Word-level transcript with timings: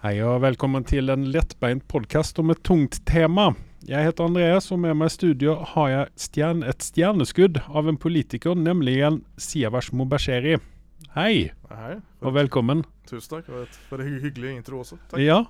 Hei 0.00 0.14
og 0.24 0.38
velkommen 0.40 0.80
til 0.88 1.12
en 1.12 1.26
lettbeint 1.28 1.82
podkast 1.92 2.38
om 2.40 2.48
et 2.54 2.62
tungt 2.64 3.02
tema. 3.04 3.50
Jeg 3.84 4.06
heter 4.06 4.30
Andreas, 4.30 4.70
og 4.72 4.78
med 4.80 4.94
meg 4.96 5.10
i 5.10 5.12
studio 5.12 5.58
har 5.74 5.88
jeg 5.92 6.06
stjern 6.24 6.62
et 6.64 6.84
stjerneskudd 6.84 7.58
av 7.68 7.88
en 7.90 7.98
politiker, 8.00 8.56
nemlig 8.56 8.94
en 9.04 9.18
Siavash 9.36 9.92
Mobasheri. 9.92 10.54
Hei, 11.18 11.50
Hei. 11.68 11.98
og 12.24 12.32
velkommen. 12.32 12.80
Tusen 13.10 13.34
takk. 13.34 13.50
Og 13.52 13.66
et, 13.66 13.76
for 13.90 14.00
en 14.00 14.22
hyggelig 14.22 14.54
intro 14.54 14.80
også. 14.80 14.96
Takk. 15.10 15.20
Ja. 15.20 15.42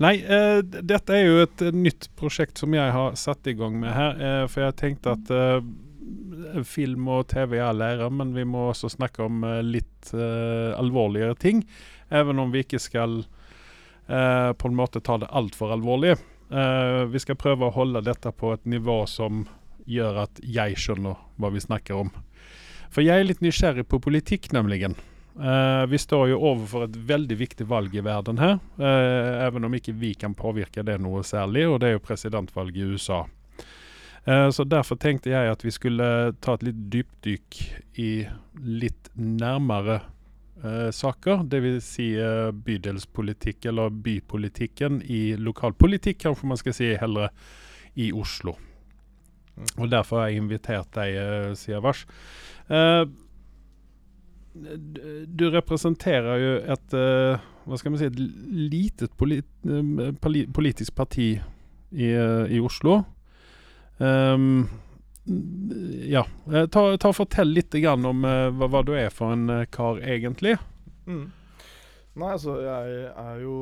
Nei, 0.00 0.14
eh, 0.24 0.62
dette 0.64 1.18
er 1.18 1.26
jo 1.26 1.42
et 1.44 1.64
eh, 1.66 1.76
nytt 1.76 2.08
prosjekt 2.16 2.62
som 2.62 2.72
jeg 2.72 2.94
har 2.94 3.18
satt 3.20 3.50
i 3.52 3.54
gang 3.58 3.76
med 3.82 3.92
her. 3.92 4.16
Eh, 4.16 4.44
for 4.48 4.64
jeg 4.64 4.78
tenkte 4.80 5.12
at 5.12 5.34
eh, 5.36 6.62
film 6.64 7.10
og 7.18 7.26
TV 7.34 7.58
er 7.60 7.76
lære, 7.76 8.08
men 8.16 8.32
vi 8.32 8.46
må 8.48 8.70
også 8.70 8.88
snakke 8.96 9.28
om 9.28 9.44
eh, 9.44 9.60
litt 9.76 10.14
eh, 10.16 10.72
alvorligere 10.80 11.36
ting. 11.36 11.60
Even 12.08 12.40
om 12.40 12.48
vi 12.56 12.64
ikke 12.64 12.80
skal 12.80 13.20
eh, 14.10 14.50
på 14.52 14.68
en 14.68 14.76
måte 14.76 15.00
ta 15.00 15.18
det 15.22 15.30
altfor 15.30 15.72
alvorlig. 15.76 16.16
Eh, 16.50 17.04
vi 17.12 17.22
skal 17.22 17.38
prøve 17.38 17.68
å 17.68 17.74
holde 17.74 18.02
dette 18.06 18.32
på 18.32 18.52
et 18.56 18.66
nivå 18.66 19.04
som 19.06 19.46
gjør 19.90 20.24
at 20.26 20.42
jeg 20.42 20.78
skjønner 20.78 21.18
hva 21.40 21.52
vi 21.54 21.62
snakker 21.62 22.02
om. 22.04 22.12
For 22.90 23.06
jeg 23.06 23.22
er 23.22 23.28
litt 23.28 23.42
nysgjerrig 23.44 23.86
på 23.88 24.00
politikk, 24.02 24.50
nemlig. 24.52 24.82
Eh, 24.90 25.86
vi 25.86 25.98
står 25.98 26.32
jo 26.32 26.40
overfor 26.42 26.88
et 26.88 26.96
veldig 26.96 27.36
viktig 27.38 27.66
valg 27.70 27.94
i 27.94 28.02
verden 28.04 28.40
her, 28.42 28.58
eh, 28.82 29.46
even 29.46 29.64
om 29.64 29.74
ikke 29.74 29.94
vi 29.96 30.14
kan 30.18 30.34
påvirke 30.34 30.82
det 30.84 30.98
noe 31.00 31.22
særlig, 31.22 31.68
og 31.70 31.80
det 31.80 31.90
er 31.90 31.96
jo 31.96 32.06
presidentvalget 32.08 32.82
i 32.82 32.88
USA. 32.90 33.24
Eh, 34.26 34.50
så 34.50 34.66
Derfor 34.68 34.98
tenkte 35.00 35.30
jeg 35.30 35.50
at 35.50 35.64
vi 35.64 35.70
skulle 35.70 36.34
ta 36.40 36.54
et 36.54 36.66
litt 36.66 36.82
dypdykk 36.92 37.60
i 37.98 38.26
litt 38.60 39.08
nærmere 39.16 40.02
eh, 40.64 40.90
saker. 40.92 41.44
Dvs. 41.50 41.84
Si, 41.96 42.08
eh, 42.16 42.50
bydelspolitikk, 42.52 43.66
eller 43.66 43.90
bypolitikken 43.90 45.00
i 45.04 45.36
lokalpolitikk, 45.36 46.18
kanskje 46.26 46.48
man 46.48 46.56
skal 46.60 46.76
si 46.76 46.92
heller, 47.00 47.28
i 47.96 48.12
Oslo. 48.12 48.54
Mm. 49.56 49.66
Og 49.82 49.90
Derfor 49.90 50.20
har 50.22 50.28
jeg 50.30 50.36
invitert 50.44 50.92
deg, 50.94 51.16
eh, 51.16 51.54
Siavash. 51.58 52.06
Eh, 52.70 53.04
d- 54.54 55.26
du 55.26 55.48
representerer 55.50 56.38
jo 56.42 56.52
et 56.74 56.94
eh, 56.98 57.48
hva 57.66 57.78
skal 57.78 57.92
man 57.92 58.00
si, 58.00 58.06
et 58.08 58.20
litet 58.72 59.12
polit, 59.20 59.46
eh, 59.68 60.12
poli- 60.22 60.46
politisk 60.50 60.94
parti 60.96 61.32
i, 61.92 62.06
eh, 62.10 62.46
i 62.56 62.60
Oslo. 62.62 63.02
Ehm, 64.00 64.64
ja. 65.26 66.24
Eh, 66.52 66.66
Ta, 66.72 66.96
ta 66.96 67.12
Fortell 67.12 67.52
litt 67.54 67.70
grann 67.82 68.04
om 68.08 68.24
eh, 68.24 68.48
hva, 68.56 68.68
hva 68.72 68.82
du 68.86 68.94
er 68.96 69.10
for 69.14 69.34
en 69.34 69.48
eh, 69.50 69.66
kar, 69.72 70.00
egentlig. 70.02 70.56
Mm. 71.06 71.28
Nei, 72.20 72.30
altså, 72.34 72.56
jeg 72.64 73.04
er 73.14 73.40
jo 73.44 73.54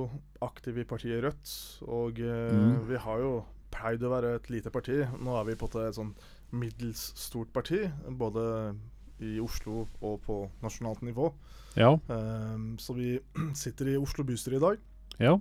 aktiv 0.42 0.79
i 0.81 0.86
partiet 0.89 1.23
Rødt, 1.25 1.51
og 1.84 2.19
Mm. 2.19 2.86
vi 2.89 2.97
har 2.97 3.19
jo 3.20 3.33
pleid 3.70 4.03
å 4.03 4.11
være 4.14 4.34
et 4.39 4.48
lite 4.51 4.70
parti. 4.73 5.03
Nå 5.20 5.34
er 5.36 5.45
vi 5.51 5.55
på 5.61 5.69
et 5.69 5.95
sånn 5.95 6.14
middels 6.56 7.12
stort 7.20 7.53
parti, 7.53 7.83
både 8.09 8.75
i 9.20 9.34
Oslo 9.42 9.86
og 10.01 10.23
på 10.25 10.39
nasjonalt 10.62 11.03
nivå. 11.05 11.29
Ja. 11.77 11.91
Um, 12.09 12.77
så 12.81 12.95
vi 12.97 13.19
sitter 13.55 13.92
i 13.92 13.98
Oslo 14.01 14.25
bystyre 14.25 14.56
i 14.56 14.64
dag 14.64 14.79
Ja. 15.20 15.36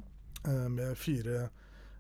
med 0.70 0.98
fire 0.98 1.50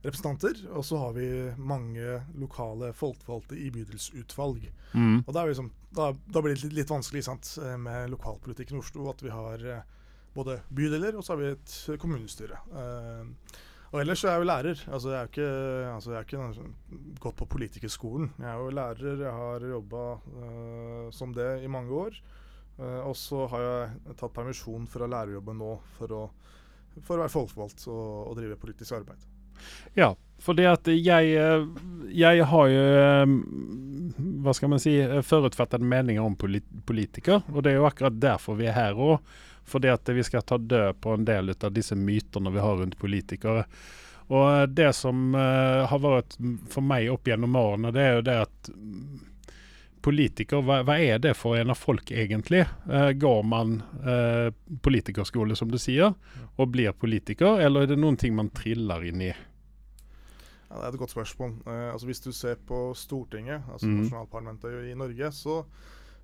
representanter, 0.06 0.60
og 0.72 0.86
så 0.86 1.00
har 1.02 1.14
vi 1.18 1.28
mange 1.58 2.22
lokale 2.38 2.92
folkevalgte 2.96 3.58
i 3.60 3.70
bydelsutvalg. 3.74 4.68
Mm. 4.94 5.24
Og 5.26 5.32
da, 5.32 5.42
er 5.42 5.48
vi 5.48 5.56
liksom, 5.56 5.72
da, 5.98 6.12
da 6.30 6.44
blir 6.44 6.56
det 6.56 6.64
litt, 6.64 6.76
litt 6.82 6.94
vanskelig 6.94 7.26
sant, 7.28 7.54
eh, 7.64 7.78
med 7.82 8.12
lokalpolitikken 8.14 8.78
i 8.78 8.84
Oslo 8.84 9.10
at 9.12 9.24
vi 9.26 9.34
har 9.34 9.66
eh, 9.66 9.96
både 10.38 10.60
bydeler 10.70 11.18
og 11.18 11.26
så 11.26 11.34
har 11.34 11.42
vi 11.42 11.54
et 11.56 11.78
kommunestyre. 12.02 12.62
Eh, 12.78 13.58
og 13.88 14.02
ellers 14.02 14.20
så 14.20 14.28
er 14.28 14.36
jeg 14.36 14.44
jo 14.44 14.50
lærer. 14.50 14.82
Altså 14.92 15.14
jeg 15.14 15.20
er 15.20 15.30
ikke, 15.32 15.52
altså 15.94 16.12
jeg 16.12 16.20
er 16.20 16.26
ikke 16.28 16.66
gått 17.24 17.38
på 17.40 17.48
politikerskolen. 17.54 18.34
Jeg 18.36 18.50
er 18.52 18.60
jo 18.60 18.74
lærer, 18.76 19.22
jeg 19.24 19.38
har 19.40 19.68
jobba 19.72 20.04
eh, 20.42 21.08
som 21.16 21.34
det 21.36 21.52
i 21.64 21.72
mange 21.72 21.96
år. 21.96 22.20
Eh, 22.78 23.00
og 23.08 23.16
så 23.18 23.46
har 23.54 23.64
jeg 23.64 24.18
tatt 24.20 24.36
permisjon 24.36 24.90
fra 24.92 25.08
lærerjobben 25.10 25.58
nå 25.64 25.72
for 25.96 26.14
å, 26.14 26.22
for 27.00 27.16
å 27.16 27.24
være 27.24 27.34
folkevalgt 27.34 27.88
og, 27.88 28.06
og 28.28 28.38
drive 28.42 28.60
politisk 28.60 29.00
arbeid. 29.00 29.24
Ja, 29.98 30.14
for 30.44 30.58
det 30.58 30.68
at 30.70 30.88
jeg, 30.92 31.34
eh, 31.36 31.68
jeg 32.14 32.46
har 32.52 32.72
jo 32.72 32.86
eh, 33.02 33.36
Hva 34.46 34.54
skal 34.56 34.72
man 34.72 34.82
si 34.82 34.96
Forutfattede 35.26 35.86
meninger 35.86 36.24
om 36.24 36.38
politikere. 36.38 37.42
Og 37.54 37.64
det 37.64 37.74
er 37.74 37.82
jo 37.82 37.88
akkurat 37.90 38.20
derfor 38.22 38.60
vi 38.60 38.70
er 38.70 38.78
her 38.78 38.98
òg. 38.98 39.20
Fordi 39.68 39.90
at 39.92 40.08
vi 40.16 40.24
skal 40.24 40.46
ta 40.48 40.56
død 40.58 41.02
på 41.04 41.14
en 41.18 41.26
del 41.28 41.52
av 41.52 41.74
disse 41.76 41.96
mytene 42.00 42.54
vi 42.54 42.62
har 42.64 42.78
rundt 42.80 42.96
politikere. 43.00 43.66
Og 44.28 44.46
eh, 44.52 44.68
det 44.68 44.94
som 44.96 45.36
eh, 45.36 45.84
har 45.88 46.04
vært 46.04 46.38
for 46.72 46.86
meg 46.86 47.10
opp 47.12 47.28
gjennom 47.28 47.56
årene, 47.60 47.92
det 47.96 48.04
er 48.04 48.16
jo 48.18 48.28
det 48.28 48.38
at 48.46 48.72
Politiker, 50.08 50.62
hva, 50.64 50.80
hva 50.88 50.96
er 51.04 51.20
det 51.20 51.34
for 51.36 51.60
en 51.60 51.74
av 51.74 51.80
folk 51.80 52.14
egentlig? 52.16 52.62
Eh, 52.88 53.10
går 53.20 53.42
man 53.44 53.82
eh, 54.08 54.48
politikerskole, 54.86 55.58
som 55.60 55.68
du 55.68 55.76
sier, 55.82 56.16
og 56.56 56.72
blir 56.72 56.96
politiker, 56.96 57.60
eller 57.60 57.84
er 57.84 57.92
det 57.92 58.00
noen 58.00 58.16
ting 58.20 58.36
man 58.38 58.54
triller 58.56 59.04
inn 59.10 59.26
i? 59.28 59.34
Ja, 60.68 60.80
det 60.80 60.84
er 60.86 60.94
et 60.94 61.00
godt 61.00 61.16
spørsmål. 61.16 61.56
Eh, 61.66 61.90
altså 61.94 62.10
Hvis 62.10 62.24
du 62.24 62.32
ser 62.36 62.60
på 62.68 62.92
Stortinget, 62.96 63.64
altså 63.72 63.88
mm. 63.88 63.98
nasjonalparlamentet 64.02 64.92
i 64.92 64.96
Norge, 65.00 65.32
så, 65.32 65.60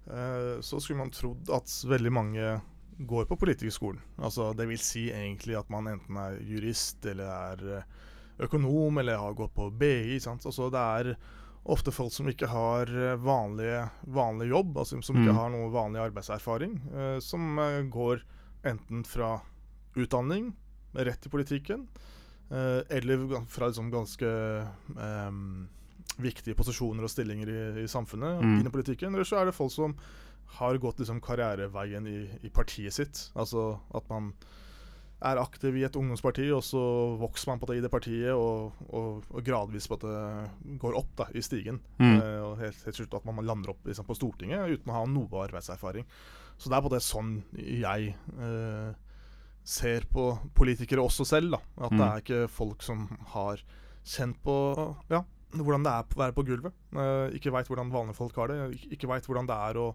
eh, 0.08 0.56
så 0.62 0.80
skulle 0.80 1.00
man 1.00 1.14
trodd 1.16 1.52
at 1.54 1.76
veldig 1.88 2.12
mange 2.14 2.56
går 3.00 3.26
på 3.26 3.38
politikerskolen. 3.40 4.02
Altså 4.18 4.52
Det 4.54 4.68
vil 4.70 4.82
si 4.82 5.10
egentlig 5.12 5.58
at 5.60 5.70
man 5.74 5.88
enten 5.88 6.20
er 6.20 6.42
jurist 6.44 7.06
eller 7.06 7.32
er 7.32 7.64
eh, 7.78 7.88
økonom 8.44 9.00
eller 9.00 9.22
har 9.22 9.34
gått 9.38 9.56
på 9.56 9.70
BI. 9.72 10.20
Sant? 10.20 10.46
Altså 10.46 10.70
Det 10.70 10.84
er 11.00 11.16
ofte 11.66 11.91
folk 11.96 12.12
som 12.12 12.28
ikke 12.28 12.47
har 12.51 12.85
vanlige, 13.24 13.90
vanlig, 14.12 14.50
jobb, 14.50 14.78
altså 14.78 15.01
som 15.03 15.16
ikke 15.16 15.31
Mhm. 15.31 15.35
har 15.38 15.50
noe 15.50 15.69
vanlig 15.72 16.01
arbeidserfaring, 16.12 16.74
eh, 16.94 17.19
som 17.19 17.57
eh, 17.59 17.81
går 17.90 18.22
enten 18.66 19.06
fra 19.06 19.41
utdanning 19.96 20.53
rett 20.96 21.25
i 21.25 21.29
politikken, 21.29 21.88
Eh, 22.52 22.84
eller 22.91 23.46
fra 23.47 23.66
liksom 23.72 23.90
ganske 23.90 24.28
ehm, 25.00 25.68
viktige 26.19 26.53
posisjoner 26.56 27.02
og 27.07 27.09
stillinger 27.09 27.50
i, 27.50 27.84
i 27.84 27.88
samfunnet 27.90 28.41
Mm. 28.44 28.59
inn 28.59 28.68
i 28.68 28.69
politikken. 28.69 29.13
Eller 29.16 29.23
så 29.25 29.40
er 29.41 29.46
det 29.46 29.56
folk 29.56 29.72
som 29.72 29.96
har 30.59 30.78
gått 30.78 30.97
liksom 31.00 31.22
karriereveien 31.22 32.06
i, 32.06 32.29
i 32.46 32.50
partiet 32.50 32.94
sitt. 32.94 33.31
Altså 33.35 33.79
at 33.96 34.07
man 34.09 34.34
er 35.23 35.39
aktiv 35.41 35.78
i 35.79 35.84
et 35.88 35.95
ungdomsparti, 35.95 36.45
og 36.56 36.61
så 36.67 36.81
vokser 37.22 37.51
man 37.53 37.59
på 37.61 37.69
det 37.69 37.78
i 37.79 37.84
det 37.85 37.91
partiet, 37.94 38.34
og, 38.35 38.73
og, 38.94 39.23
og 39.31 39.44
gradvis 39.47 39.88
på 39.88 39.95
at 40.00 40.03
det 40.07 40.78
går 40.81 40.97
opp 41.00 41.13
da, 41.22 41.28
i 41.34 41.41
stigen. 41.45 41.79
Mm. 42.00 42.17
Eh, 42.17 42.39
og 42.44 42.57
helt, 42.59 42.81
helt 42.85 43.00
slutt 43.00 43.16
at 43.19 43.25
man 43.29 43.39
lander 43.47 43.72
opp 43.73 43.85
liksom, 43.88 44.06
på 44.09 44.17
Stortinget 44.19 44.67
uten 44.78 44.91
å 44.91 44.97
ha 45.00 45.06
noe 45.09 45.45
arbeidserfaring. 45.47 46.06
Så 46.57 46.69
det 46.69 46.78
er 46.78 46.85
på 46.85 46.91
det 46.94 47.01
sånn 47.03 47.31
jeg 47.57 48.13
eh, 48.38 48.91
ser 49.63 50.06
på 50.11 50.28
politikere 50.56 51.03
også 51.03 51.25
selv. 51.25 51.55
da 51.55 51.61
At 51.88 51.94
det 51.95 52.00
Mm. 52.03 52.09
er 52.09 52.22
ikke 52.22 52.41
folk 52.51 52.84
som 52.84 53.07
har 53.34 53.63
kjent 54.03 54.38
på 54.44 54.57
ja, 55.09 55.23
hvordan 55.55 55.84
det 55.85 55.91
er 55.94 56.03
å 56.03 56.19
være 56.19 56.35
på 56.35 56.44
gulvet. 56.45 56.73
Eh, 56.94 57.38
ikke 57.40 57.51
veit 57.55 57.67
hvordan 57.72 57.91
vanlige 57.94 58.17
folk 58.19 58.35
har 58.35 58.47
det. 58.51 58.59
Ikke 58.91 59.07
veit 59.07 59.25
hvordan 59.25 59.47
det 59.47 59.55
er 59.55 59.79
å 59.79 59.94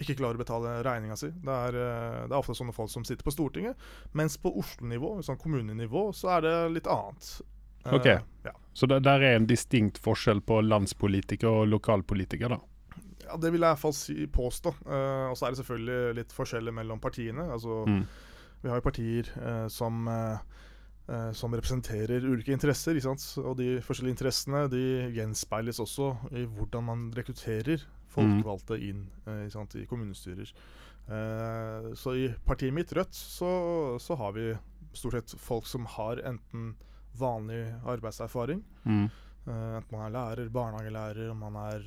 ikke 0.00 0.16
klarer 0.18 0.38
å 0.38 0.42
betale 0.42 0.74
regninga 0.86 1.16
si. 1.20 1.28
Det 1.30 1.56
er, 1.68 1.76
eh, 1.76 2.18
det 2.26 2.32
er 2.32 2.38
ofte 2.38 2.56
sånne 2.56 2.74
folk 2.74 2.90
som 2.90 3.04
sitter 3.04 3.26
på 3.26 3.34
Stortinget. 3.34 3.76
Mens 4.16 4.38
på 4.40 4.52
Oslo-nivå, 4.56 5.18
sånn 5.26 5.38
kommunenivå, 5.40 6.08
så 6.16 6.36
er 6.38 6.46
det 6.46 6.54
litt 6.78 6.90
annet. 6.90 7.30
Ok, 7.84 7.94
Ok. 7.94 8.06
ja. 8.44 8.52
Så 8.74 8.86
det, 8.86 9.02
der 9.02 9.20
er 9.20 9.36
en 9.36 9.46
distinkt 9.46 9.98
forskjell 9.98 10.40
på 10.40 10.60
landspolitiker 10.62 11.48
og 11.48 11.68
lokalpolitiker, 11.68 12.48
da. 12.48 12.60
Ja, 13.24 13.36
Det 13.36 13.52
vil 13.52 13.60
jeg 13.60 13.68
i 13.68 13.74
hvert 13.74 13.78
fall 13.78 13.92
si, 13.94 14.26
påstå. 14.26 14.74
Uh, 14.86 15.30
og 15.30 15.36
så 15.36 15.46
er 15.46 15.50
det 15.54 15.60
selvfølgelig 15.60 16.14
litt 16.16 16.32
forskjeller 16.32 16.72
mellom 16.72 17.00
partiene. 17.00 17.50
Altså, 17.52 17.84
Mm. 17.86 18.04
Vi 18.62 18.68
har 18.68 18.76
jo 18.76 18.84
partier 18.84 19.28
uh, 19.40 19.68
som, 19.68 20.06
eh, 20.08 20.38
eh, 21.08 21.32
som 21.32 21.52
representerer 21.54 22.20
ulike 22.20 22.52
interesser. 22.52 22.92
Og 23.40 23.56
de 23.56 23.80
forskjellige 23.80 24.16
interessene 24.18 24.68
de 24.68 24.82
gjenspeiles 25.16 25.80
også 25.80 26.10
i 26.32 26.44
hvordan 26.44 26.84
man 26.84 27.10
rekrutterer 27.16 27.80
folkevalgte 28.10 28.78
inn 28.82 29.06
eh, 29.26 29.46
sant, 29.52 29.74
i 29.78 29.86
kommunestyrer. 29.86 30.50
Eh, 31.10 31.90
så 31.98 32.14
i 32.16 32.28
partiet 32.46 32.74
mitt, 32.74 32.92
Rødt, 32.96 33.14
så, 33.16 33.50
så 34.02 34.16
har 34.20 34.32
vi 34.36 34.50
stort 34.92 35.12
sett 35.18 35.34
folk 35.40 35.66
som 35.66 35.86
har 35.96 36.22
enten 36.26 36.74
vanlig 37.18 37.64
arbeidserfaring, 37.86 38.62
Mm. 38.84 39.08
Eh, 39.48 39.76
enten 39.80 39.90
man 39.96 40.04
er 40.06 40.12
lærer, 40.14 40.50
barnehagelærer, 40.52 41.30
om 41.32 41.38
man 41.40 41.56
er 41.56 41.86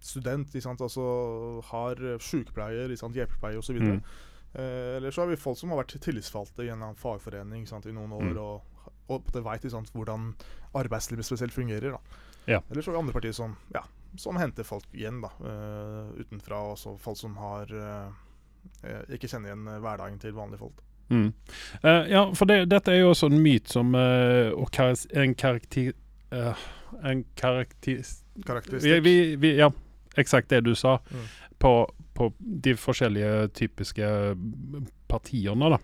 student, 0.00 0.52
altså 0.80 1.02
har 1.66 1.98
sykepleier, 2.22 2.88
hjelpepleier 3.18 3.58
osv. 3.58 3.76
Mm. 3.82 3.98
Eh, 4.54 4.96
eller 4.96 5.10
så 5.10 5.22
har 5.24 5.28
vi 5.32 5.36
folk 5.36 5.58
som 5.58 5.70
har 5.74 5.82
vært 5.82 5.98
tillitsvalgte 6.00 6.64
i 6.64 6.70
en 6.72 6.82
fagforening 6.96 7.66
sant? 7.68 7.86
i 7.86 7.92
noen 7.92 8.12
år, 8.16 8.30
Mm. 8.30 8.38
og, 8.38 8.62
og 9.10 9.24
veit 9.44 9.64
hvordan 9.92 10.30
arbeidslivet 10.74 11.26
spesielt 11.26 11.52
fungerer. 11.52 11.90
da. 11.92 11.98
Ja. 12.46 12.60
Eller 12.70 12.82
så 12.82 12.90
har 12.90 12.96
vi 12.96 13.02
andre 13.02 13.12
partier 13.18 13.32
som, 13.36 13.56
ja, 13.74 13.82
som 14.18 14.36
henter 14.36 14.66
folk 14.66 14.86
igjen 14.92 15.20
da, 15.22 15.30
eh, 15.46 16.20
utenfra, 16.20 16.60
og 16.72 16.78
så 16.78 16.96
folk 16.98 17.18
som 17.18 17.36
har 17.40 17.70
eh, 17.70 18.08
eh, 18.82 19.02
ikke 19.16 19.28
kjenner 19.30 19.52
igjen 19.52 19.68
hverdagen 19.82 20.18
til 20.22 20.34
vanlige 20.36 20.64
folk. 20.64 20.82
Mm. 21.10 21.32
Uh, 21.84 22.10
ja, 22.10 22.34
for 22.34 22.46
det, 22.46 22.68
dette 22.70 22.92
er 22.92 23.00
jo 23.00 23.10
også 23.10 23.26
en 23.32 23.40
myt 23.42 23.66
som 23.68 23.94
uh, 23.98 24.54
Og 24.54 24.70
en 24.78 25.34
karakter... 25.34 25.92
Uh, 26.30 26.66
en 27.02 27.24
karakter... 27.34 28.04
Karakteristikk. 28.46 29.02
vi, 29.04 29.14
vi, 29.36 29.56
ja, 29.58 29.72
eksakt 30.16 30.50
det 30.50 30.62
du 30.66 30.74
sa. 30.74 30.98
Mm. 31.10 31.26
På, 31.58 31.72
på 32.14 32.30
de 32.38 32.76
forskjellige 32.78 33.48
typiske 33.54 34.06
partiene, 35.10 35.70
da. 35.70 35.78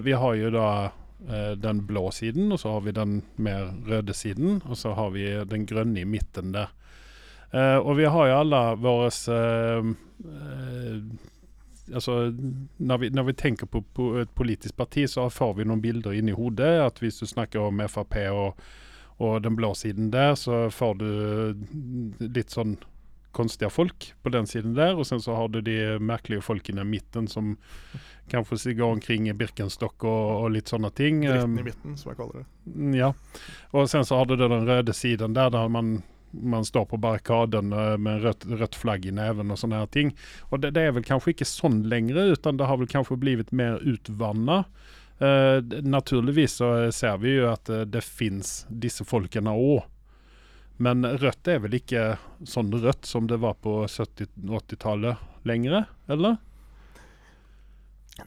Vi 0.00 0.12
har 0.14 0.34
jo 0.38 0.50
da 0.54 0.68
den 1.58 1.80
blå 1.88 2.10
siden, 2.14 2.52
og 2.54 2.60
så 2.62 2.76
har 2.76 2.84
vi 2.86 2.94
den 2.94 3.16
mer 3.36 3.72
røde 3.88 4.14
siden, 4.14 4.60
og 4.64 4.78
så 4.78 4.94
har 4.94 5.10
vi 5.10 5.26
den 5.50 5.66
grønne 5.66 6.00
i 6.00 6.08
midten 6.08 6.54
der. 6.54 6.70
Eh, 7.50 7.76
og 7.76 7.96
vi 7.96 8.04
har 8.10 8.28
jo 8.28 8.38
alle 8.42 8.62
våre 8.82 9.10
eh, 9.38 9.90
eh, 10.26 11.00
Altså, 11.94 12.34
når 12.82 12.98
vi, 12.98 13.08
når 13.14 13.24
vi 13.28 13.32
tenker 13.38 13.68
på, 13.70 13.78
på 13.94 14.08
et 14.18 14.30
politisk 14.34 14.74
parti, 14.76 15.04
så 15.06 15.28
får 15.30 15.52
vi 15.54 15.66
noen 15.70 15.78
bilder 15.78 16.16
inne 16.18 16.32
i 16.32 16.34
hodet. 16.34 16.72
At 16.82 16.98
hvis 16.98 17.20
du 17.22 17.28
snakker 17.30 17.62
om 17.62 17.78
Frp 17.86 18.16
og, 18.32 18.58
og 19.22 19.36
den 19.44 19.54
blå 19.54 19.70
siden 19.78 20.08
der, 20.10 20.34
så 20.34 20.64
får 20.74 20.96
du 20.98 21.06
litt 22.26 22.50
sånn 22.50 22.74
konstige 23.36 23.70
folk 23.70 24.14
på 24.22 24.32
den 24.34 24.46
siden 24.50 24.74
der. 24.74 24.96
Og 24.96 25.06
sen 25.06 25.22
så 25.22 25.36
har 25.38 25.48
du 25.48 25.60
de 25.60 25.98
merkelige 26.02 26.42
folkene 26.42 26.82
i 26.82 26.90
mitten 26.96 27.28
som 27.28 27.54
kanske 28.30 28.58
sig 28.58 28.74
går 28.80 28.98
omkring 28.98 29.28
i 29.28 29.36
Birkenstock 29.36 30.04
og, 30.04 30.30
og, 30.42 30.50
litt 30.56 30.72
sånne 30.72 30.90
ting. 30.90 31.22
Dritten 31.22 31.58
i 31.58 31.62
Um, 31.62 31.66
midten, 31.68 31.96
som 32.00 32.10
jeg 32.10 32.18
kaller 32.18 32.42
det. 32.42 32.98
Ja. 32.98 33.12
Og 33.76 33.90
sen 33.92 34.08
så 34.08 34.18
har 34.18 34.26
du 34.26 34.36
den 34.40 34.66
røde 34.66 34.94
siden 34.96 35.36
der, 35.36 35.52
der 35.54 35.68
man, 35.68 36.00
man 36.42 36.64
står 36.64 36.84
på 36.90 37.00
barrikaden 37.00 37.72
eh, 37.72 37.96
med 38.00 38.22
rødt, 38.24 38.46
rødt, 38.50 38.78
flagg 38.78 39.06
i 39.06 39.14
neven 39.14 39.52
og 39.52 39.60
sånne 39.60 39.82
her 39.82 39.90
ting. 39.92 40.12
Og 40.50 40.62
det, 40.62 40.74
det 40.76 40.86
er 40.86 40.94
vel 40.96 41.06
kanskje 41.06 41.34
ikke 41.34 41.48
sånn 41.48 41.84
lenger, 41.90 42.34
utan 42.36 42.60
det 42.60 42.68
har 42.68 42.80
vel 42.80 42.90
kanskje 42.90 43.18
blitt 43.20 43.52
mer 43.56 43.80
utvanna. 43.84 44.64
Uh, 45.16 45.64
naturligvis 45.80 46.58
så 46.60 46.66
ser 46.92 47.14
vi 47.22 47.38
jo 47.38 47.46
at 47.48 47.70
eh, 47.72 47.86
det 47.88 48.04
fins 48.04 48.66
disse 48.68 49.06
folkene 49.08 49.54
òg. 49.56 49.86
Men 50.76 51.06
rødt 51.08 51.48
er 51.48 51.62
vel 51.64 51.78
ikke 51.78 52.18
sånn 52.44 52.68
rødt 52.74 53.08
som 53.08 53.28
det 53.30 53.38
var 53.40 53.56
på 53.64 53.78
70-80-tallet 53.88 55.46
lenger, 55.48 55.86
eller? 56.12 56.36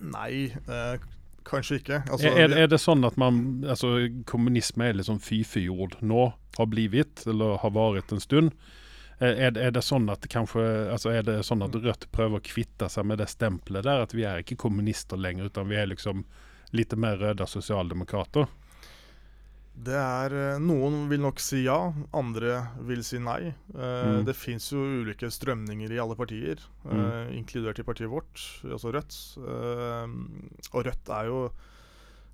Nei, 0.01 0.49
eh, 0.49 0.95
kanskje 1.49 1.79
ikke. 1.81 2.01
Altså, 2.09 2.29
er, 2.31 2.53
er, 2.55 2.67
det 2.71 2.79
sånn 2.81 3.03
at 3.07 3.17
man 3.19 3.39
Altså 3.67 3.95
kommunisme 4.29 4.87
er 4.89 4.99
liksom 4.99 5.19
fy-fy-ord 5.23 5.97
nå, 6.01 6.27
har 6.57 6.69
blivit, 6.71 7.25
eller 7.27 7.57
har 7.63 7.73
vært 7.75 8.13
en 8.15 8.21
stund? 8.23 8.53
Er, 9.19 9.51
det- 9.51 9.63
er 9.65 9.71
det 9.75 9.81
sånn 9.83 10.05
at 10.13 10.23
kanskje 10.31 10.63
Altså 10.93 11.11
er 11.11 11.25
det 11.27 11.41
sånn 11.43 11.65
at 11.65 11.73
Rødt 11.75 12.05
prøver 12.15 12.39
å 12.39 12.45
kvitte 12.45 12.87
seg 12.89 13.05
med 13.09 13.19
det 13.19 13.27
stempelet 13.33 13.83
der, 13.83 14.05
at 14.05 14.13
vi 14.15 14.23
er 14.23 14.39
ikke 14.45 14.55
kommunister 14.61 15.19
lenger, 15.19 15.49
utan 15.51 15.67
vi 15.67 15.75
er 15.75 15.89
liksom 15.91 16.23
litt 16.71 16.93
mer 16.95 17.17
røde 17.17 17.47
sosialdemokrater? 17.49 18.45
Det 19.79 19.95
er 19.95 20.33
eh, 20.35 20.57
Noen 20.59 21.05
vil 21.07 21.21
nok 21.23 21.39
si 21.39 21.61
ja, 21.63 21.77
andre 22.17 22.57
vil 22.87 23.03
si 23.07 23.19
nei. 23.23 23.53
Eh, 23.75 24.07
Mm. 24.09 24.25
Det 24.27 24.35
fins 24.35 24.69
jo 24.73 24.81
ulike 25.03 25.29
strømninger 25.31 25.91
i 25.95 25.99
alle 26.01 26.15
partier, 26.19 26.59
eh, 26.89 27.31
inkludert 27.37 27.79
i 27.79 27.85
partiet 27.87 28.09
vårt, 28.11 28.41
altså 28.67 28.91
Rødt. 28.95 29.15
Eh, 29.39 30.07
og 30.73 30.85
Rødt 30.87 31.09
er 31.15 31.25
jo 31.31 31.41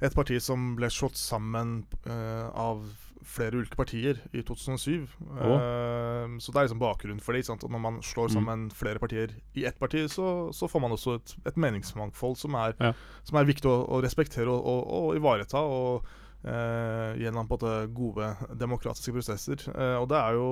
et 0.02 0.14
parti 0.16 0.40
som 0.42 0.74
ble 0.76 0.90
slått 0.92 1.16
sammen 1.20 1.86
eh, 2.06 2.50
av 2.52 2.82
flere 3.26 3.58
ulike 3.58 3.76
partier 3.78 4.20
i 4.38 4.42
2007. 4.46 5.06
Eh, 5.42 6.36
så 6.40 6.52
det 6.52 6.60
er 6.60 6.68
liksom 6.68 6.82
bakgrunnen 6.82 7.22
for 7.24 7.34
det. 7.34 7.46
Når 7.48 7.80
man 7.82 8.02
slår 8.02 8.30
Mm. 8.30 8.34
sammen 8.36 8.70
flere 8.72 9.00
partier 9.00 9.30
i 9.56 9.66
ett 9.66 9.80
parti, 9.80 10.06
så, 10.10 10.52
så 10.54 10.68
får 10.70 10.82
man 10.82 10.92
også 10.92 11.16
et, 11.20 11.36
et 11.46 11.58
meningsmangfold 11.58 12.38
som 12.38 12.54
er, 12.56 12.74
Ja. 12.80 12.94
som 13.24 13.38
er 13.38 13.46
viktig 13.46 13.66
å, 13.70 13.86
å 13.90 14.02
respektere 14.04 14.48
og, 14.50 14.62
og, 14.66 14.88
og 15.10 15.16
ivareta. 15.16 15.58
og 15.62 16.06
gjennom 16.46 17.48
på 17.50 17.58
en 17.66 17.94
gode 17.96 18.30
demokratiske 18.54 19.14
prosesser. 19.16 19.62
Eh, 19.74 19.96
og 19.98 20.10
det 20.12 20.20
er 20.20 20.38
jo, 20.38 20.50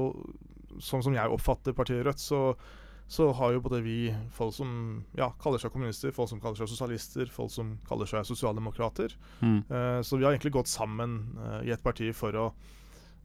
sånn 0.82 1.04
som 1.06 1.16
jeg 1.16 1.34
oppfatter 1.34 1.76
partiet 1.78 2.04
Rødt, 2.08 2.22
så, 2.24 2.42
så 3.06 3.30
har 3.38 3.54
jo 3.54 3.64
både 3.66 3.84
vi 3.86 3.98
folk 4.34 4.56
som 4.58 4.76
ja, 5.18 5.32
kaller 5.42 5.62
seg 5.62 5.74
kommunister, 5.74 6.14
folk 6.16 6.32
som 6.32 6.42
kaller 6.44 6.64
seg 6.64 6.72
sosialister, 6.72 7.30
folk 7.34 7.54
som 7.54 7.76
kaller 7.90 8.10
seg 8.10 8.26
sosialdemokrater. 8.30 9.14
Mm. 9.42 9.60
Eh, 9.70 10.00
så 10.02 10.18
vi 10.18 10.26
har 10.26 10.34
egentlig 10.34 10.56
gått 10.58 10.72
sammen 10.72 11.20
eh, 11.38 11.60
i 11.70 11.76
et 11.76 11.84
parti 11.84 12.10
for 12.18 12.40
å 12.42 12.48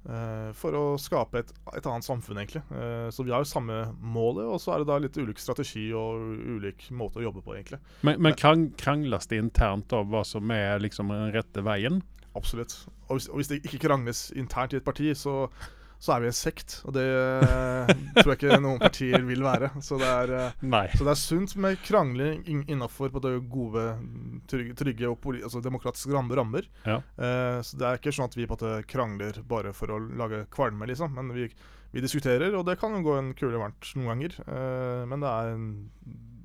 eh, 0.05 0.51
for 0.59 0.77
å 0.77 0.85
skape 1.01 1.41
et, 1.41 1.55
et 1.73 1.89
annet 1.89 2.05
samfunn, 2.05 2.43
egentlig. 2.43 2.67
Eh, 2.69 3.09
så 3.15 3.25
vi 3.25 3.33
har 3.33 3.47
jo 3.47 3.49
samme 3.49 3.81
målet, 3.97 4.45
og 4.45 4.61
så 4.61 4.75
er 4.75 4.85
det 4.85 4.91
da 4.93 5.01
litt 5.01 5.17
ulik 5.17 5.41
strategi 5.41 5.89
og 5.97 6.37
ulik 6.59 6.91
måte 6.93 7.23
å 7.23 7.27
jobbe 7.31 7.47
på, 7.47 7.57
egentlig. 7.57 7.81
Men, 8.05 8.21
men 8.29 8.37
krangles 8.37 9.33
det 9.33 9.41
internt 9.41 9.97
om 9.97 10.13
hva 10.13 10.27
som 10.29 10.53
er 10.53 10.85
liksom 10.85 11.17
den 11.17 11.33
rette 11.33 11.65
veien? 11.65 12.03
Absolutt. 12.39 12.79
Og 13.09 13.19
hvis, 13.19 13.27
og 13.33 13.41
hvis 13.41 13.51
det 13.51 13.61
ikke 13.65 13.83
krangles 13.89 14.29
internt 14.39 14.75
i 14.75 14.79
et 14.79 14.87
parti, 14.87 15.11
så, 15.19 15.49
så 15.99 16.13
er 16.15 16.23
vi 16.23 16.29
en 16.31 16.37
sekt. 16.37 16.77
Og 16.87 16.95
det 16.95 17.05
eh, 17.05 17.93
tror 18.21 18.31
jeg 18.33 18.39
ikke 18.39 18.59
noen 18.63 18.79
partier 18.83 19.25
vil 19.27 19.43
være. 19.43 19.71
Så 19.85 19.99
det 19.99 20.09
er, 20.09 20.35
eh, 20.37 20.93
så 20.95 21.07
det 21.09 21.15
er 21.15 21.21
sunt 21.23 21.57
med 21.59 21.81
krangling 21.87 22.45
in 22.47 22.63
innafor 22.71 23.11
gode, 23.17 23.87
trygge, 24.51 24.77
trygge 24.79 25.11
og 25.11 25.27
altså 25.41 25.63
demokratiske 25.65 26.15
ram- 26.15 26.31
rammer. 26.39 26.69
Ja. 26.87 27.01
Uh, 27.19 27.59
så 27.67 27.81
det 27.81 27.89
er 27.89 27.99
ikke 27.99 28.15
sånn 28.15 28.31
at 28.31 28.39
vi 28.39 28.47
på 28.47 28.61
en 28.63 28.87
krangler 28.87 29.43
bare 29.49 29.75
for 29.75 29.91
å 29.91 29.99
lage 30.21 30.45
kvalme, 30.55 30.87
liksom. 30.93 31.17
Men 31.19 31.33
vi, 31.35 31.49
vi 31.91 32.05
diskuterer, 32.05 32.55
og 32.55 32.67
det 32.69 32.79
kan 32.79 32.95
jo 32.95 33.03
gå 33.07 33.19
en 33.19 33.35
kule 33.35 33.59
varmt 33.59 33.93
noen 33.97 34.13
ganger. 34.15 34.39
Uh, 34.47 35.05
men 35.09 35.25
det 35.25 35.35
er 35.35 35.55
en 35.57 35.69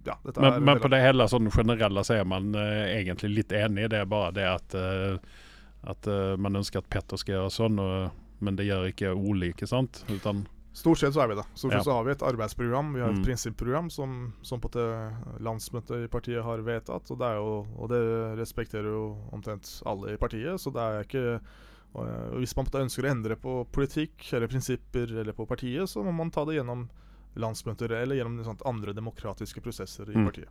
Ja, 0.04 0.18
Men, 0.36 0.64
men 0.68 0.82
på 0.84 0.90
det 0.92 1.00
hele 1.00 1.30
sånn 1.32 1.46
generelle 1.52 2.02
så 2.04 2.18
er 2.18 2.26
man 2.28 2.50
uh, 2.58 2.84
egentlig 2.92 3.30
litt 3.38 3.54
enig. 3.56 3.86
Det 3.94 4.02
er 4.02 4.10
bare 4.12 4.34
det 4.36 4.48
at, 4.50 4.76
eh, 4.76 5.16
at 5.84 6.08
uh, 6.08 6.36
man 6.38 6.56
ønsker 6.56 6.80
at 6.80 6.90
Petter 6.90 7.18
skal 7.18 7.36
gjøre 7.36 7.52
sånn, 7.52 7.80
og, 7.80 8.12
men 8.40 8.56
det 8.56 8.66
gjør 8.68 8.90
ikke 8.92 9.14
Ole, 9.16 9.52
ikke 9.54 9.68
sant? 9.68 10.04
Utan, 10.10 10.46
Stort 10.74 10.98
sett 10.98 11.14
så 11.14 11.22
er 11.22 11.28
vi 11.30 11.36
det. 11.38 11.44
Stort 11.54 11.70
sett 11.72 11.82
Ja. 11.82 11.84
så 11.86 11.94
har 11.94 12.04
vi 12.08 12.12
et 12.16 12.24
arbeidsprogram, 12.26 12.94
vi 12.96 13.02
har 13.04 13.12
et 13.12 13.18
Mm. 13.20 13.26
prinsipprogram 13.28 13.92
som, 13.92 14.34
som 14.42 14.60
på 14.60 14.72
det 14.74 14.88
landsmøtet 15.46 16.06
i 16.06 16.08
partiet 16.10 16.42
har 16.44 16.58
vedtatt. 16.66 17.12
Og 17.14 17.20
det, 17.20 17.30
jo, 17.38 17.68
og 17.78 17.90
det 17.92 18.00
respekterer 18.40 18.90
jo 18.90 19.04
omtrent 19.32 19.70
alle 19.86 20.14
i 20.14 20.18
partiet, 20.18 20.58
så 20.60 20.74
det 20.74 20.82
er 20.82 21.04
ikke 21.06 21.40
og, 21.94 22.08
Hvis 22.42 22.56
man 22.58 22.66
ønsker 22.74 23.06
å 23.06 23.12
endre 23.12 23.36
på 23.38 23.68
politikk 23.72 24.34
eller 24.34 24.48
prinsipper 24.50 25.12
eller 25.22 25.32
på 25.38 25.46
partiet, 25.46 25.86
så 25.88 26.02
må 26.04 26.12
man 26.12 26.32
ta 26.32 26.44
det 26.44 26.56
gjennom 26.58 26.88
landsmøter 27.38 27.92
eller 28.02 28.16
gjennom 28.18 28.58
andre 28.66 28.94
demokratiske 28.98 29.62
prosesser 29.62 30.10
i 30.10 30.16
Mm. 30.18 30.26
partiet. 30.26 30.50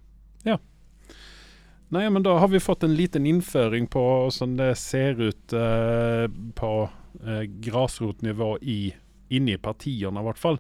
Nei, 1.93 2.07
men 2.11 2.25
da 2.25 2.39
har 2.41 2.49
vi 2.49 2.61
fått 2.61 2.83
en 2.87 2.95
liten 2.97 3.27
innføring 3.29 3.87
på 3.93 4.01
hvordan 4.01 4.57
det 4.57 4.71
ser 4.81 5.19
ut 5.21 5.53
eh, 5.53 6.25
på 6.57 6.73
eh, 7.21 7.43
grasrotnivå 7.67 8.55
i 8.63 8.95
inne 9.33 9.57
i 9.57 9.61
partiene, 9.61 10.21
i 10.21 10.27
hvert 10.27 10.41
fall. 10.41 10.59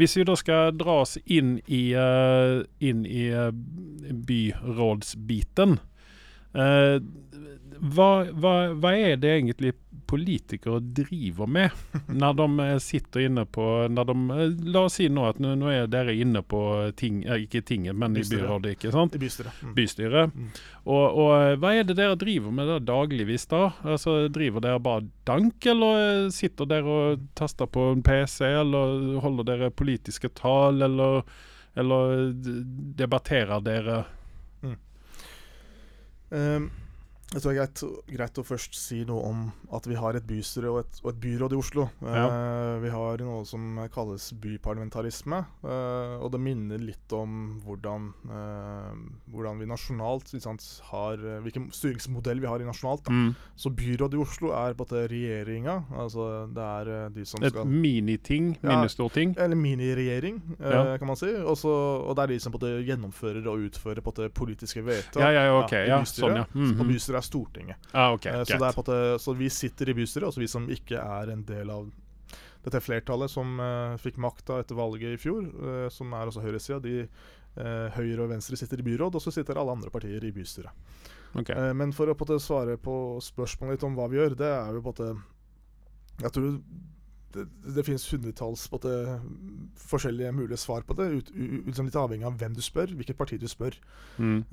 Hvis 0.00 0.16
vi 0.16 0.26
da 0.28 0.36
skal 0.36 0.76
dra 0.76 1.00
oss 1.02 1.18
inn 1.24 1.58
i, 1.66 1.82
uh, 1.92 2.64
inn 2.80 3.02
i 3.04 3.26
uh, 3.32 3.50
byrådsbiten 4.28 5.76
uh, 6.56 6.96
hva, 7.84 8.08
hva, 8.32 8.54
hva 8.72 8.92
er 8.96 9.18
det 9.20 9.34
egentlig 9.34 9.74
politikere 10.14 10.80
driver 10.80 11.48
med 11.50 11.70
når 12.08 12.36
de 12.38 12.46
eh, 12.64 12.78
sitter 12.82 13.26
inne 13.26 13.44
på 13.50 13.64
de, 13.90 14.14
eh, 14.34 14.52
La 14.70 14.84
oss 14.86 14.98
si 15.00 15.08
nå 15.10 15.26
at 15.28 15.40
nå, 15.42 15.54
nå 15.58 15.70
er 15.72 15.88
dere 15.90 16.14
inne 16.14 16.42
på 16.46 16.60
ting, 16.98 17.22
eh, 17.26 17.44
ikke 17.46 17.64
tinget, 17.66 17.96
men 17.98 18.14
i 18.14 18.22
Bystyret. 18.22 18.44
byrådet, 18.46 18.74
ikke 18.76 18.92
sant? 18.94 19.14
I 19.16 19.22
bystyret. 19.22 19.62
Mm. 19.62 19.72
bystyret. 19.76 20.34
Mm. 20.34 20.50
Og, 20.84 21.18
og 21.24 21.62
hva 21.62 21.72
er 21.74 21.88
det 21.88 21.96
dere 21.98 22.18
driver 22.20 22.54
med 22.54 22.70
da 22.70 22.78
dagligvis 22.92 23.48
da? 23.50 23.64
Altså 23.82 24.16
Driver 24.34 24.64
dere 24.64 24.82
bare 24.84 25.06
dank, 25.28 25.66
eller 25.72 26.28
sitter 26.34 26.68
dere 26.70 26.98
og 26.98 27.26
taster 27.38 27.70
på 27.70 27.90
en 27.94 28.04
PC, 28.04 28.44
eller 28.44 29.18
holder 29.24 29.48
dere 29.50 29.72
politiske 29.74 30.30
tall, 30.36 30.82
eller, 30.84 31.24
eller 31.80 32.30
debatterer 33.00 33.64
dere? 33.64 34.04
Um, 36.34 36.70
jeg 37.34 37.42
tror 37.42 37.50
det 37.50 37.54
er 37.54 37.60
greit, 37.64 37.82
greit 38.14 38.38
å 38.38 38.44
først 38.46 38.76
si 38.78 39.00
noe 39.08 39.22
om 39.26 39.40
at 39.74 39.86
vi 39.90 39.96
har 39.98 40.14
et 40.14 40.26
bystyre 40.26 40.70
og 40.70 40.80
et, 40.84 41.00
og 41.02 41.10
et 41.10 41.20
byråd 41.24 41.54
i 41.54 41.58
Oslo. 41.58 41.88
Eh, 42.04 42.74
vi 42.84 42.92
har 42.94 43.24
noe 43.26 43.42
som 43.48 43.80
kalles 43.94 44.30
byparlamentarisme, 44.40 45.44
Uh, 45.64 46.20
og 46.20 46.28
det 46.34 46.38
minner 46.42 46.80
litt 46.82 47.12
om 47.16 47.56
hvordan, 47.64 48.10
uh, 48.28 48.90
hvordan 49.32 49.60
vi 49.60 49.68
nasjonalt 49.68 50.28
sant, 50.42 50.62
har 50.90 51.22
Hvilken 51.44 51.66
styringsmodell 51.74 52.40
vi 52.42 52.48
har 52.48 52.62
i 52.62 52.66
nasjonalt. 52.66 53.08
Mm. 53.08 53.32
Så 53.58 53.72
byrådet 53.74 54.18
i 54.18 54.20
Oslo 54.22 54.52
er 54.54 54.76
på 54.76 54.84
en 54.84 54.86
måte 54.86 55.02
regjeringa. 55.10 55.76
Altså 56.00 56.26
det 56.54 56.64
er 56.64 57.14
de 57.14 57.24
som 57.28 57.42
Et 57.42 57.52
skal 57.52 57.68
miniting? 57.70 58.52
Ja. 58.62 58.82
Eller 58.84 59.58
miniregjering, 59.58 60.40
Ja. 60.60 60.96
kan 60.98 61.08
man 61.08 61.16
si. 61.16 61.26
Også, 61.32 61.70
og 62.04 62.16
det 62.16 62.22
er 62.22 62.32
de 62.34 62.38
som 62.40 62.52
på 62.52 62.60
en 62.60 62.64
måte 62.64 62.86
gjennomfører 62.88 63.48
og 63.50 63.66
utfører 63.68 64.04
på 64.04 64.12
en 64.12 64.14
måte 64.14 64.30
politiske 64.34 64.84
vedtak. 64.84 65.22
Ja, 65.22 65.30
ja, 65.32 65.44
okay, 65.58 65.88
Ja, 65.88 66.02
sånn, 66.04 66.36
ja. 66.36 66.46
Så 66.52 66.76
på 66.78 66.86
bystyret 66.88 67.20
er 67.20 67.23
Stortinget. 67.24 67.90
Ah, 67.92 68.12
okay, 68.14 68.32
Eh, 68.34 68.46
så, 68.48 68.58
er 68.60 68.78
måte, 68.78 68.98
så 69.22 69.34
vi 69.38 69.50
sitter 69.52 69.90
i 69.90 69.96
bystyret, 69.98 70.28
altså 70.28 70.42
vi 70.42 70.50
som 70.50 70.68
ikke 70.70 71.00
er 71.00 71.32
en 71.34 71.44
del 71.48 71.72
av 71.72 71.88
dette 72.64 72.80
flertallet 72.80 73.30
som 73.30 73.58
eh, 73.60 73.96
fikk 74.00 74.20
makta 74.24 74.60
etter 74.62 74.78
valget 74.78 75.16
i 75.16 75.20
fjor, 75.20 75.44
eh, 75.44 75.88
som 75.92 76.12
er 76.16 76.30
også 76.30 76.44
høyresida. 76.44 76.80
De 76.84 77.02
eh, 77.04 77.98
høyre 77.98 78.24
og 78.24 78.32
venstre 78.32 78.58
sitter 78.58 78.80
i 78.80 78.86
byråd, 78.86 79.18
og 79.18 79.24
så 79.24 79.34
sitter 79.34 79.60
alle 79.60 79.76
andre 79.76 79.92
partier 79.92 80.24
i 80.24 80.32
bystyret. 80.34 80.72
Okay. 81.34 81.54
Eh, 81.54 81.74
men 81.76 81.92
for 81.94 82.10
å 82.10 82.16
på 82.16 82.28
svare 82.40 82.78
på 82.80 82.96
spørsmålet 83.24 83.78
litt 83.78 83.86
om 83.86 83.98
hva 83.98 84.08
vi 84.10 84.20
gjør, 84.20 84.38
det 84.40 84.50
er 84.54 84.78
jo 84.78 84.84
på 84.84 84.96
en 85.04 85.22
Jeg 86.22 86.30
tror 86.30 86.50
det, 87.34 87.44
det 87.74 87.82
finnes 87.82 88.04
hundretalls 88.12 88.68
forskjellige 89.90 90.30
mulige 90.32 90.60
svar 90.62 90.84
på 90.86 90.94
det, 90.94 91.08
ut, 91.10 91.30
ut, 91.34 91.66
ut, 91.66 91.78
litt 91.88 91.96
avhengig 91.98 92.28
av 92.28 92.36
hvem 92.38 92.54
du 92.54 92.62
spør, 92.62 92.94
hvilket 92.94 93.18
parti 93.18 93.40
du 93.42 93.48
spør. 93.50 93.74
Mm. 94.22 94.44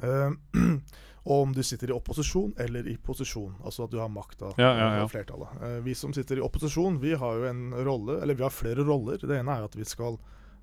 Eh, 1.21 1.31
og 1.31 1.41
om 1.41 1.53
du 1.53 1.63
sitter 1.63 1.89
i 1.89 1.93
opposisjon 1.93 2.53
eller 2.57 2.87
i 2.87 2.97
posisjon, 2.97 3.55
altså 3.63 3.85
at 3.85 3.91
du 3.91 3.99
har 3.99 4.09
makta 4.09 4.53
Ja, 4.57 4.73
ja, 4.77 4.97
ja. 4.97 5.07
flertallet. 5.07 5.49
Eh, 5.61 5.79
vi 5.85 5.95
som 5.95 6.13
sitter 6.13 6.37
i 6.37 6.41
opposisjon, 6.41 6.99
vi 6.99 7.13
har 7.13 7.35
jo 7.35 7.45
en 7.49 7.73
rolle, 7.73 8.21
eller 8.21 8.35
vi 8.35 8.43
har 8.43 8.49
flere 8.49 8.83
roller. 8.83 9.17
Det 9.17 9.37
ene 9.37 9.51
er 9.57 9.63
at 9.63 9.75
vi 9.75 9.85
skal 9.85 10.17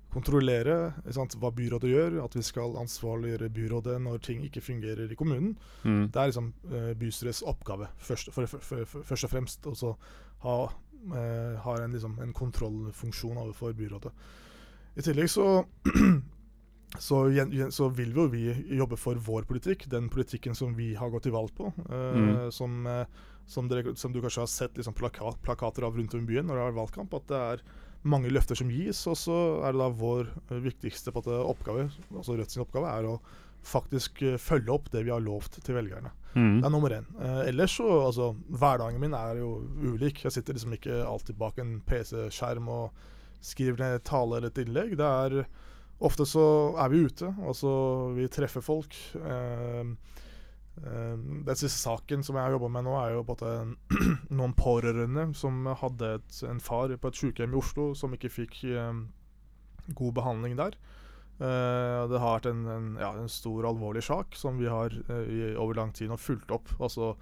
kontrollere 0.09 0.93
sant, 1.13 1.35
hva 1.37 1.51
byrådet 1.53 1.89
gjør, 1.89 2.15
at 2.23 2.35
vi 2.35 2.41
skal 2.41 2.75
ansvarliggjøre 2.81 3.49
byrådet 3.53 3.99
når 4.01 4.17
ting 4.25 4.41
ikke 4.43 4.61
fungerer 4.61 5.11
i 5.11 5.15
kommunen. 5.15 5.55
Mm. 5.83 6.09
Det 6.09 6.17
er 6.17 6.31
liksom 6.31 6.53
uh, 6.71 6.93
bystyrets 6.97 7.43
oppgave, 7.45 7.91
først, 7.97 8.31
for, 8.33 8.49
for, 8.49 8.85
for, 8.89 9.03
først 9.05 9.27
og 9.27 9.29
fremst. 9.29 9.67
Og 9.69 9.77
så 9.77 9.93
ha, 10.41 10.55
uh, 10.65 11.59
har 11.61 11.83
en, 11.83 11.93
liksom, 11.93 12.17
en 12.25 12.33
kontrollfunksjon 12.33 13.37
overfor 13.37 13.77
byrådet. 13.77 14.11
I 14.97 15.05
tillegg 15.05 15.29
så 15.29 15.45
så, 16.97 17.19
så 17.71 17.89
vil 17.93 18.13
jo 18.15 18.27
vi 18.31 18.47
jobbe 18.77 18.97
for 18.97 19.15
vår 19.15 19.43
politikk, 19.45 19.85
den 19.91 20.07
politikken 20.09 20.55
som 20.57 20.73
vi 20.75 20.95
har 20.97 21.09
gått 21.13 21.23
til 21.27 21.35
valg 21.35 21.51
på. 21.55 21.71
eh, 21.89 22.15
Mm. 22.17 22.51
som, 22.51 22.87
eh, 22.87 23.05
som, 23.45 23.67
dere, 23.69 23.95
som 23.95 24.11
du 24.13 24.21
kanskje 24.21 24.41
har 24.41 24.47
sett 24.47 24.75
liksom, 24.77 24.93
plakat, 24.93 25.37
plakater 25.43 25.83
av 25.85 25.95
rundt 25.97 26.13
om 26.13 26.21
i 26.23 26.25
byen 26.33 26.45
når 26.47 26.55
det 26.55 26.65
er 26.67 26.79
valgkamp. 26.79 27.13
At 27.13 27.27
det 27.27 27.37
er 27.37 27.61
mange 28.03 28.29
løfter 28.31 28.55
som 28.55 28.69
gis, 28.69 29.05
og 29.07 29.15
så 29.17 29.37
er 29.67 29.71
det 29.73 29.79
da 29.79 29.89
vår 29.89 30.27
eh, 30.51 30.59
viktigste 30.65 31.11
måte, 31.13 31.29
oppgave, 31.29 31.91
altså 32.15 32.37
Rødt 32.37 32.51
sin 32.51 32.63
oppgave, 32.63 32.87
er 32.89 33.03
å 33.05 33.19
faktisk 33.61 34.21
følge 34.39 34.71
opp 34.71 34.89
det 34.91 35.03
vi 35.03 35.11
har 35.11 35.19
lovt 35.19 35.57
til 35.65 35.75
velgerne. 35.75 36.09
Mm. 36.33 36.61
Det 36.61 36.65
er 36.65 36.71
nummer 36.71 36.89
én. 36.95 37.05
Eh, 37.19 37.49
ellers 37.49 37.73
så 37.75 37.87
altså, 38.05 38.35
Hverdagen 38.49 38.99
min 39.01 39.13
er 39.13 39.35
jo 39.41 39.49
ulik. 39.83 40.23
Jeg 40.23 40.31
sitter 40.31 40.53
liksom 40.55 40.73
ikke 40.77 41.01
alltid 41.05 41.37
bak 41.37 41.57
en 41.59 41.81
PC-skjerm 41.85 42.69
og 42.71 42.91
skriver 43.41 43.77
ned 43.79 44.03
tale 44.07 44.37
eller 44.37 44.47
et 44.47 44.61
innlegg. 44.63 44.95
Det 44.97 45.05
er 45.05 45.45
Ofte 45.99 46.23
så 46.27 46.43
er 46.79 46.91
vi 46.93 47.03
ute, 47.09 47.33
altså 47.43 47.71
vi 48.15 48.27
treffer 48.31 48.63
folk. 48.63 48.95
Eh, 49.19 49.89
eh, 50.79 51.15
den 51.17 51.59
siste 51.59 51.75
saken 51.75 52.23
som 52.23 52.37
jeg 52.39 52.45
har 52.45 52.55
jobba 52.55 52.69
med 52.77 52.87
nå, 52.87 52.93
er 53.01 53.17
jo 53.17 53.25
på 53.27 53.35
en 53.47 53.75
noen 54.39 54.55
pårørende 54.55 55.29
som 55.35 55.67
hadde 55.81 56.13
et, 56.19 56.37
en 56.47 56.63
far 56.63 56.93
på 56.95 57.11
et 57.11 57.19
sykehjem 57.19 57.55
i 57.55 57.59
Oslo 57.59 57.91
som 57.99 58.15
ikke 58.15 58.31
fikk 58.31 58.61
eh, 58.71 59.03
god 59.99 60.15
behandling 60.21 60.55
der. 60.59 60.79
Eh, 61.39 61.99
det 62.11 62.19
har 62.19 62.35
vært 62.35 62.49
en, 62.51 62.63
en, 62.67 62.87
ja, 62.99 63.13
en 63.15 63.29
stor, 63.31 63.63
alvorlig 63.69 64.03
sak 64.03 64.35
som 64.35 64.59
vi 64.59 64.67
har 64.71 64.95
eh, 65.07 65.27
i, 65.27 65.43
over 65.55 65.77
lang 65.79 65.93
tid 65.95 66.11
nå 66.11 66.17
fulgt 66.19 66.51
opp. 66.51 66.71
Altså, 66.79 67.13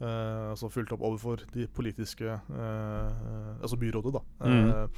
eh, 0.00 0.50
altså 0.50 0.72
fulgt 0.72 0.92
opp 0.96 1.04
overfor 1.04 1.44
de 1.54 1.68
politiske 1.72 2.28
eh, 2.28 3.22
Altså 3.60 3.80
byrådet, 3.80 4.16
da. 4.16 4.24
Mm. 4.44 4.90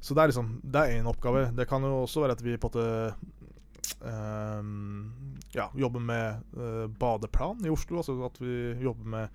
Så 0.00 0.16
det 0.16 0.22
er 0.22 0.32
liksom 0.32 0.60
Det 0.64 0.80
er 0.80 0.98
én 0.98 1.08
oppgave. 1.08 1.50
Det 1.56 1.68
kan 1.68 1.84
jo 1.84 2.02
også 2.04 2.24
være 2.24 2.38
at 2.38 2.44
vi 2.44 2.56
på 2.56 2.70
en 2.70 2.80
måte 2.80 3.14
um, 4.00 5.12
ja, 5.52 5.70
jobber 5.76 6.00
med 6.00 6.42
uh, 6.56 6.86
badeplan 6.88 7.64
i 7.64 7.70
Oslo. 7.72 8.00
Altså 8.00 8.16
at 8.24 8.40
vi 8.40 8.82
jobber 8.82 9.04
med 9.04 9.28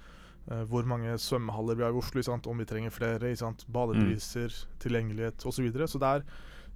uh, 0.51 0.63
hvor 0.69 0.85
mange 0.89 1.17
svømmehaller 1.21 1.75
vi 1.77 1.85
har 1.85 1.93
i 1.93 2.01
Oslo, 2.01 2.21
sant? 2.25 2.47
om 2.47 2.59
vi 2.59 2.65
trenger 2.65 2.89
flere. 2.89 3.35
Badepriser, 3.67 4.53
tilgjengelighet 4.79 5.45
osv. 5.45 5.51
Så, 5.51 5.61
videre. 5.61 5.87
så 5.87 6.01
det 6.01 6.13
er 6.13 6.23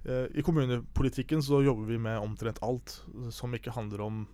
uh, 0.06 0.26
I 0.38 0.42
kommunepolitikken 0.42 1.42
så 1.42 1.62
jobber 1.62 1.90
vi 1.90 1.98
med 1.98 2.18
omtrent 2.18 2.62
alt 2.62 3.00
som 3.30 3.54
ikke 3.54 3.74
handler 3.74 4.06
om 4.06 4.26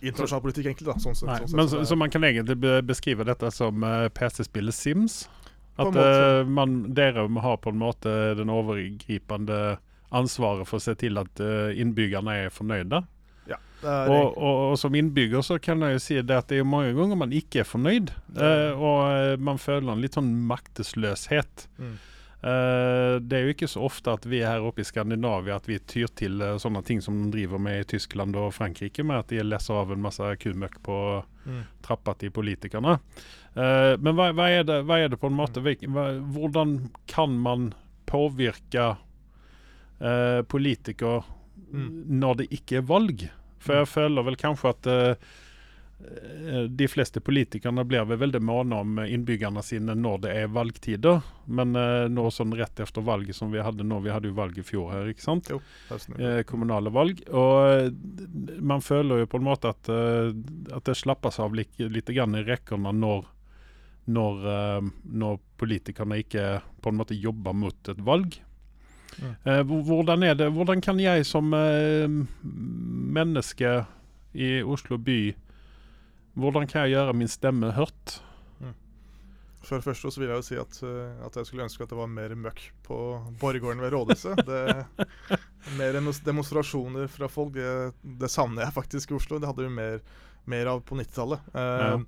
internasjonal 0.00 0.42
politikk, 0.42 0.68
egentlig. 0.68 0.86
da 0.86 0.94
sånn 1.02 1.16
sett, 1.18 1.26
sånn 1.26 1.48
sett, 1.48 1.56
men 1.58 1.68
så 1.68 1.80
så, 1.82 1.96
man 1.98 2.12
kan 2.14 2.22
egentlig 2.22 2.54
beskrive 2.86 3.24
dette 3.26 3.50
som 3.50 3.82
PC-spillet 4.14 4.74
Sims? 4.74 5.24
At 5.80 5.96
eh, 5.96 6.42
man, 6.48 6.82
dere 6.96 7.26
har 7.44 7.56
på 7.62 7.72
en 7.72 7.80
måte 7.80 8.12
den 8.38 8.52
overgripende 8.52 9.78
ansvaret 10.10 10.68
for 10.68 10.80
å 10.80 10.84
se 10.84 10.96
til 10.98 11.20
at 11.20 11.40
uh, 11.42 11.70
innbyggerne 11.70 12.34
er 12.46 12.54
fornøyde? 12.54 13.04
ja, 13.50 13.58
er 13.86 14.10
Og, 14.10 14.36
og, 14.36 14.60
og 14.70 14.76
som 14.80 14.94
innbygger 14.98 15.44
så 15.46 15.58
kan 15.62 15.82
jeg 15.86 15.96
jo 15.96 16.02
si 16.02 16.18
det 16.18 16.36
at 16.36 16.50
det 16.50 16.60
er 16.60 16.68
mange 16.68 16.92
ganger 16.98 17.18
man 17.18 17.34
ikke 17.34 17.62
er 17.62 17.68
fornøyd. 17.68 18.12
Uh, 18.36 18.74
og 18.74 19.42
man 19.42 19.60
føler 19.62 19.92
en 19.92 20.02
litt 20.02 20.18
sånn 20.18 20.32
maktesløshet. 20.50 21.68
Mm. 21.78 21.98
Uh, 22.40 23.20
det 23.20 23.36
er 23.36 23.44
jo 23.44 23.52
ikke 23.52 23.68
så 23.68 23.82
ofte 23.84 24.14
at 24.16 24.24
vi 24.24 24.38
her 24.40 24.64
oppe 24.64 24.80
i 24.80 24.88
Skandinavia 24.88 25.58
at 25.60 25.66
vi 25.68 25.76
tyr 25.78 26.08
til 26.16 26.40
uh, 26.40 26.54
sånne 26.60 26.80
ting 26.88 27.02
som 27.04 27.18
de 27.26 27.34
driver 27.34 27.60
med 27.60 27.82
i 27.82 27.88
Tyskland 27.94 28.38
og 28.40 28.54
Frankrike, 28.56 29.04
med 29.04 29.22
at 29.22 29.32
de 29.32 29.44
leser 29.44 29.76
av 29.76 29.92
en 29.92 30.08
masse 30.08 30.34
kumøkk 30.40 30.80
på 30.86 30.96
Mm. 31.46 31.62
trappa 31.80 32.14
til 32.20 32.30
politikerne. 32.30 32.98
Eh, 33.54 33.94
men 33.98 34.14
hva, 34.14 34.30
hva, 34.36 34.48
er 34.50 34.64
det, 34.68 34.82
hva 34.86 35.00
er 35.00 35.10
det 35.10 35.18
på 35.18 35.26
en 35.30 35.38
måte 35.38 35.62
Hvordan 35.62 36.76
kan 37.10 37.36
man 37.38 37.72
påvirke 38.06 38.96
uh, 40.00 40.42
politikere 40.48 41.22
Mm. 41.72 42.18
når 42.20 42.42
det 42.42 42.50
ikke 42.54 42.80
er 42.80 42.88
valg? 42.88 43.28
For 43.60 43.82
jeg 43.82 43.92
føler 43.92 44.26
vel 44.26 44.36
kanskje 44.40 44.70
at 44.72 44.86
eh, 44.88 45.30
eh, 46.00 46.62
de 46.66 46.86
fleste 46.88 47.20
politikerne 47.22 47.84
blir 47.86 48.06
vel 48.08 48.18
veldig 48.22 48.40
måne 48.42 48.78
om 48.82 49.02
innbyggerne 49.04 49.62
sine 49.64 49.94
når 49.98 50.22
det 50.24 50.32
er 50.42 50.54
valgtider. 50.54 51.20
Men 51.46 51.76
uh, 51.76 52.08
nå 52.10 52.28
sånn 52.32 52.54
rett 52.56 52.80
etter 52.80 53.04
valget 53.04 53.36
som 53.36 53.52
vi 53.52 53.60
hadde 53.62 53.84
nå, 53.86 54.00
vi 54.04 54.12
hadde 54.14 54.30
jo 54.30 54.38
valg 54.38 54.56
i 54.58 54.64
fjor 54.64 54.94
her, 54.94 55.10
ikke 55.12 55.26
sant? 55.26 55.50
Jo, 55.52 55.60
eh, 56.16 56.40
kommunale 56.48 56.92
valg. 56.94 57.20
Og 57.28 57.58
eh, 57.68 57.90
man 58.62 58.82
føler 58.84 59.24
jo 59.24 59.30
på 59.30 59.42
en 59.42 59.48
måte 59.50 59.74
at, 59.74 59.92
eh, 59.92 60.32
at 60.72 60.88
det 60.88 60.96
slappes 60.98 61.40
av 61.42 61.54
litt, 61.58 61.76
litt 61.78 62.14
grann 62.14 62.38
i 62.38 62.46
rekkene 62.46 62.94
når, 62.96 63.28
når, 64.10 64.46
eh, 64.52 64.90
når 65.22 65.40
politikerne 65.60 66.20
ikke 66.22 66.46
på 66.82 66.92
en 66.92 66.98
måte 67.00 67.18
jobber 67.18 67.56
mot 67.56 67.92
et 67.92 68.00
valg. 68.06 68.38
Mm. 69.20 69.34
Eh, 69.44 69.62
hvordan 69.86 70.26
det, 70.38 70.48
hvordan 70.54 70.82
kan 70.84 71.00
jeg 71.02 71.26
som 71.28 71.52
eh, 71.56 72.06
menneske 72.06 73.80
i 74.32 74.60
Oslo 74.62 75.00
by 75.02 75.34
Hvordan 76.38 76.68
kan 76.70 76.84
jeg 76.86 76.94
gjøre 76.94 77.12
min 77.18 77.28
stemme 77.28 77.72
hørt? 77.74 78.20
For 79.60 79.76
det 79.76 79.84
første 79.84 80.08
så 80.08 80.20
vil 80.22 80.30
jeg 80.30 80.40
jo 80.40 80.44
si 80.46 80.56
at, 80.56 80.76
at 81.26 81.36
jeg 81.36 81.48
skulle 81.48 81.66
ønske 81.66 81.84
at 81.84 81.90
det 81.92 81.98
var 81.98 82.08
mer 82.08 82.32
møkk 82.38 82.62
på 82.86 82.96
borggården 83.42 83.82
ved 83.82 83.92
rådhuset. 83.92 84.40
Det, 84.48 84.86
mer 85.76 85.98
demonstrasjoner 86.24 87.10
fra 87.12 87.28
folk, 87.28 87.52
det, 87.58 87.92
det 88.22 88.30
savner 88.32 88.64
jeg 88.64 88.76
faktisk 88.78 89.12
i 89.12 89.18
Oslo. 89.18 89.36
Det 89.42 89.50
hadde 89.50 89.66
vi 89.66 89.74
mer, 89.74 90.00
mer 90.48 90.70
av 90.72 90.80
på 90.86 90.96
90-tallet. 90.96 91.50
Eh, 91.52 91.84
Ja. 91.90 91.98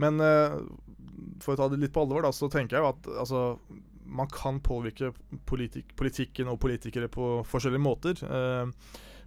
Men 0.00 0.20
for 1.42 1.54
å 1.54 1.60
ta 1.60 1.68
det 1.72 1.80
litt 1.82 1.94
på 1.94 2.04
alvor, 2.04 2.22
da, 2.26 2.32
så 2.34 2.48
tenker 2.52 2.76
jeg 2.78 2.84
jo 2.84 2.92
at 2.92 3.10
altså, 3.24 3.42
man 4.06 4.30
kan 4.30 4.60
påvirke 4.60 5.12
politik, 5.46 5.94
politikken 5.98 6.48
og 6.52 6.60
politikere 6.62 7.08
på 7.12 7.42
forskjellige 7.48 7.82
måter. 7.82 8.22
Eh, 8.22 8.70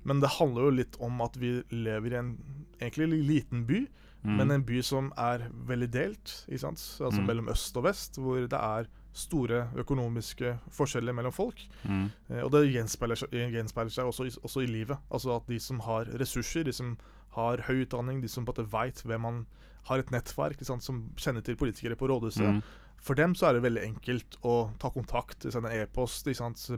men 0.08 0.22
det 0.24 0.36
handler 0.40 0.68
jo 0.70 0.76
litt 0.80 1.00
om 1.04 1.20
at 1.26 1.36
vi 1.38 1.58
lever 1.76 2.14
i 2.16 2.20
en 2.22 2.36
egentlig 2.80 3.10
liten 3.28 3.66
by. 3.68 3.82
Mm. 4.24 4.36
Men 4.36 4.52
en 4.52 4.64
by 4.68 4.82
som 4.84 5.12
er 5.18 5.46
veldig 5.68 5.90
delt, 5.92 6.46
altså 6.52 7.20
Mm. 7.22 7.26
mellom 7.28 7.48
øst 7.50 7.78
og 7.78 7.84
vest, 7.84 8.18
hvor 8.20 8.40
det 8.48 8.54
er 8.54 8.88
store 9.14 9.70
økonomiske 9.76 10.60
forskjeller 10.72 11.14
mellom 11.14 11.32
folk. 11.32 11.60
Mm. 11.84 12.12
Eh, 12.30 12.44
og 12.44 12.52
det 12.52 12.72
gjenspeiler 12.72 13.16
gjenspeiler 13.32 13.92
seg 13.92 14.06
også, 14.06 14.26
i, 14.28 14.30
også 14.44 14.64
i 14.64 14.68
livet. 14.68 14.98
Altså 15.12 15.36
at 15.36 15.48
de 15.48 15.60
som 15.60 15.80
har 15.80 16.06
ressurser, 16.20 16.64
de 16.64 16.74
som 16.74 16.98
har 17.36 17.64
høy 17.68 17.86
utdanning, 17.86 18.22
de 18.22 18.28
som 18.28 18.46
på 18.46 18.52
en 18.52 18.64
måte 18.64 18.72
veit 18.72 19.02
hvem 19.04 19.22
man 19.22 19.46
har 19.90 20.00
et 20.04 20.14
nettverk, 20.14 20.62
sant? 20.68 20.86
som 20.86 21.02
kjenner 21.20 21.44
til 21.46 21.58
politikere 21.60 21.98
på 22.00 22.08
rådhuset. 22.10 22.46
Mm. 22.60 22.62
For 23.00 23.16
dem 23.16 23.36
så 23.38 23.50
er 23.50 23.56
det 23.58 23.64
veldig 23.64 23.84
enkelt 23.86 24.40
å 24.44 24.56
ta 24.82 24.90
kontakt, 24.92 25.46
sende 25.52 25.72
e-post, 25.72 26.28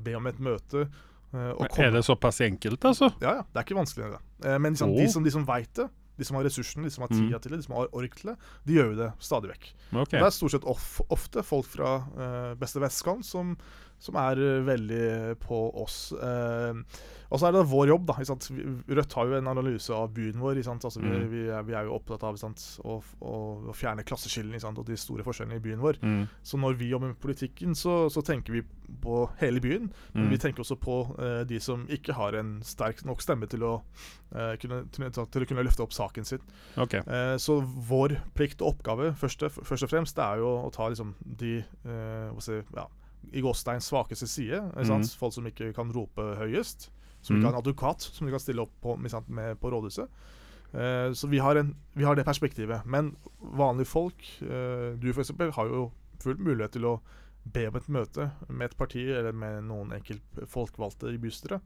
be 0.03 0.13
om 0.17 0.27
et 0.29 0.37
møte. 0.39 0.87
eh, 1.33 1.79
Er 1.79 1.91
det 1.95 2.03
såpass 2.05 2.41
enkelt, 2.45 2.83
altså? 2.85 3.09
ja, 3.21 3.39
ja. 3.39 3.43
Det 3.49 3.57
er 3.61 3.65
ikke 3.65 3.79
vanskeligere, 3.79 4.19
det. 4.19 4.47
Eh, 4.51 4.57
men 4.59 4.73
liksom, 4.75 4.91
oh. 4.93 4.97
de 5.01 5.07
som, 5.09 5.23
de 5.23 5.31
som 5.31 5.45
veit 5.47 5.73
det, 5.79 5.87
de 6.19 6.25
som 6.27 6.35
har 6.37 6.43
ressursene, 6.45 6.83
de 6.85 6.91
som 6.93 7.01
har 7.01 7.09
Mm. 7.09 7.21
tida 7.23 7.39
til 7.41 7.51
det, 7.51 7.57
de 7.61 7.65
som 7.65 7.75
har 7.79 7.87
ork 7.97 8.15
til 8.19 8.29
det, 8.29 8.37
de 8.67 8.73
gjør 8.75 8.91
jo 8.91 8.97
det 8.99 9.11
stadig 9.19 9.49
vekk. 9.49 9.69
Okay. 10.03 10.19
Det 10.19 10.25
er 10.27 10.29
stort 10.35 10.51
sett 10.51 10.65
of, 10.69 11.01
ofte 11.09 11.41
folk 11.43 11.65
fra 11.65 11.93
uh, 12.17 12.53
beste 12.59 12.79
vestkant 12.83 13.25
som, 13.25 13.55
som 14.01 14.17
er 14.17 14.39
eh, 14.41 14.61
veldig 14.67 15.05
på 15.45 15.61
oss. 15.83 16.11
Eh, 16.17 16.81
og 17.31 17.39
så 17.39 17.47
er 17.47 17.53
det 17.55 17.61
vår 17.71 17.87
jobb, 17.93 18.09
da. 18.09 18.15
Rødt 18.91 19.13
har 19.15 19.29
jo 19.29 19.35
en 19.37 19.47
analyse 19.47 19.93
av 19.95 20.09
byen 20.11 20.41
vår. 20.41 20.57
Altså, 20.67 20.99
vi, 20.99 21.07
Mm. 21.11 21.29
vi, 21.31 21.41
er, 21.47 21.61
vi 21.63 21.73
er 21.77 21.85
jo 21.87 21.93
opptatt 21.95 22.25
av? 22.27 22.35
Å, 22.35 22.95
å, 23.23 23.35
å 23.71 23.75
fjerne 23.77 24.03
klasseskillene 24.03 24.59
og 24.67 24.81
de 24.89 24.97
store 24.99 25.23
forskjellene 25.23 25.55
i 25.55 25.63
byen 25.63 25.79
vår. 25.79 26.01
Mm. 26.03 26.25
Så 26.43 26.59
når 26.59 26.75
vi 26.81 26.89
jobber 26.91 27.13
med 27.13 27.19
politikken, 27.23 27.71
så, 27.77 28.09
så 28.11 28.19
tenker 28.25 28.57
vi 28.57 28.63
på 29.01 29.21
hele 29.39 29.61
byen. 29.63 29.87
Men 30.11 30.25
Mm. 30.25 30.29
vi 30.33 30.37
tenker 30.43 30.59
også 30.65 30.75
på 30.81 30.97
eh, 31.23 31.43
de 31.47 31.59
som 31.63 31.85
ikke 31.87 32.13
har 32.17 32.35
en 32.35 32.57
sterk 32.67 33.05
nok 33.07 33.21
stemme 33.23 33.47
til 33.47 33.63
å, 33.63 33.73
eh, 34.35 34.57
kunne, 34.59 34.81
til, 34.91 35.07
til 35.11 35.45
å 35.45 35.47
kunne 35.47 35.63
løfte 35.63 35.85
opp 35.85 35.93
saken 35.95 36.25
sin. 36.27 36.43
Okay. 36.75 36.99
Eh, 37.07 37.37
så 37.39 37.61
vår 37.63 38.17
plikt 38.35 38.59
og 38.61 38.75
oppgave 38.75 39.13
første, 39.15 39.47
først 39.49 39.87
og 39.87 39.93
fremst 39.93 40.15
det 40.19 40.25
er 40.25 40.43
jo 40.43 40.51
å 40.67 40.71
ta 40.75 40.89
liksom, 40.91 41.15
de 41.23 41.61
eh, 41.63 42.39
si, 42.43 42.59
ja, 42.75 42.89
i 43.31 43.41
gåstein 43.41 43.81
svakeste 43.81 44.27
side. 44.27 44.61
Mhm. 44.75 45.05
Folk 45.19 45.33
som 45.33 45.47
ikke 45.47 45.73
kan 45.73 45.91
rope 45.91 46.21
høyest. 46.39 46.89
Som 47.21 47.35
Mhm. 47.35 47.41
ikke 47.41 47.51
har 47.51 47.53
en 47.53 47.61
advokat 47.63 48.01
som 48.01 48.27
de 48.27 48.31
kan 48.31 48.39
stille 48.39 48.61
opp 48.61 48.71
på, 48.81 48.97
sant, 49.09 49.29
med, 49.29 49.59
på 49.59 49.69
rådhuset. 49.71 50.09
Uh, 50.73 51.11
så 51.11 51.27
vi 51.27 51.37
har, 51.37 51.55
en, 51.55 51.75
vi 51.93 52.03
har, 52.03 52.15
det 52.15 52.25
perspektivet. 52.25 52.85
Men 52.85 53.15
vanlige 53.41 53.87
folk, 53.87 54.15
uh, 54.41 54.95
du 54.95 55.09
f.eks., 55.11 55.31
har 55.55 55.67
jo 55.67 55.91
full 56.19 56.37
mulighet 56.37 56.71
til 56.71 56.85
å 56.85 57.01
be 57.43 57.67
om 57.67 57.75
et 57.75 57.89
møte 57.89 58.31
med 58.47 58.69
et 58.69 58.77
parti 58.77 59.03
eller 59.09 59.33
med 59.33 59.63
noen 59.65 59.91
enkelt 59.91 60.21
folkevalgte 60.47 61.11
i 61.11 61.17
bystyret, 61.17 61.59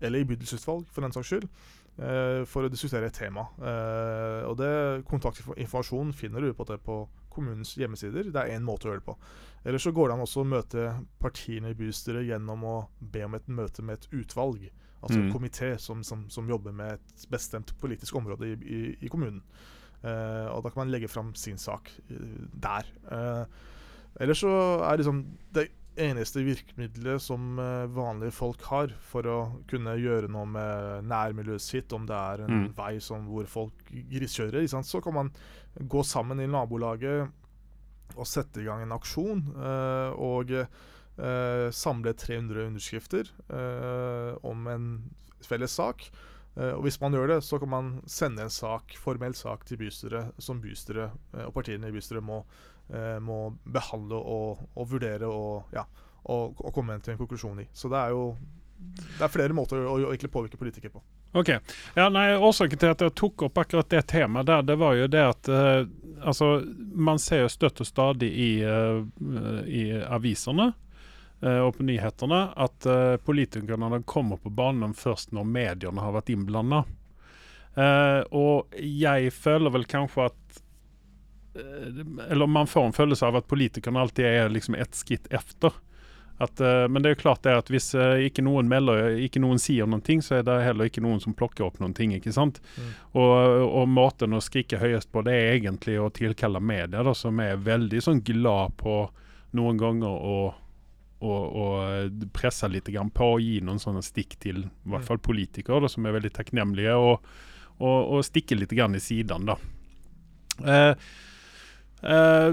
eller 0.00 0.20
i 0.20 0.24
bydelsutvalg 0.28 0.86
for 0.92 1.00
den 1.00 1.12
saks 1.12 1.26
skyld, 1.30 1.48
eh, 1.98 2.44
for 2.44 2.66
å 2.66 2.68
diskutere 2.68 3.06
et 3.08 3.14
tema. 3.16 3.46
Og 4.44 4.58
det 4.58 5.06
kontaktinformasjonen 5.08 6.12
finner 6.12 6.44
du 6.44 6.52
på 6.52 6.66
det 6.68 6.82
på 6.84 7.08
kommunens 7.32 7.74
hjemmesider. 7.78 8.30
Det 8.30 8.42
er 8.42 8.54
én 8.56 8.64
måte 8.66 8.88
å 8.88 8.92
gjøre 8.92 9.02
det 9.02 9.08
på. 9.08 9.16
Eller 9.64 9.82
så 9.82 9.92
går 9.94 10.08
det 10.08 10.16
an 10.16 10.24
også 10.24 10.42
å 10.42 10.48
møte 10.48 10.86
partiene 11.22 11.72
i 11.72 11.78
bystyret 11.78 12.26
gjennom 12.26 12.64
å 12.66 12.76
be 13.12 13.24
om 13.26 13.36
et 13.38 13.50
møte 13.50 13.84
med 13.86 14.00
et 14.00 14.22
utvalg. 14.22 14.64
Altså 15.02 15.18
mm. 15.18 15.26
en 15.26 15.34
komité 15.34 15.70
som, 15.82 16.02
som, 16.06 16.26
som, 16.30 16.48
jobber 16.50 16.74
med 16.78 16.98
et 16.98 17.26
bestemt 17.30 17.74
politisk 17.80 18.16
område 18.18 18.52
i, 18.52 18.56
i, 18.62 18.80
i 19.02 19.10
kommunen. 19.10 19.42
Uh, 20.02 20.50
og 20.50 20.64
da 20.64 20.72
kan 20.72 20.82
man 20.82 20.90
legge 20.90 21.10
fram 21.10 21.30
sin 21.38 21.58
sak 21.62 21.90
uh, 22.10 22.42
der. 22.62 22.88
Uh, 23.06 23.44
ellers 24.22 24.42
så 24.42 24.52
er 24.82 24.98
liksom 24.98 25.24
det 25.54 25.68
eneste 26.00 26.44
virkemidlet 26.46 27.20
som 27.20 27.58
vanlige 27.92 28.34
folk 28.36 28.62
har 28.70 28.94
for 29.04 29.28
å 29.28 29.36
kunne 29.68 29.96
gjøre 30.00 30.30
noe 30.32 30.48
med 30.48 31.08
nærmiljøet 31.10 31.64
sitt, 31.64 31.92
om 31.92 32.06
det 32.08 32.16
er 32.16 32.44
en 32.44 32.54
mm. 32.62 32.70
vei 32.78 32.94
som, 33.04 33.26
hvor 33.28 33.48
folk 33.50 33.92
griskjører, 34.12 34.64
så 34.68 35.02
kan 35.04 35.18
man 35.18 35.32
gå 35.76 36.04
sammen 36.06 36.40
i 36.40 36.48
nabolaget 36.48 37.28
og 38.16 38.28
sette 38.28 38.62
i 38.62 38.66
gang 38.68 38.86
en 38.86 38.96
aksjon. 38.96 39.44
og 40.16 40.56
Uh, 41.12 41.68
samle 41.70 42.14
300 42.16 42.66
underskrifter 42.66 43.28
uh, 43.52 44.32
om 44.48 44.64
en 44.66 44.84
felles 45.44 45.74
sak. 45.76 46.06
Uh, 46.56 46.72
og 46.72 46.86
Hvis 46.86 47.00
man 47.02 47.12
gjør 47.12 47.34
det, 47.34 47.42
så 47.44 47.58
kan 47.60 47.68
man 47.68 47.90
sende 48.08 48.46
en 48.46 48.52
sak, 48.52 48.96
formell 48.96 49.36
sak 49.36 49.66
til 49.68 49.76
bystyret, 49.82 50.32
som 50.40 50.62
bystyret 50.62 51.12
og 51.44 51.52
partiene 51.52 51.90
i 51.90 51.92
bystyret 51.92 52.24
må, 52.24 52.40
må 53.24 53.38
behandle 53.64 54.18
og, 54.18 54.64
og 54.76 54.88
vurdere 54.90 55.28
og, 55.28 55.70
ja, 55.72 55.86
og, 56.28 56.58
og, 56.58 56.72
komme 56.74 56.98
til 57.00 57.14
en 57.14 57.20
konklusjon 57.22 57.62
i. 57.62 57.68
Så 57.72 57.88
det 57.88 58.00
er 58.00 58.12
jo 58.12 58.26
det 58.82 59.22
er 59.22 59.30
flere 59.32 59.54
måter 59.54 59.84
å, 59.86 59.94
å, 60.10 60.28
påvirke 60.28 60.58
politikere 60.60 60.92
på. 60.92 61.02
Ok. 61.38 61.54
Ja, 61.96 62.08
nei, 62.12 62.34
Årsaken 62.36 62.80
til 62.82 62.92
at 62.92 63.04
jeg 63.04 63.14
tok 63.16 63.46
opp 63.46 63.62
akkurat 63.62 63.88
det 63.88 64.02
temaet 64.10 64.50
der, 64.50 64.64
det 64.66 64.76
var 64.76 64.98
jo 64.98 65.06
det 65.08 65.22
at 65.24 65.48
eh, 65.48 65.86
altså, 66.20 66.50
man 66.92 67.22
ser 67.22 67.46
jo 67.46 67.52
støtt 67.54 67.80
og 67.80 67.88
stadig 67.88 68.28
i, 68.28 68.50
uh, 68.66 69.00
i 69.64 69.86
avisene 70.02 70.72
Eh, 71.42 71.58
og 71.58 71.74
på 71.76 71.86
nyhetene 71.86 72.40
at 72.54 72.86
uh, 72.86 73.18
politikerne 73.26 74.02
kommer 74.06 74.38
på 74.38 74.50
banen 74.54 74.94
først 74.94 75.32
når 75.34 75.48
mediene 75.50 76.02
har 76.04 76.14
vært 76.14 76.30
innblanda. 76.30 76.84
Eh, 77.72 78.20
og 78.36 78.76
jeg 78.78 79.32
føler 79.34 79.72
vel 79.74 79.88
kanskje 79.90 80.28
at 80.28 80.60
Eller 81.54 82.46
man 82.46 82.66
får 82.66 82.86
en 82.86 82.96
følelse 82.96 83.26
av 83.26 83.36
at 83.36 83.48
politikerne 83.50 84.00
alltid 84.00 84.26
er 84.26 84.52
liksom 84.52 84.74
ett 84.74 84.94
skritt 84.94 85.26
etter. 85.32 85.74
At, 86.42 86.58
men 86.90 87.02
det 87.02 87.10
er 87.10 87.14
jo 87.14 87.20
klart 87.20 87.42
det 87.44 87.52
at 87.54 87.68
hvis 87.70 87.92
ikke 87.94 88.42
noen 88.42 88.66
melder, 88.66 89.12
ikke 89.20 89.38
noen 89.38 89.60
sier 89.62 89.86
ting, 90.02 90.22
så 90.24 90.40
er 90.40 90.46
det 90.48 90.56
heller 90.64 90.88
ikke 90.88 91.04
noen 91.04 91.20
som 91.22 91.36
plukker 91.38 91.68
opp 91.68 91.76
ting. 91.94 92.14
ikke 92.16 92.32
sant? 92.34 92.58
Mm. 92.74 92.88
Og, 93.12 93.34
og, 93.68 93.84
måten 93.88 94.34
å 94.34 94.40
skrike 94.42 94.80
høyest 94.80 95.12
på, 95.12 95.22
det 95.22 95.36
er 95.36 95.52
egentlig 95.60 96.00
å 96.00 96.10
tilkalle 96.10 96.58
media, 96.58 97.04
da, 97.04 97.14
som 97.14 97.38
er 97.38 97.60
veldig 97.62 98.02
sånn 98.02 98.24
glad 98.26 98.74
på 98.80 99.04
noen 99.52 99.78
ganger 99.78 100.08
å 100.08 100.36
og, 101.22 101.56
og 101.56 102.24
presse 102.34 102.68
litt 102.70 102.88
på 103.14 103.26
å 103.34 103.40
gi 103.40 103.60
noen 103.62 103.78
sånne 103.78 104.02
stikk 104.02 104.36
til 104.42 104.64
i 104.64 104.90
hvert 104.90 105.06
fall 105.06 105.20
politikere, 105.22 105.82
da, 105.84 105.90
som 105.90 106.06
er 106.06 106.16
veldig 106.16 106.32
takknemlige, 106.34 106.96
og, 106.98 107.28
og, 107.78 107.98
og 108.16 108.24
stikke 108.26 108.58
litt 108.58 108.74
i 108.74 109.00
siden. 109.00 109.46
da. 109.46 109.56
Eh, 110.66 110.94
eh, 112.02 112.48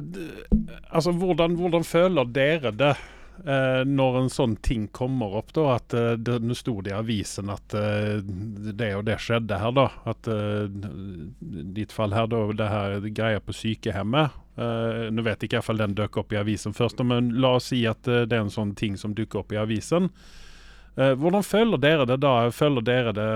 altså, 0.89 1.13
hvordan, 1.13 1.55
hvordan, 1.59 1.87
føler 1.87 2.29
dere 2.33 2.73
det 2.75 2.91
uh, 3.45 3.85
når 3.87 4.19
en 4.23 4.29
sånn 4.33 4.57
ting 4.65 4.87
kommer 4.95 5.39
opp? 5.41 5.53
da, 5.57 5.77
At 5.77 5.95
uh, 5.95 6.15
nå 6.17 6.57
sto 6.57 6.79
det 6.85 6.93
i 6.93 6.97
avisen 6.99 7.49
at 7.53 7.73
det 7.73 8.91
og 8.97 9.07
det 9.09 9.19
skjedde 9.23 9.61
her, 9.61 9.73
da. 9.75 9.87
At 10.09 10.29
ditt 11.79 11.95
fall 11.95 12.13
her, 12.17 12.29
da, 12.31 12.45
det 12.53 12.69
her 12.73 13.09
greia 13.09 13.41
på 13.43 13.55
sykehjemmet 13.55 14.37
Uh, 14.59 15.07
nå 15.13 15.23
vet 15.23 15.39
jeg 15.39 15.47
ikke 15.47 15.59
iallfall 15.59 15.79
den 15.79 15.95
dukket 15.95 16.19
opp 16.19 16.33
i 16.35 16.39
avisen 16.39 16.75
først, 16.75 16.99
men 17.07 17.31
la 17.39 17.53
oss 17.59 17.69
si 17.71 17.85
at 17.87 18.07
uh, 18.11 18.25
det 18.27 18.35
er 18.35 18.43
en 18.43 18.51
sånn 18.51 18.73
ting 18.75 18.97
som 18.99 19.13
dukker 19.15 19.43
opp 19.43 19.53
i 19.55 19.59
avisen. 19.61 20.09
Uh, 20.99 21.13
hvordan 21.15 21.45
føler 21.47 21.79
dere 21.79 22.05
det 22.09 22.19
da? 22.25 22.33
Føler 22.51 22.83
dere 22.83 23.15
det 23.15 23.29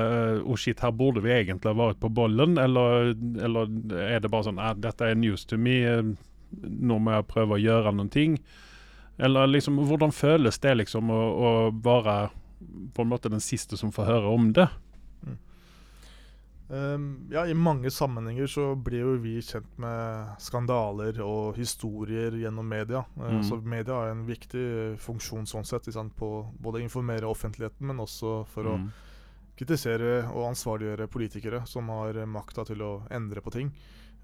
oh 0.43 0.59
shit, 0.59 0.81
her 0.83 0.91
burde 0.91 1.23
vi 1.23 1.31
egentlig 1.31 1.71
ha 1.71 1.77
vært 1.77 2.01
på 2.03 2.11
bollen? 2.11 2.57
Eller, 2.59 3.13
eller 3.39 3.71
er 4.03 4.19
det 4.19 4.31
bare 4.31 4.49
sånn 4.49 4.59
ah, 4.59 4.73
dette 4.75 5.07
er 5.07 5.15
news 5.19 5.47
to 5.47 5.55
me, 5.55 5.79
nå 6.51 6.99
må 6.99 7.15
jeg 7.15 7.29
prøve 7.31 7.55
å 7.55 7.63
gjøre 7.63 7.95
noen 7.95 8.11
ting? 8.11 8.37
Eller 9.23 9.47
liksom, 9.47 9.77
hvordan 9.87 10.11
føles 10.11 10.57
det 10.59 10.73
liksom 10.81 11.11
å, 11.13 11.21
å 11.21 11.51
være 11.85 12.17
på 12.95 13.03
en 13.03 13.11
måte 13.11 13.31
den 13.31 13.43
siste 13.43 13.77
som 13.79 13.93
får 13.95 14.09
høre 14.09 14.33
om 14.33 14.51
det? 14.55 14.67
Um, 16.73 17.27
ja, 17.31 17.47
I 17.47 17.53
mange 17.53 17.91
sammenhenger 17.91 18.47
så 18.47 18.63
blir 18.75 19.03
jo 19.03 19.11
vi 19.21 19.35
kjent 19.45 19.75
med 19.77 20.31
skandaler 20.41 21.19
og 21.21 21.57
historier 21.59 22.33
gjennom 22.39 22.65
media. 22.65 23.03
Uh, 23.13 23.35
mm. 23.35 23.43
Så 23.45 23.59
media 23.61 23.99
har 23.99 24.13
en 24.13 24.23
viktig 24.25 24.63
funksjon 25.03 25.45
sånn 25.49 25.67
sett, 25.69 25.91
sant, 25.93 26.15
på 26.17 26.29
både 26.57 26.81
å 26.81 26.85
informere 26.85 27.29
offentligheten, 27.29 27.85
men 27.91 28.01
også 28.01 28.39
for 28.49 28.65
mm. 28.65 28.87
å 28.87 29.53
kritisere 29.59 30.23
og 30.31 30.47
ansvarliggjøre 30.49 31.11
politikere 31.13 31.61
som 31.69 31.93
har 31.93 32.17
makta 32.25 32.65
til 32.65 32.81
å 32.81 32.93
endre 33.13 33.43
på 33.45 33.53
ting. 33.53 33.69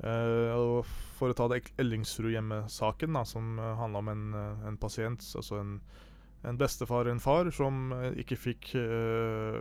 Uh, 0.01 0.49
og 0.55 0.93
For 1.19 1.29
å 1.29 1.35
ta 1.37 1.49
det 1.51 1.67
Ellingsrud 1.77 2.31
hjemme-saken, 2.33 3.19
som 3.29 3.59
uh, 3.59 3.75
handla 3.77 4.01
om 4.01 4.13
en, 4.15 4.27
en 4.71 4.81
pasient, 4.81 5.21
altså 5.37 5.59
en 5.59 5.81
en 6.47 6.57
bestefar 6.59 7.07
og 7.07 7.11
en 7.11 7.19
far 7.19 7.49
som 7.51 7.91
eh, 7.97 8.21
ikke 8.23 8.37
fikk 8.39 8.69
uh, 8.79 9.59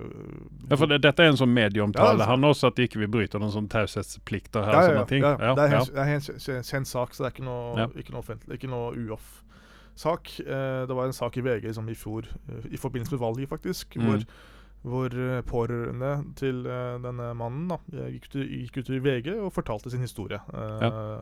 Ja, 0.68 0.76
for 0.76 0.86
det, 0.90 1.00
Dette 1.02 1.24
er 1.24 1.32
en 1.32 1.40
sånn 1.40 1.50
medieomtale 1.54 2.22
ja, 2.22 2.28
han 2.30 2.46
også, 2.46 2.70
at 2.70 2.78
ikke 2.84 3.02
vi 3.02 3.08
bryter 3.18 3.42
noen 3.42 3.54
sånn 3.54 3.70
taushetsplikter 3.72 4.66
her? 4.66 4.76
Ja, 4.76 4.82
ja, 4.82 4.92
sånne 4.92 5.08
ting. 5.10 5.26
ja. 5.26 5.56
Det 5.58 5.64
er, 5.64 5.74
en, 5.80 5.88
det 5.96 6.04
er 6.04 6.60
en 6.60 6.68
kjent 6.70 6.90
sak, 6.90 7.16
så 7.16 7.24
det 7.24 7.30
er 7.30 7.34
ikke 7.34 7.48
noe, 7.48 7.88
ikke 7.98 8.14
noe 8.14 8.22
offentlig, 8.22 8.60
ikke 8.60 8.70
noe 8.70 8.92
uoff-sak. 8.94 10.36
Uh, 10.44 10.84
det 10.86 11.00
var 11.00 11.10
en 11.10 11.18
sak 11.18 11.40
i 11.40 11.44
VG 11.48 11.66
liksom, 11.66 11.90
i 11.90 11.98
fjor, 11.98 12.30
uh, 12.52 12.70
i 12.70 12.78
forbindelse 12.78 13.16
med 13.16 13.24
valget, 13.26 13.50
faktisk, 13.50 13.98
mm. 13.98 14.06
hvor, 14.06 14.24
hvor 14.94 15.20
pårørende 15.50 16.14
til 16.38 16.62
denne 16.62 17.32
mannen 17.34 17.66
da, 17.74 17.82
gikk, 18.06 18.30
ut, 18.30 18.42
gikk, 18.46 18.78
ut, 18.78 18.94
i 18.94 19.02
VG 19.02 19.32
og 19.34 19.50
fortalte 19.56 19.90
sin 19.90 20.06
historie 20.06 20.38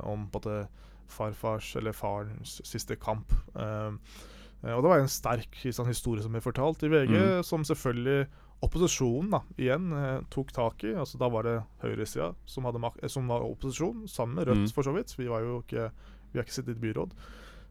om 0.04 0.28
på 0.28 0.44
det 0.44 0.66
farfars 1.08 1.72
eller 1.80 1.96
farens 1.96 2.58
siste 2.66 3.00
kamp. 3.00 3.32
Uh, 3.56 3.96
Eh, 3.96 4.45
og 4.74 4.82
det 4.82 4.90
var 4.90 5.02
en 5.02 5.12
sterk 5.12 5.60
sånn, 5.62 5.90
historie 5.90 6.24
som 6.24 6.34
ble 6.34 6.42
fortalt 6.42 6.82
i 6.86 6.90
VG, 6.90 7.14
mm. 7.14 7.46
som 7.46 7.64
selvfølgelig 7.66 8.26
opposisjonen 8.64 9.34
da, 9.34 9.42
igjen 9.60 9.90
eh, 9.92 10.20
tok 10.32 10.52
tak 10.56 10.84
i. 10.88 10.94
altså 10.96 11.20
Da 11.20 11.28
var 11.32 11.46
det 11.46 11.56
høyresida 11.82 12.30
som, 12.48 12.66
eh, 12.66 13.08
som 13.12 13.28
var 13.28 13.44
opposisjon, 13.44 14.06
sammen 14.08 14.38
med 14.40 14.48
Rødt, 14.48 14.68
mm. 14.68 14.74
for 14.76 14.86
så 14.86 14.94
vidt. 14.96 15.12
Vi 15.18 15.28
var 15.28 15.44
jo 15.44 15.60
ikke, 15.64 15.90
vi 16.32 16.40
har 16.40 16.46
ikke 16.46 16.56
sittet 16.56 16.78
i 16.78 16.86
byråd. 16.86 17.12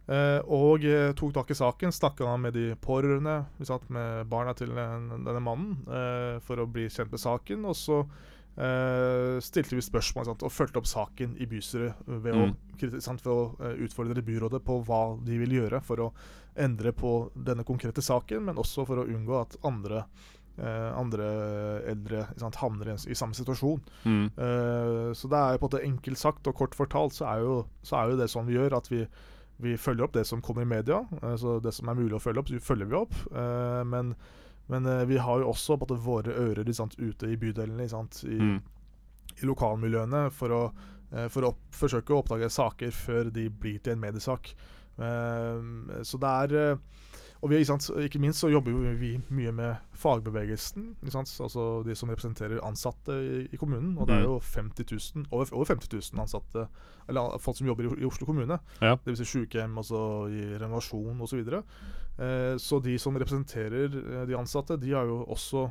Eh, 0.05 0.39
og 0.53 0.85
eh, 0.85 1.09
tok 1.17 1.33
tak 1.33 1.49
i 1.51 1.57
saken, 1.57 1.93
snakka 1.95 2.35
med 2.37 2.53
de 2.53 2.67
pårørende, 2.77 3.39
vi 3.57 3.65
satt 3.65 3.87
med 3.89 4.29
barna 4.29 4.53
til 4.57 4.75
den, 4.75 5.09
denne 5.25 5.41
mannen, 5.41 5.79
eh, 5.89 6.37
for 6.45 6.61
å 6.61 6.69
bli 6.69 6.85
kjent 6.93 7.13
med 7.13 7.23
saken. 7.23 7.65
Og 7.65 7.77
så 7.79 8.03
Uh, 8.55 9.35
stilte 9.43 9.75
vi 9.75 9.83
spørsmål 9.83 10.29
sant, 10.29 10.43
og 10.47 10.53
fulgte 10.53 10.79
opp 10.79 10.87
saken 10.87 11.33
i 11.43 11.47
bystyret 11.51 12.05
ved, 12.07 12.31
mm. 12.31 12.53
å, 12.53 12.85
ved 12.87 13.25
å 13.27 13.39
uh, 13.59 13.73
utfordre 13.83 14.23
byrådet 14.23 14.61
på 14.63 14.77
hva 14.87 15.01
de 15.27 15.39
vil 15.41 15.57
gjøre 15.57 15.81
for 15.83 16.05
å 16.05 16.07
endre 16.63 16.93
på 16.95 17.11
denne 17.35 17.65
konkrete 17.67 17.99
saken, 18.05 18.45
men 18.47 18.61
også 18.61 18.85
for 18.87 19.01
å 19.01 19.07
unngå 19.11 19.35
at 19.41 19.57
andre, 19.67 20.05
uh, 20.61 20.93
andre 20.95 21.27
eldre 21.91 22.23
sant, 22.39 22.61
havner 22.61 22.93
i, 22.93 22.95
i, 23.11 23.19
samme 23.19 23.35
situasjon. 23.35 23.83
Mm. 24.07 24.23
så 25.19 25.33
det 25.33 25.41
er 25.41 25.59
på 25.59 25.67
en 25.67 25.67
måte 25.67 25.83
enkelt 25.83 26.21
sagt 26.21 26.47
og 26.47 26.55
kort 26.55 26.79
fortalt 26.79 27.17
så 27.17 27.27
er 27.33 27.43
jo, 27.43 27.59
så 27.83 27.99
er 27.99 28.13
jo 28.13 28.21
det 28.21 28.29
sånn 28.31 28.47
vi 28.47 28.55
gjør, 28.55 28.77
at 28.79 28.87
vi, 28.87 29.03
vi 29.67 29.75
følger 29.75 30.07
opp 30.07 30.15
det 30.15 30.23
som 30.31 30.39
kommer 30.39 30.63
i 30.63 30.71
media. 30.77 31.03
så 31.41 31.59
det 31.59 31.75
som 31.75 31.91
er 31.91 31.99
mulig 31.99 32.15
å 32.15 32.23
følge 32.23 32.39
opp, 32.39 32.55
så 32.55 32.63
følger 32.71 32.87
vi 32.87 32.99
opp. 33.03 33.19
men 33.91 34.15
men 34.71 34.89
uh, 34.89 35.03
vi 35.09 35.19
har 35.21 35.41
jo 35.41 35.51
også 35.51 35.77
måte, 35.81 35.97
våre 36.01 36.33
ører 36.33 36.71
sant, 36.73 36.97
ute 36.97 37.29
i 37.29 37.37
bydelene, 37.37 37.85
i, 37.85 38.37
mm. 38.39 38.59
i, 39.35 39.45
lokalmiljøene, 39.45 40.27
for 40.33 40.55
å, 40.55 40.61
uh, 41.13 41.27
for 41.29 41.45
å 41.45 41.53
opp, 41.53 41.61
forsøke 41.75 42.13
å 42.15 42.23
oppdage 42.23 42.49
saker 42.53 42.95
før 42.95 43.31
de 43.33 43.49
blir 43.49 43.81
til 43.83 43.95
en 43.95 44.03
mediesak. 44.07 44.55
Uh, 44.97 46.01
så 46.07 46.21
det 46.21 46.35
er 46.45 46.77
og 47.45 47.51
vi, 47.51 47.59
ikke, 47.61 47.77
ikke, 48.07 48.19
minst 48.23 48.41
så 48.41 48.49
jobber 48.49 48.73
vi 48.97 49.11
mye 49.29 49.51
med 49.53 49.75
fagbevegelsen. 49.93 50.95
Altså 51.13 51.83
de 51.85 51.93
som 51.93 52.09
representerer 52.09 52.63
ansatte 52.65 53.13
i, 53.21 53.43
i, 53.45 53.59
kommunen. 53.61 53.91
Og 53.99 54.07
det 54.09 54.15
er 54.15 54.23
mm. 54.23 54.31
jo 54.31 54.39
50 54.39 55.13
000, 55.15 55.27
over, 55.29 55.53
over 55.53 55.69
50 55.69 55.93
000 55.93 56.23
ansatte, 56.23 56.65
eller 57.07 57.37
folk 57.37 57.59
som 57.59 57.69
jobber 57.69 57.85
i, 57.85 57.93
i 58.01 58.09
Oslo 58.09 58.25
kommune. 58.25 58.57
Ja. 58.81 58.95
Dvs. 59.05 59.21
Si 59.21 59.29
sykehjem, 59.35 59.77
altså 59.77 60.01
i 60.33 60.55
renovasjon 60.57 61.21
osv. 61.21 61.35
Så, 61.35 61.41
videre. 61.43 61.61
eh, 62.17 62.57
så 62.57 62.79
de 62.79 62.97
som 62.97 63.15
representerer 63.21 63.93
eh, 63.93 64.25
de 64.25 64.37
ansatte, 64.39 64.81
de 64.81 64.97
har 64.97 65.05
jo 65.05 65.21
også 65.29 65.67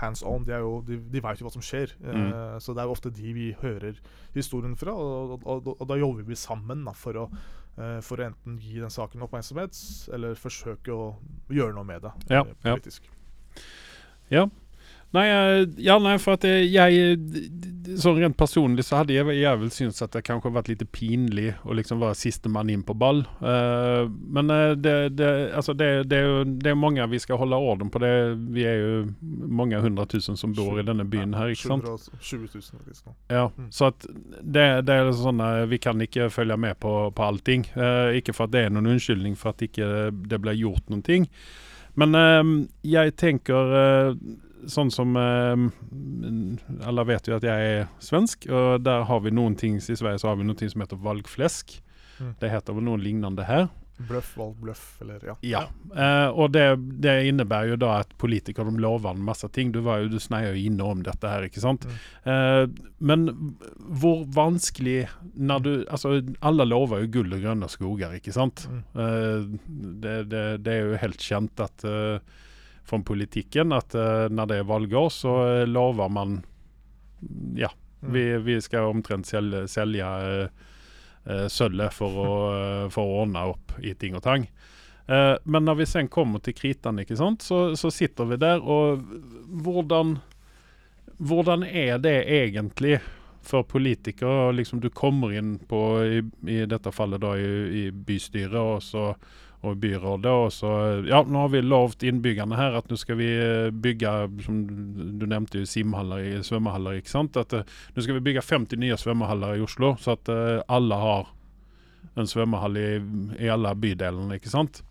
hands 0.00 0.22
on. 0.22 0.44
De, 0.44 0.52
er 0.52 0.64
jo, 0.64 0.82
de, 0.86 0.98
de 1.12 1.20
vet 1.20 1.40
jo 1.40 1.44
hva 1.46 1.52
som 1.52 1.64
skjer. 1.64 1.92
Mm. 2.00 2.32
Uh, 2.32 2.56
så 2.60 2.72
det 2.72 2.80
er 2.80 2.88
jo 2.88 2.96
ofte 2.96 3.10
de 3.10 3.34
vi 3.36 3.50
hører 3.60 4.00
historien 4.34 4.76
fra, 4.76 4.92
og, 4.92 5.40
og, 5.44 5.46
og, 5.46 5.76
og 5.80 5.88
da 5.88 5.98
jobber 6.00 6.24
vi 6.24 6.34
sammen 6.36 6.84
da, 6.84 6.92
for, 6.96 7.16
å, 7.16 7.28
eh, 7.28 7.63
for 8.00 8.20
å 8.20 8.26
enten 8.28 8.58
gi 8.62 8.78
den 8.80 8.90
saken 8.90 9.22
oppmerksomhet, 9.26 9.74
eller 10.14 10.34
forsøke 10.38 10.94
å 10.94 11.08
gjøre 11.50 11.74
noe 11.74 11.84
med 11.88 12.02
det 12.06 12.12
Ja, 12.30 12.44
eh, 12.44 12.54
ja. 12.64 12.74
politisk. 12.76 13.08
Nei, 15.14 15.28
eh, 15.30 15.66
ja, 15.78 15.98
nei, 16.02 16.16
for 16.22 16.38
at 16.38 16.44
eh, 16.48 16.64
jeg 16.66 17.20
Sånn 18.00 18.16
rent 18.16 18.36
personlig 18.40 18.86
så 18.86 19.02
hadde 19.02 19.12
jeg, 19.12 19.28
jeg 19.36 19.58
vel 19.60 19.68
syntes 19.70 20.00
at 20.02 20.14
det 20.16 20.22
kanskje 20.24 20.50
vært 20.54 20.70
litt 20.70 20.82
pinlig 20.94 21.50
å 21.68 21.74
liksom 21.76 22.00
være 22.00 22.16
sistemann 22.16 22.70
inn 22.72 22.80
på 22.86 22.94
ball. 22.96 23.20
Uh, 23.44 24.08
men 24.08 24.48
eh, 24.50 24.72
det, 24.80 24.94
det, 25.18 25.28
altså 25.54 25.74
det, 25.76 25.88
det, 26.08 26.22
er 26.70 26.78
mange 26.80 27.04
vi 27.12 27.20
skal 27.20 27.36
holde 27.42 27.58
orden 27.60 27.92
på. 27.92 28.00
Det, 28.00 28.10
vi 28.56 28.64
er 28.66 28.80
jo 28.80 28.94
mange 29.60 29.82
hundre 29.84 30.06
tusen 30.10 30.40
som 30.40 30.54
bor 30.56 30.80
i 30.80 30.86
denne 30.88 31.04
byen 31.04 31.36
her, 31.36 31.52
ikke 31.52 31.74
sant? 31.74 32.08
20 32.24 32.48
000 32.56 32.88
liksom. 32.88 33.12
Ja, 33.28 33.44
Mm. 33.54 33.68
så 33.70 33.90
at 33.92 34.06
det, 34.40 34.64
det 34.88 34.94
er 34.96 35.12
sånn 35.14 35.42
at 35.44 35.68
vi 35.68 35.78
kan 35.78 36.00
ikke 36.00 36.30
følge 36.32 36.56
med 36.58 36.80
på, 36.80 36.94
på 37.14 37.26
allting. 37.28 37.66
Uh, 37.76 38.16
ikke 38.16 38.32
for 38.34 38.48
at 38.48 38.54
det 38.56 38.64
er 38.64 38.72
noen 38.72 38.94
unnskyldning 38.96 39.36
for 39.38 39.52
at 39.52 39.62
ikke 39.68 40.08
det 40.24 40.40
ble 40.40 40.56
gjort 40.56 40.88
noen 40.88 41.04
ting. 41.04 41.28
Men 42.00 42.16
uh, 42.16 42.42
jeg 42.82 43.14
tenker 43.20 43.76
eh, 43.78 44.08
sånn 44.70 44.90
som 44.94 45.16
eh, 45.18 46.84
Alle 46.88 47.06
vet 47.08 47.28
jo 47.28 47.36
at 47.36 47.46
jeg 47.46 47.70
er 47.70 47.88
svensk, 48.02 48.48
og 48.50 48.84
der 48.84 49.06
har 49.08 49.24
vi 49.24 49.34
noen 49.34 49.56
ting 49.60 49.78
i 49.78 49.96
Sverige 49.96 50.22
så 50.22 50.32
har 50.32 50.40
vi 50.40 50.48
noe 50.48 50.70
som 50.70 50.84
heter 50.84 51.00
valgflesk. 51.00 51.78
Mm. 52.20 52.34
Det 52.40 52.52
heter 52.52 52.76
vel 52.76 52.86
noe 52.86 53.00
lignende 53.00 53.46
her. 53.48 53.68
Bløff, 53.94 54.32
valg, 54.36 54.56
bløff, 54.58 54.86
eller 55.04 55.22
ja. 55.22 55.34
Ja, 55.46 55.60
eh, 55.94 56.28
og 56.34 56.50
det, 56.56 56.64
det 57.02 57.12
innebærer 57.28 57.74
jo 57.74 57.76
da 57.78 57.92
at 58.00 58.10
politikere 58.18 58.72
lover 58.82 59.14
en 59.14 59.22
masse 59.22 59.46
ting. 59.54 59.70
Du, 59.74 59.78
var 59.86 60.02
jo, 60.02 60.08
du 60.10 60.18
sneier 60.22 60.50
jo 60.50 60.64
inne 60.66 60.88
om 60.96 61.04
dette 61.06 61.30
her, 61.30 61.46
ikke 61.46 61.62
sant. 61.62 61.86
Mm. 61.86 62.00
Eh, 62.32 62.64
men 62.98 63.28
hvor 64.02 64.24
vanskelig 64.34 65.04
når 65.34 65.62
du 65.62 65.72
Altså, 65.84 66.16
alle 66.42 66.66
lover 66.66 67.04
jo 67.04 67.12
gull 67.18 67.36
og 67.36 67.44
grønne 67.44 67.68
skoger, 67.70 68.16
ikke 68.18 68.34
sant. 68.34 68.66
Mm. 68.70 68.82
Eh, 69.04 69.46
det, 70.02 70.16
det, 70.32 70.44
det 70.66 70.74
er 70.74 70.88
jo 70.88 71.02
helt 71.04 71.22
kjent 71.22 71.62
at 71.62 71.86
fra 72.84 73.00
politikken 73.04 73.72
at 73.72 73.94
uh, 73.96 74.26
når 74.32 74.50
det 74.50 74.58
er 74.60 74.68
valgår, 74.68 75.08
så 75.12 75.34
uh, 75.62 75.64
lover 75.68 76.12
man 76.12 76.42
Ja, 77.56 77.70
Mm. 78.04 78.12
vi, 78.12 78.22
vi 78.36 78.54
skal 78.60 78.90
omtrent 78.92 79.24
selge, 79.24 79.62
selge 79.72 80.04
uh, 80.04 81.46
sølvet 81.48 81.94
for 81.96 82.18
å, 82.20 82.32
for 82.92 83.00
å 83.00 83.22
ordne 83.22 83.46
opp 83.48 83.72
i 83.80 83.94
ting 83.96 84.12
og 84.12 84.20
tang. 84.26 84.44
Men 85.08 85.64
når 85.64 85.78
vi 85.78 85.86
sen 85.88 86.10
kommer 86.12 86.42
til 86.44 86.52
kritan, 86.52 87.00
sant, 87.16 87.40
så, 87.40 87.76
så 87.80 87.88
sitter 87.88 88.28
vi 88.28 88.36
der, 88.40 88.60
og 88.60 89.00
hvordan 89.64 90.18
Hvordan 91.16 91.62
er 91.64 91.98
det 91.98 92.24
egentlig 92.28 92.98
for 93.40 93.62
politikere? 93.62 94.52
Liksom 94.52 94.80
Du 94.80 94.90
kommer 94.90 95.32
inn 95.32 95.58
på, 95.58 95.80
i, 96.04 96.20
i 96.50 96.64
dette 96.66 96.92
fallet 96.92 97.20
da 97.20 97.36
i, 97.38 97.86
i 97.86 97.90
bystyret 97.90 98.60
og, 98.60 98.82
så, 98.82 99.14
og 99.64 99.78
byrådet, 99.82 100.30
og 100.30 100.50
så 100.52 100.70
Ja, 101.08 101.22
nå 101.24 101.44
har 101.46 101.48
vi 101.52 101.60
lovt 101.64 102.02
innbyggerne 102.06 102.56
her 102.58 102.76
at 102.78 102.88
nå 102.90 102.96
skal 103.00 103.16
vi 103.20 103.28
eh, 103.32 103.70
bygge, 103.72 104.12
som 104.44 104.58
du 105.18 105.24
nevnte, 105.30 105.62
jo 105.62 105.68
simhaller, 105.68 106.22
i- 106.24 106.42
svømmehaller, 106.46 107.00
ikke 107.00 107.12
sant? 107.12 107.36
At 107.40 107.52
uh, 107.56 107.64
nå 107.96 108.04
skal 108.04 108.18
vi 108.18 108.24
bygge 108.28 108.42
50 108.44 108.80
nye 108.82 108.96
svømmehaller 109.00 109.56
i 109.58 109.64
Oslo, 109.64 109.94
så 110.00 110.14
at 110.18 110.28
uh, 110.32 110.62
alle 110.68 110.94
har 111.00 111.32
en 112.16 112.28
svømmehall 112.30 112.76
i, 112.78 112.88
i 113.42 113.48
alle 113.50 113.72
bydelene, 113.74 114.36
ikke 114.38 114.52
sant? 114.52 114.82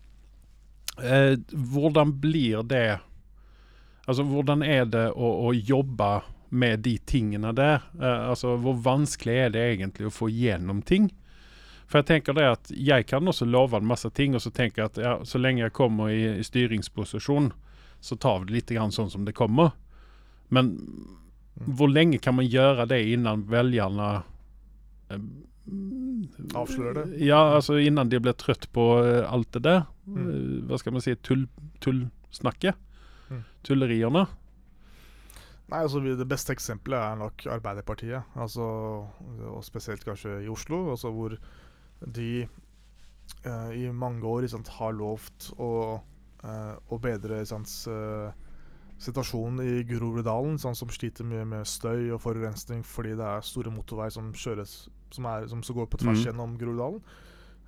Uh, 0.98 1.34
hvordan 1.72 2.12
blir 2.22 2.62
det 2.70 3.00
Altså, 4.06 4.20
hvordan 4.28 4.60
er 4.62 4.84
det 4.84 5.06
å, 5.16 5.28
å 5.48 5.52
jobbe 5.56 6.08
med 6.52 6.82
de 6.84 6.98
tingene 7.08 7.54
der? 7.56 7.80
Uh, 7.96 8.28
altså, 8.34 8.50
hvor 8.60 8.76
vanskelig 8.84 9.36
er 9.46 9.54
det 9.54 9.62
egentlig 9.78 10.10
å 10.10 10.12
få 10.12 10.28
gjennom 10.28 10.82
ting? 10.84 11.06
For 11.94 12.02
jeg 12.02 12.08
tenker 12.08 12.34
det 12.34 12.44
at 12.50 12.70
jeg 12.74 13.04
kan 13.06 13.30
også 13.30 13.46
love 13.46 13.78
en 13.78 13.86
masse 13.86 14.08
ting, 14.18 14.32
og 14.34 14.42
så 14.42 14.50
tenker 14.50 14.82
jeg 14.82 14.90
at 14.90 14.96
ja, 14.98 15.12
så 15.22 15.38
lenge 15.38 15.62
jeg 15.62 15.74
kommer 15.76 16.10
i, 16.10 16.24
i 16.40 16.42
styringsposisjon, 16.42 17.52
så 18.02 18.16
tar 18.18 18.40
vi 18.40 18.48
det 18.48 18.56
litt 18.56 18.72
grann 18.74 18.90
sånn 18.90 19.12
som 19.12 19.22
det 19.28 19.36
kommer. 19.38 19.76
Men 20.50 20.72
hvor 21.78 21.92
lenge 21.92 22.18
kan 22.18 22.34
man 22.34 22.50
gjøre 22.50 22.88
det 22.90 22.98
innan 23.14 23.46
velgerne 23.46 24.08
eh, 25.14 25.22
Avslører 26.58 26.98
det? 26.98 27.22
Ja, 27.22 27.54
altså 27.54 27.78
innan 27.78 28.10
de 28.10 28.18
blir 28.26 28.34
trøtt 28.42 28.66
på 28.74 28.88
eh, 29.04 29.22
alt 29.30 29.54
det 29.54 29.62
der. 29.70 29.84
Mm. 30.10 30.18
Eh, 30.26 30.54
hva 30.66 30.82
skal 30.82 30.98
man 30.98 31.06
si? 31.06 31.14
Tull, 31.22 31.46
tullsnakket. 31.78 32.74
Mm. 33.30 33.44
Tulleriene. 33.70 34.26
Nei, 35.70 35.78
altså 35.78 36.02
Det 36.02 36.26
beste 36.26 36.58
eksempelet 36.58 36.98
er 36.98 37.22
nok 37.22 37.46
Arbeiderpartiet. 37.54 38.34
Altså, 38.34 38.66
og 39.46 39.62
Spesielt 39.62 40.02
kanskje 40.02 40.42
i 40.42 40.50
Oslo, 40.50 40.88
altså 40.90 41.14
hvor 41.14 41.38
de 42.06 42.46
uh, 43.46 43.70
i 43.74 43.86
mange 43.92 44.26
år 44.28 44.46
sant, 44.50 44.68
har 44.78 44.96
lovt 44.96 45.50
å, 45.58 46.00
uh, 46.44 46.74
å 46.90 46.98
bedre 47.02 47.42
sant, 47.48 47.70
eh, 47.90 48.32
situasjonen 49.04 49.60
i 49.64 49.82
Groruddalen, 49.88 50.58
sånn 50.60 50.76
som 50.78 50.92
sliter 50.92 51.26
mye 51.26 51.44
med 51.48 51.68
støy 51.68 52.12
og 52.14 52.22
forurensning 52.22 52.84
fordi 52.86 53.16
det 53.18 53.26
er 53.26 53.44
store 53.44 53.72
motorveier 53.74 54.14
som 54.14 54.30
kjøres 54.32 54.84
som, 55.14 55.26
er, 55.30 55.48
som 55.50 55.62
så 55.62 55.74
går 55.76 55.88
på 55.90 56.00
tvers 56.02 56.22
Mm. 56.22 56.26
gjennom 56.28 56.58
Groruddalen. 56.58 57.02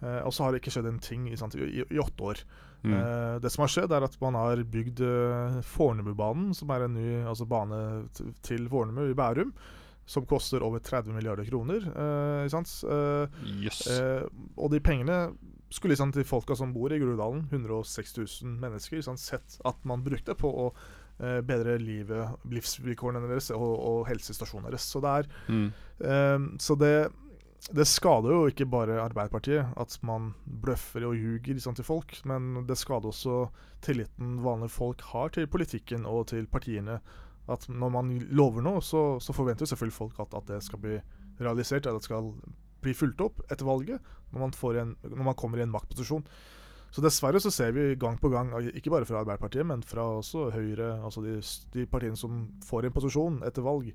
Uh, 0.03 0.21
og 0.27 0.33
så 0.33 0.45
har 0.45 0.53
det 0.53 0.61
ikke 0.61 0.75
skjedd 0.75 0.91
en 0.91 1.01
ting 1.01 1.27
i, 1.31 1.35
i, 1.35 1.85
i 1.89 2.01
åtte 2.03 2.23
år. 2.23 2.43
Mm. 2.85 2.93
Uh, 2.93 3.39
det 3.41 3.51
som 3.53 3.65
har 3.65 3.73
skjedd, 3.73 3.93
er 3.93 4.05
at 4.05 4.17
man 4.21 4.37
har 4.37 4.61
bygd 4.63 5.01
uh, 5.01 5.61
Fornebubanen, 5.65 6.53
som 6.55 6.71
er 6.71 6.85
en 6.85 6.95
ny 6.95 7.25
altså 7.25 7.47
bane 7.49 7.81
til 8.45 8.69
Fornebu 8.69 9.09
i 9.09 9.17
Bærum. 9.17 9.55
Som 10.07 10.27
koster 10.27 10.63
over 10.63 10.79
30 10.79 11.13
milliarder 11.17 11.45
kroner. 11.49 11.83
eh? 11.83 12.47
Eh, 12.47 13.29
yes. 13.65 13.87
eh, 13.91 14.23
og 14.57 14.71
de 14.71 14.81
pengene 14.81 15.19
skulle 15.71 15.97
sant, 15.99 16.15
til 16.15 16.25
folka 16.25 16.55
som 16.55 16.71
bor 16.73 16.93
i 16.95 16.99
Groruddalen, 17.03 17.49
106 17.51 18.17
000 18.17 18.53
mennesker, 18.63 19.03
sant? 19.03 19.19
sett 19.19 19.59
at 19.67 19.83
man 19.85 20.05
brukte 20.07 20.37
på 20.39 20.47
å 20.47 20.67
eh, 21.19 21.41
bedre 21.43 21.75
livet, 21.83 22.37
livsvilkårene 22.47 23.25
deres 23.27 23.51
og, 23.51 23.67
og 23.75 24.03
helsestasjonen 24.07 24.71
deres. 24.71 24.87
Så 24.87 25.03
det 25.03 25.15
er 25.21 25.31
Mm. 25.49 25.69
Ehm, 26.07 26.47
så 26.61 26.77
det, 26.79 27.09
det 27.73 27.87
skader 27.89 28.31
jo 28.31 28.47
ikke 28.51 28.67
bare 28.71 29.01
Arbeiderpartiet 29.03 29.75
at 29.77 29.99
man 30.07 30.35
bløffer 30.47 31.07
og 31.09 31.17
ljuger 31.19 31.59
sant, 31.59 31.81
til 31.81 31.89
folk, 31.89 32.15
men 32.25 32.67
det 32.69 32.79
skader 32.79 33.11
også 33.11 33.49
tilliten 33.83 34.39
vanlige 34.45 34.71
folk 34.77 35.03
har 35.13 35.35
til 35.35 35.49
politikken 35.51 36.07
og 36.07 36.29
til 36.29 36.47
partiene. 36.47 37.01
At 37.53 37.69
når 37.71 37.93
man 37.95 38.13
lover 38.35 38.65
noe, 38.65 38.83
så, 38.83 39.21
så 39.23 39.35
forventer 39.37 39.69
selvfølgelig 39.71 39.97
folk 39.97 40.21
at, 40.25 40.35
at 40.35 40.49
det 40.51 40.63
skal 40.67 40.83
bli 40.83 40.97
realisert, 41.43 41.87
at 41.87 41.99
det 41.99 42.07
skal 42.07 42.33
bli 42.83 42.95
fulgt 42.97 43.23
opp 43.25 43.43
etter 43.51 43.67
valget, 43.67 44.13
når 44.33 44.43
man, 44.43 44.55
en, 44.83 44.95
når 45.07 45.27
man 45.31 45.39
kommer 45.39 45.61
i 45.61 45.67
en 45.67 45.73
maktposisjon. 45.73 46.27
Så 46.95 47.03
dessverre 47.05 47.41
så 47.43 47.51
ser 47.53 47.75
vi 47.77 47.95
gang 48.01 48.19
på 48.19 48.31
gang, 48.33 48.53
ikke 48.73 48.93
bare 48.95 49.07
fra 49.09 49.21
Arbeiderpartiet, 49.21 49.67
men 49.69 49.83
fra 49.85 50.07
også 50.21 50.49
Høyre, 50.55 50.95
altså 51.05 51.23
de, 51.25 51.39
de 51.75 51.87
partiene 51.91 52.19
som 52.19 52.47
får 52.65 52.87
en 52.87 52.95
posisjon 52.95 53.41
etter 53.47 53.67
valg, 53.67 53.91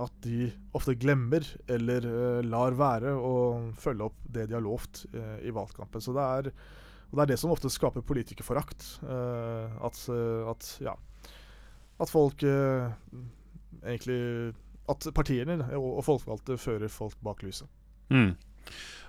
at 0.00 0.14
de 0.24 0.48
ofte 0.74 0.96
glemmer 0.98 1.46
eller 1.70 2.06
uh, 2.08 2.40
lar 2.42 2.74
være 2.74 3.12
å 3.14 3.34
følge 3.78 4.08
opp 4.08 4.16
det 4.26 4.48
de 4.50 4.56
har 4.56 4.64
lovt 4.64 5.04
uh, 5.14 5.36
i 5.46 5.52
valgkampen. 5.54 6.02
Så 6.02 6.16
det 6.16 6.24
er, 6.24 6.50
det 7.14 7.22
er 7.22 7.30
det 7.30 7.38
som 7.38 7.54
ofte 7.54 7.70
skaper 7.70 8.02
politikerforakt. 8.02 8.88
Uh, 9.06 9.70
at, 9.86 10.00
at 10.50 10.72
ja 10.82 10.96
At 12.02 12.10
folk 12.10 12.42
eh, 12.42 12.90
egentlig 13.84 14.54
At 14.90 15.06
partiene 15.14 15.58
og, 15.76 15.86
og 16.00 16.04
folkevalgte 16.04 16.58
fører 16.60 16.88
folk 16.92 17.16
bak 17.24 17.42
lyset. 17.42 17.68
Mm. 18.10 18.34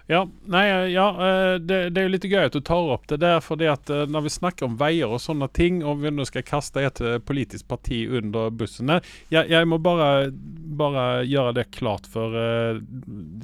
Ja, 0.07 0.27
nei, 0.45 0.65
ja 0.93 1.05
eh, 1.27 1.53
det, 1.57 1.79
det 1.95 2.01
er 2.01 2.05
jo 2.05 2.11
litt 2.13 2.27
gøy 2.29 2.43
at 2.45 2.53
du 2.53 2.61
tar 2.61 2.91
opp 2.93 3.07
det 3.09 3.17
der, 3.23 3.39
fordi 3.41 3.65
at 3.71 3.89
eh, 3.89 4.03
når 4.05 4.27
vi 4.27 4.33
snakker 4.35 4.67
om 4.67 4.75
veier 4.77 5.09
og 5.09 5.21
sånne 5.23 5.47
ting, 5.49 5.79
og 5.81 6.03
vi 6.03 6.11
nå 6.13 6.27
skal 6.29 6.45
kaste 6.45 6.83
et 6.85 7.01
eh, 7.01 7.17
politisk 7.25 7.65
parti 7.71 8.03
under 8.05 8.53
bussen 8.53 8.93
Jeg, 8.93 9.49
jeg 9.49 9.65
må 9.65 9.79
bare, 9.81 10.29
bare 10.77 11.25
gjøre 11.25 11.55
det 11.57 11.71
klart 11.73 12.05
for 12.11 12.37
eh, 12.37 12.77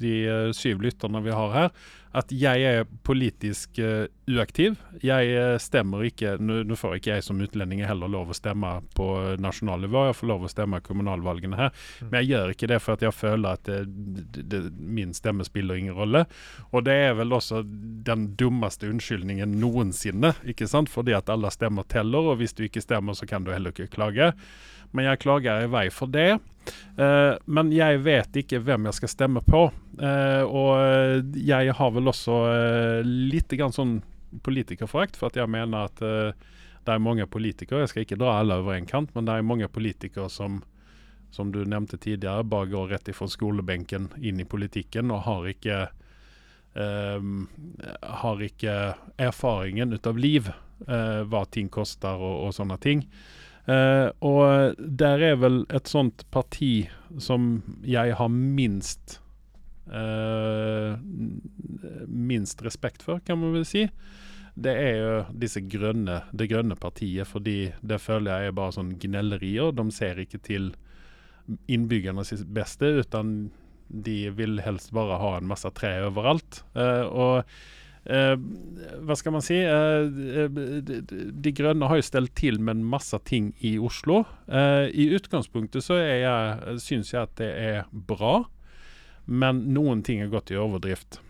de 0.04 0.14
eh, 0.28 0.52
syv 0.54 0.86
lytterne 0.86 1.24
vi 1.26 1.34
har 1.34 1.56
her, 1.56 1.74
at 2.12 2.32
jeg 2.36 2.64
er 2.68 2.88
politisk 3.08 3.80
eh, 3.80 4.10
uaktiv. 4.28 4.76
Jeg 5.04 5.32
eh, 5.32 5.56
stemmer 5.64 6.04
ikke 6.10 6.34
Nå 6.42 6.76
får 6.80 6.98
ikke 6.98 7.16
jeg 7.16 7.26
som 7.26 7.40
utlending 7.44 7.84
heller 7.88 8.12
lov 8.12 8.34
å 8.34 8.36
stemme 8.36 8.74
på 8.98 9.08
nasjonalt 9.42 9.86
nivå, 9.86 10.06
jeg 10.10 10.18
får 10.20 10.32
lov 10.34 10.46
å 10.46 10.52
stemme 10.52 10.82
i 10.82 10.86
kommunalvalgene 10.86 11.60
her. 11.60 11.72
Men 12.04 12.20
jeg 12.20 12.34
gjør 12.34 12.54
ikke 12.54 12.72
det 12.74 12.82
for 12.84 13.00
at 13.00 13.06
jeg 13.08 13.16
føler 13.16 13.56
at 13.56 13.72
det, 13.72 14.36
det, 14.44 14.62
min 14.78 15.16
stemme 15.16 15.48
spiller 15.48 15.80
ingen 15.80 15.96
rolle. 15.96 16.26
Og 16.72 16.86
det 16.88 16.96
er 17.08 17.16
vel 17.20 17.34
også 17.36 17.62
den 18.08 18.30
dummeste 18.40 18.90
unnskyldningen 18.90 19.58
noensinne, 19.62 20.34
ikke 20.48 20.68
sant? 20.70 20.92
Fordi 20.92 21.16
at 21.18 21.32
alle 21.32 21.52
stemmer 21.54 21.88
teller, 21.92 22.32
og 22.32 22.40
hvis 22.42 22.56
du 22.58 22.66
ikke 22.68 22.84
stemmer, 22.84 23.18
så 23.18 23.28
kan 23.30 23.46
du 23.46 23.52
heller 23.54 23.76
ikke 23.76 23.92
klage. 23.92 24.32
Men 24.92 25.08
jeg 25.08 25.22
klager 25.24 25.66
i 25.66 25.72
vei 25.72 25.86
for 25.94 26.12
det. 26.12 26.40
Uh, 27.00 27.40
men 27.50 27.72
jeg 27.74 28.04
vet 28.06 28.42
ikke 28.44 28.60
hvem 28.62 28.90
jeg 28.90 29.00
skal 29.00 29.14
stemme 29.14 29.44
på. 29.46 29.66
Uh, 30.00 30.44
og 30.48 30.72
eh, 30.80 31.18
jeg 31.36 31.76
har 31.78 31.92
vel 31.96 32.10
også 32.12 32.38
uh, 32.48 33.00
litt 33.06 33.52
grann 33.58 33.76
sånn 33.76 34.00
politikerforakt, 34.46 35.18
for 35.20 35.32
at 35.32 35.40
jeg 35.40 35.52
mener 35.52 35.90
at, 35.90 36.02
eh, 36.02 36.32
det 36.82 36.94
er 36.94 37.04
mange 37.04 37.28
politikere, 37.28 37.84
jeg 37.84 37.92
skal 37.92 38.06
ikke 38.06 38.20
dra 38.22 38.38
alle 38.40 38.62
over 38.62 38.78
en 38.78 38.88
kant, 38.88 39.12
men 39.16 39.28
det 39.28 39.36
er 39.36 39.46
mange 39.46 39.68
politikere 39.68 40.30
som 40.32 40.62
som 41.32 41.52
du 41.52 41.66
nevnte 41.66 41.98
tidligere, 41.98 42.44
bare 42.44 42.66
går 42.66 42.88
rett 42.88 43.08
ifra 43.08 43.28
skolebenken 43.28 44.10
inn 44.20 44.40
i 44.40 44.46
politikken 44.46 45.14
og 45.16 45.24
har 45.24 45.46
ikke 45.48 45.78
eh, 45.86 45.94
har 46.74 48.44
ikke 48.46 48.76
erfaringen 49.20 49.92
ut 49.92 50.08
av 50.08 50.18
liv, 50.18 50.48
eh, 50.88 51.22
hva 51.28 51.44
ting 51.52 51.68
koster 51.70 52.16
og, 52.16 52.48
og 52.48 52.54
sånne 52.56 52.78
ting. 52.82 53.06
Uh, 53.70 54.10
og 54.26 54.80
der 54.80 55.22
er 55.22 55.36
vel 55.38 55.60
et 55.70 55.86
sånt 55.86 56.24
parti 56.34 56.88
som 57.22 57.60
jeg 57.86 58.16
har 58.18 58.32
minst 58.34 59.20
uh, 59.94 60.98
minst 62.10 62.64
respekt 62.66 63.06
for, 63.06 63.22
kan 63.22 63.38
man 63.38 63.54
vel 63.54 63.68
si 63.70 63.86
det 64.62 64.74
er 64.76 64.96
jo 64.98 65.14
disse 65.44 65.62
grønne, 65.64 66.24
det 66.36 66.50
grønne 66.52 66.76
partiet, 66.76 67.30
fordi 67.30 67.72
det 67.86 68.02
føler 68.04 68.34
jeg 68.34 68.52
er 68.52 68.58
bare 68.58 68.76
sånn 68.76 68.90
gnellerier. 69.00 69.72
De 69.72 69.86
ser 69.96 70.20
ikke 70.20 70.42
til 70.44 70.74
innbyggernes 71.72 72.44
beste, 72.52 72.90
utan 73.00 73.52
de 73.92 74.30
vil 74.36 74.62
helst 74.64 74.92
bare 74.96 75.20
ha 75.22 75.36
en 75.38 75.48
masse 75.50 75.70
tre 75.78 75.94
overalt. 76.08 76.62
Uh, 76.76 77.06
og 77.08 77.56
uh, 78.10 78.36
hva 79.06 79.18
skal 79.20 79.36
man 79.36 79.46
si? 79.46 79.58
Uh, 79.62 80.08
de, 80.52 81.56
Grønne 81.56 81.90
har 81.92 82.00
jo 82.00 82.08
stelt 82.08 82.34
til 82.40 82.62
med 82.62 82.80
en 82.80 82.86
masse 82.94 83.18
ting 83.28 83.52
i 83.60 83.78
Oslo. 83.80 84.24
I 84.48 85.10
utgangspunktet 85.16 85.86
så 85.86 86.00
jeg, 86.00 86.78
syns 86.84 87.12
jeg 87.14 87.26
at 87.26 87.36
det 87.42 87.52
er 87.52 87.92
bra, 87.92 88.46
men 89.26 89.68
noen 89.76 90.02
ting 90.06 90.24
er 90.24 90.32
gått 90.32 90.52
i 90.52 90.60
overdrift. 90.60 91.22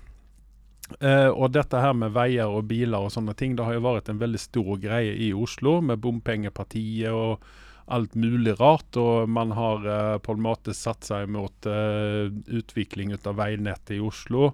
og 1.01 1.51
dette 1.53 1.79
her 1.79 1.93
med 1.95 2.11
veier 2.15 2.49
og 2.51 2.65
biler 2.67 3.05
og 3.05 3.11
sånne 3.13 3.35
ting, 3.37 3.55
det 3.55 3.63
har 3.67 3.77
jo 3.77 3.83
vært 3.85 4.09
en 4.09 4.19
veldig 4.19 4.39
stor 4.41 4.79
greie 4.81 5.13
i 5.15 5.31
Oslo, 5.33 5.79
med 5.81 6.01
bompengepartiet 6.03 7.11
og 7.11 7.43
alt 7.91 8.15
mulig 8.15 8.55
rart. 8.59 8.97
Og 8.99 9.29
man 9.29 9.53
har 9.57 9.87
uh, 9.87 10.17
på 10.23 10.35
en 10.35 10.43
måte 10.43 10.75
satt 10.77 11.07
seg 11.07 11.31
mot 11.31 11.67
uh, 11.69 12.31
utvikling 12.47 13.13
av 13.17 13.35
veinettet 13.39 13.97
i 13.97 14.01
Oslo. 14.03 14.53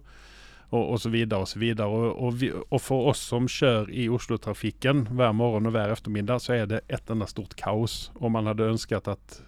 Og 0.76 0.95
osv. 0.97 1.15
osv. 1.32 1.63
Og, 1.86 2.08
og, 2.12 2.41
og 2.67 2.82
for 2.84 3.12
oss 3.13 3.21
som 3.30 3.47
kjører 3.47 3.91
i 3.93 4.10
Oslo-trafikken 4.12 5.06
hver 5.15 5.36
morgen 5.38 5.69
og 5.69 5.78
hver 5.78 5.93
ettermiddag, 5.95 6.43
så 6.43 6.58
er 6.58 6.71
det 6.71 6.82
et 6.91 7.13
enda 7.13 7.30
stort 7.30 7.56
kaos. 7.60 8.10
Og 8.19 8.34
man 8.36 8.50
hadde 8.52 8.67
ønsket 8.73 9.08
at 9.13 9.39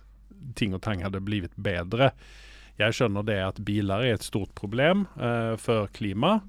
ting 0.56 0.73
og 0.78 0.84
tang 0.86 1.04
hadde 1.04 1.19
blitt 1.23 1.58
bedre. 1.60 2.13
Jeg 2.80 2.95
skjønner 2.95 3.25
det 3.28 3.41
at 3.43 3.60
biler 3.67 4.06
er 4.06 4.15
et 4.15 4.23
stort 4.23 4.54
problem 4.56 5.04
uh, 5.19 5.60
for 5.60 5.91
klimaet. 5.95 6.47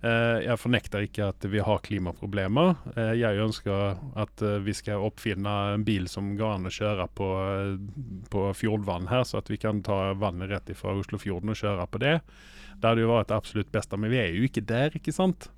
Eh, 0.00 0.38
jeg 0.46 0.56
fornekter 0.56 1.04
ikke 1.04 1.26
at 1.28 1.44
vi 1.52 1.60
har 1.60 1.82
klimaproblemer. 1.84 2.72
Eh, 2.94 3.12
jeg 3.20 3.40
ønsker 3.44 3.98
at 4.18 4.44
eh, 4.44 4.56
vi 4.64 4.72
skal 4.76 5.04
oppfinne 5.04 5.56
en 5.74 5.84
bil 5.84 6.08
som 6.08 6.32
går 6.38 6.54
an 6.56 6.70
å 6.70 6.72
kjøre 6.72 7.06
på, 7.18 7.28
på 8.32 8.44
fjordvann 8.56 9.10
her, 9.12 9.26
så 9.28 9.42
at 9.42 9.52
vi 9.52 9.60
kan 9.60 9.82
ta 9.84 10.14
vannet 10.16 10.48
rett 10.54 10.72
fra 10.78 10.96
Oslofjorden 10.96 11.52
og 11.52 11.60
kjøre 11.60 11.88
på 11.92 12.00
det. 12.00 12.16
Det 12.80 12.88
hadde 12.88 13.04
jo 13.04 13.12
vært 13.12 13.28
det 13.28 13.40
absolutt 13.42 13.72
beste, 13.74 14.00
men 14.00 14.12
vi 14.12 14.22
er 14.22 14.32
jo 14.32 14.48
ikke 14.48 14.64
der, 14.64 14.96
ikke 14.96 15.12
sant? 15.12 15.50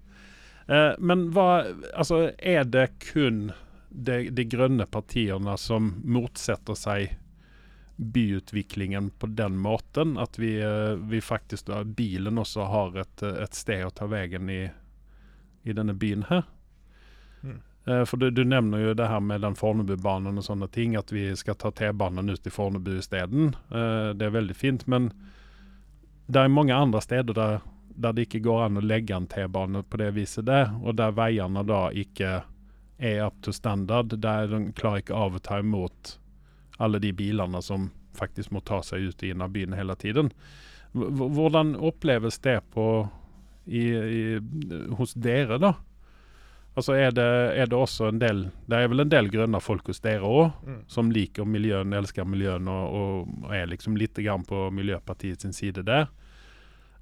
Men 0.66 1.24
hva 1.34 1.64
Altså, 1.98 2.30
er 2.38 2.62
det 2.70 2.84
kun 3.02 3.50
de, 3.90 4.30
de 4.30 4.44
grønne 4.46 4.86
partiene 4.86 5.56
som 5.58 5.90
motsetter 6.06 6.78
seg 6.78 7.16
byutviklingen 7.96 9.10
på 9.10 9.26
den 9.26 9.56
måten. 9.56 10.18
At 10.18 10.38
vi, 10.38 10.60
eh, 10.60 10.94
vi 10.96 11.20
faktisk 11.20 11.68
bilen 11.84 12.38
også 12.38 12.68
har 12.70 12.96
et, 12.98 13.22
et, 13.22 13.54
sted 13.54 13.86
å 13.86 13.90
ta 13.90 14.06
veien 14.06 14.50
i, 14.50 14.62
i 15.62 15.72
denne 15.76 15.94
byen 15.94 16.26
her. 16.30 16.42
Mm. 17.42 17.60
Eh, 17.86 18.04
for 18.04 18.16
du, 18.16 18.30
du, 18.30 18.44
nevner 18.44 18.78
jo 18.78 18.94
det 18.94 19.10
her 19.10 19.20
med 19.20 19.42
den 19.42 19.58
Fornebubanen 19.58 20.38
og 20.38 20.46
sånne 20.46 20.68
ting, 20.72 20.96
at 20.96 21.12
vi 21.12 21.30
skal 21.36 21.58
ta 21.58 21.70
T-banen 21.70 22.30
ut 22.30 22.46
i 22.46 22.54
Fornebu 22.54 22.96
isteden. 22.98 23.54
Eh, 23.70 24.14
det 24.14 24.28
er 24.28 24.38
veldig 24.38 24.56
fint, 24.56 24.86
men 24.86 25.10
det 26.26 26.40
er 26.40 26.52
mange 26.52 26.74
andre 26.74 27.02
steder 27.02 27.36
der, 27.36 27.60
der 27.94 28.14
det 28.14 28.28
ikke 28.28 28.44
går 28.46 28.66
an 28.66 28.80
å 28.80 28.86
legge 28.86 29.16
en 29.16 29.28
T-bane 29.28 29.82
på 29.82 30.00
det 30.00 30.12
viset 30.16 30.46
der, 30.46 30.70
og 30.82 30.96
der 31.00 31.14
veiene 31.16 31.66
da 31.66 31.88
ikke 31.90 32.42
er 33.02 33.24
up 33.26 33.40
to 33.42 33.52
standard. 33.52 34.14
Der 34.22 34.46
de 34.46 34.64
klarer 34.78 35.02
ikke 35.02 35.18
av 35.18 35.36
å 35.36 35.42
ta 35.42 35.58
imot 35.58 36.16
alle 36.78 37.00
de 37.02 37.12
bilene 37.12 37.62
som 37.62 37.90
faktisk 38.18 38.52
må 38.52 38.60
ta 38.60 38.82
seg 38.84 39.08
ut 39.12 39.22
inn 39.24 39.42
av 39.42 39.52
byen 39.54 39.76
hele 39.76 39.96
tiden. 39.96 40.30
Hvordan 40.92 41.74
oppleves 41.80 42.38
det 42.44 42.60
på, 42.74 43.08
i, 43.64 43.86
i, 43.88 44.22
hos 44.98 45.14
dere, 45.14 45.58
da? 45.62 45.74
Altså 46.72 46.94
er 46.96 47.12
det, 47.12 47.28
er 47.60 47.68
det, 47.68 47.76
også 47.76 48.06
en 48.08 48.20
del 48.20 48.46
Det 48.64 48.78
er 48.78 48.86
vel 48.88 49.04
en 49.04 49.10
del 49.12 49.26
grønne 49.28 49.58
folk 49.60 49.90
hos 49.90 50.00
dere 50.00 50.24
òg, 50.24 50.54
mm. 50.64 50.78
som 50.88 51.10
liker 51.12 51.44
miljøen, 51.48 51.92
elsker 51.92 52.24
miljøen 52.24 52.68
og, 52.72 52.94
og, 52.96 53.50
er 53.52 53.68
liksom 53.68 53.98
litt 54.00 54.16
grann 54.16 54.46
på 54.48 54.70
Miljøpartiet 54.72 55.44
sin 55.44 55.52
side 55.56 55.84
der. 55.84 56.08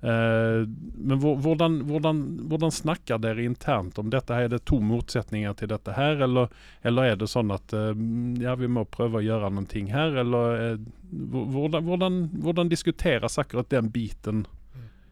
Uh, 0.01 0.65
men 0.97 1.19
hvordan, 1.21 1.81
hvordan, 1.85 2.21
hvordan, 2.49 2.71
snakker 2.73 3.19
dere 3.21 3.45
internt 3.45 3.99
om 4.01 4.09
dette? 4.11 4.33
Er 4.33 4.49
det 4.49 4.63
to 4.65 4.79
motsetninger 4.81 5.53
til 5.59 5.69
dette 5.75 5.93
her, 5.93 6.23
eller, 6.25 6.49
eller 6.81 7.11
er 7.11 7.21
det 7.21 7.29
sånn 7.29 7.53
at 7.53 7.75
uh, 7.77 7.93
ja, 8.41 8.55
vi 8.57 8.71
må 8.73 8.87
prøve 8.89 9.21
å 9.21 9.27
gjøre 9.27 9.53
noen 9.53 9.69
ting 9.69 9.93
her, 9.93 10.17
eller 10.23 10.57
uh, 10.57 10.89
hvordan, 11.13 11.85
hvordan, 11.85 12.19
hvordan, 12.41 12.73
diskuteres 12.73 13.37
akkurat 13.43 13.69
den 13.69 13.93
biten 13.93 14.47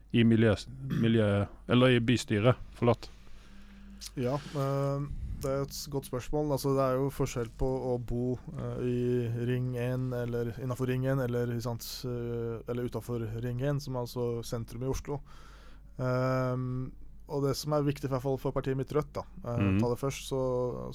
i 0.09 0.23
miljø, 0.25 0.55
miljø 0.89 1.29
eller 1.69 1.93
i 1.93 2.01
bystyret? 2.01 2.57
Forlåt. 2.79 3.11
Ja, 4.17 4.39
uh, 4.57 5.05
det 5.43 5.51
er 5.51 5.65
et 5.65 5.77
godt 5.91 6.07
spørsmål. 6.09 6.51
Altså, 6.55 6.71
det 6.77 6.85
er 6.85 6.97
jo 6.99 7.11
forskjell 7.13 7.49
på 7.59 7.67
å 7.89 7.93
bo 7.97 8.23
uh, 8.57 8.79
i 8.85 9.27
Ring 9.49 9.73
1 9.79 10.09
eller 10.17 10.51
innafor 10.63 10.89
Ring 10.91 11.05
1 11.07 11.23
eller, 11.25 11.53
uh, 11.55 12.55
eller 12.69 12.89
utafor 12.89 13.25
Ring 13.43 13.61
1, 13.61 13.83
som 13.85 13.95
er 13.95 14.05
altså 14.05 14.27
sentrum 14.47 14.85
i 14.85 14.91
Oslo. 14.91 15.19
Um, 15.97 16.89
og 17.29 17.43
det 17.45 17.53
som 17.59 17.75
er 17.75 17.85
viktig 17.85 18.09
for, 18.09 18.39
for 18.41 18.55
partiet 18.55 18.77
mitt 18.79 18.91
Rødt, 18.95 19.11
da, 19.19 19.25
uh, 19.45 19.59
mm. 19.59 19.77
ta 19.81 19.91
det 19.91 19.99
først, 20.01 20.31
så, 20.31 20.41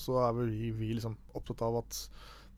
så 0.01 0.19
er 0.27 0.41
vi, 0.41 0.73
vi 0.75 0.95
liksom 0.97 1.17
opptatt 1.37 1.63
av 1.67 1.83
at 1.85 2.03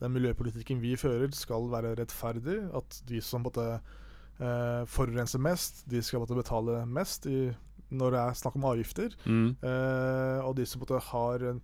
den 0.01 0.13
miljøpolitikken 0.13 0.83
vi 0.83 0.97
fører, 1.01 1.31
skal 1.33 1.71
være 1.73 1.95
rettferdig. 2.01 2.59
At 2.77 3.01
de 3.09 3.23
som 3.25 3.47
måtte, 3.47 3.65
uh, 4.41 4.83
forurenser 4.91 5.41
mest, 5.43 5.87
de 5.91 6.03
skal 6.05 6.25
måtte 6.25 6.39
betale 6.39 6.83
mest 6.89 7.31
i 7.31 7.47
når 7.95 8.15
det 8.15 8.21
er 8.21 8.39
snakk 8.39 8.59
om 8.59 8.69
avgifter. 8.71 9.15
Mm. 9.25 9.49
Eh, 9.63 10.39
og 10.45 10.57
de 10.59 10.67
som 10.67 10.83
har 11.11 11.45
en, 11.51 11.61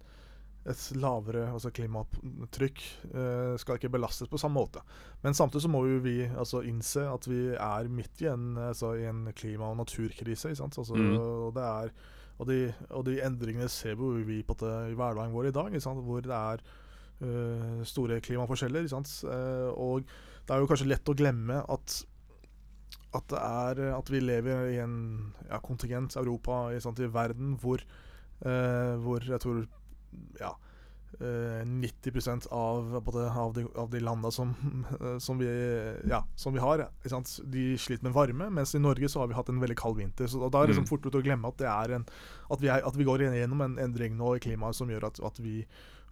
et 0.69 0.83
lavere 0.95 1.49
altså 1.51 1.73
klimatrykk, 1.75 2.83
uh, 3.15 3.55
skal 3.59 3.79
ikke 3.79 3.91
belastes 3.97 4.31
på 4.31 4.39
samme 4.41 4.61
måte. 4.61 4.83
Men 5.25 5.35
samtidig 5.35 5.65
så 5.65 5.71
må 5.73 5.83
vi 6.05 6.21
altså, 6.27 6.63
innse 6.67 7.07
at 7.11 7.27
vi 7.31 7.41
er 7.57 7.91
midt 7.91 8.23
i 8.23 8.31
en, 8.31 8.53
altså, 8.71 8.95
i 8.99 9.09
en 9.11 9.25
klima- 9.35 9.73
og 9.73 9.81
naturkrise. 9.81 10.55
Altså, 10.55 10.87
mm. 10.95 11.17
og, 11.19 11.59
er, 11.59 11.91
og, 12.39 12.47
de, 12.51 12.61
og, 12.91 13.05
de, 13.09 13.19
endringene 13.27 13.69
ser 13.73 13.99
vi 13.99 14.43
på 14.47 14.59
det, 14.63 14.77
i 14.93 14.97
hverdagen 14.99 15.35
vår 15.35 15.51
i 15.51 15.57
dag, 15.59 15.81
hvor 16.07 16.23
det 16.23 16.39
er 16.39 16.65
uh, 17.23 17.83
store 17.83 18.21
klimaforskjeller. 18.21 18.87
og 19.75 20.07
det 20.43 20.55
er 20.55 20.59
jo 20.59 20.71
kanskje 20.71 20.91
lett 20.91 21.11
å 21.11 21.19
glemme 21.19 21.63
at 21.71 22.03
at, 23.13 23.29
det 23.29 23.41
er, 23.41 23.81
at 23.93 24.11
vi 24.11 24.23
lever 24.23 24.71
i 24.73 24.79
en 24.81 24.97
ja, 25.49 25.59
kontingent, 25.65 26.17
Europa, 26.17 26.71
i, 26.73 26.81
sant, 26.81 27.01
i 27.03 27.11
verden, 27.13 27.57
hvor, 27.61 27.83
eh, 28.41 28.93
hvor 29.05 29.27
jeg 29.27 29.41
tror 29.43 29.67
ja, 30.41 30.51
eh, 31.21 31.63
90% 31.67 32.49
av, 32.51 32.97
av, 32.97 33.53
de, 33.55 33.67
av 33.77 33.91
de 33.91 34.01
landene 34.01 34.33
som, 34.33 34.55
som, 35.27 35.39
vi, 35.39 35.49
ja, 36.11 36.25
som 36.37 36.55
vi 36.55 36.61
har, 36.65 36.87
de 37.45 37.65
sliter 37.79 38.05
med 38.09 38.13
varme. 38.17 38.51
Mens 38.51 38.75
i 38.75 38.83
Norge 38.83 39.09
så 39.09 39.23
har 39.23 39.33
vi 39.33 39.39
hatt 39.39 39.49
en 39.53 39.63
veldig 39.63 39.79
kald 39.79 39.99
vinter. 40.01 40.27
Så 40.27 40.43
Da 40.49 40.51
er 40.51 40.69
det 40.69 40.75
liksom 40.75 40.89
mm. 40.89 40.93
fort 40.93 41.09
gjort 41.09 41.21
å 41.21 41.25
glemme 41.25 41.53
at, 41.53 41.59
det 41.63 41.73
er 41.73 41.97
en, 41.99 42.07
at, 42.49 42.63
vi 42.63 42.71
er, 42.71 42.87
at 42.87 42.99
vi 42.99 43.09
går 43.09 43.27
gjennom 43.29 43.67
en 43.67 43.81
endring 43.83 44.17
nå 44.19 44.37
i 44.37 44.45
klimaet 44.45 44.79
som 44.79 44.91
gjør 44.91 45.11
at, 45.13 45.23
at 45.25 45.43
vi 45.43 45.63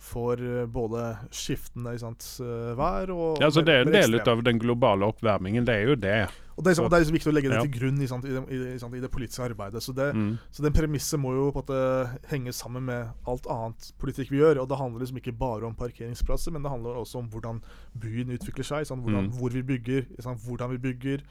for 0.01 0.41
eh, 0.41 0.67
både 0.67 1.05
skiftende 1.35 1.93
sant, 2.01 2.25
eh, 2.41 2.73
vær 2.79 3.13
og 3.13 3.43
Ja, 3.43 3.51
så 3.53 3.63
Det 3.63 3.75
er 3.75 3.85
en 3.85 3.93
del 3.93 4.21
av 4.25 4.43
den 4.47 4.59
globale 4.59 5.07
oppvarmingen. 5.13 5.67
Det 5.69 5.75
er 5.77 5.93
jo 5.93 5.97
det. 6.01 6.21
Og 6.61 6.65
Det 6.65 6.75
er, 6.75 6.77
så, 6.77 6.85
og 6.85 6.91
det 6.93 6.99
er 6.99 7.03
liksom 7.05 7.17
viktig 7.17 7.31
å 7.31 7.33
legge 7.33 7.51
det 7.53 7.61
til 7.65 7.73
grunn 7.79 8.01
i, 8.05 8.09
sant, 8.11 8.27
i, 8.29 8.35
i, 8.37 8.59
i, 8.77 9.01
det 9.01 9.11
politiske 9.13 9.47
arbeidet. 9.49 9.81
Så, 9.81 9.95
det, 9.97 10.11
mm. 10.13 10.33
så 10.53 10.65
den 10.67 10.75
premisset 10.77 11.21
må 11.23 11.33
jo 11.33 11.47
på 11.55 11.63
en 11.63 11.71
måte 11.71 12.27
henge 12.29 12.53
sammen 12.53 12.85
med 12.91 13.31
alt 13.31 13.49
annet 13.49 13.89
politikk 14.03 14.35
vi 14.35 14.43
gjør. 14.43 14.61
Og 14.61 14.69
Det 14.69 14.81
handler 14.81 15.05
liksom 15.07 15.23
ikke 15.23 15.37
bare 15.41 15.71
om 15.71 15.79
parkeringsplasser, 15.79 16.53
men 16.53 16.67
det 16.67 16.75
handler 16.75 17.01
også 17.01 17.23
om 17.23 17.31
hvordan 17.33 17.63
byen 18.03 18.35
utvikler 18.37 18.69
seg. 18.69 18.91
Sant, 18.91 19.01
hvordan, 19.07 19.31
mm. 19.31 19.39
Hvor 19.41 19.57
vi 19.57 19.65
bygger, 19.73 20.05
sant, 20.21 20.45
hvordan 20.45 20.75
vi 20.75 20.83
bygger. 20.91 21.25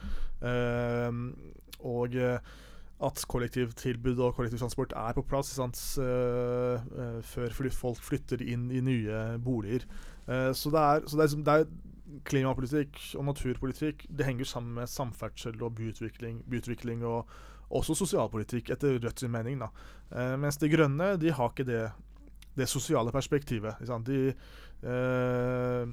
Eh, 0.49 1.21
og 1.85 2.17
at 3.05 3.21
kollektivtilbud 3.31 4.19
og 4.19 4.33
kollektivtransport 4.35 4.95
er 4.97 5.15
på 5.15 5.23
plass 5.27 5.53
sant, 5.55 5.79
uh, 6.01 6.79
uh, 6.79 7.19
før 7.23 7.53
folk 7.71 8.01
flytter 8.03 8.43
inn 8.43 8.67
i 8.75 8.81
nye 8.83 9.21
boliger. 9.43 9.85
Uh, 10.27 10.51
så, 10.51 10.71
det 10.73 10.81
er, 10.81 11.05
så 11.07 11.19
det, 11.19 11.29
er, 11.29 11.45
det 11.45 11.55
er, 11.55 11.69
klimapolitikk 12.25 12.97
og 13.19 13.27
naturpolitikk 13.27 14.07
det 14.17 14.25
henger 14.25 14.47
sammen 14.49 14.79
med 14.79 14.89
samferdsel 14.89 15.61
og 15.61 15.75
byutvikling, 15.77 16.39
byutvikling 16.49 17.03
og 17.05 17.29
også 17.69 17.93
sosialpolitikk, 17.99 18.71
etter 18.73 18.97
Rødts 18.97 19.27
mening. 19.29 19.61
da. 19.61 19.69
mens 20.41 20.57
De 20.57 20.71
Grønne 20.73 21.11
de 21.21 21.29
har 21.29 21.51
ikke 21.53 21.67
det 21.67 21.83
det 22.59 22.67
sosiale 22.67 23.11
perspektivet. 23.11 23.75
De, 24.05 24.33
eh, 24.83 25.87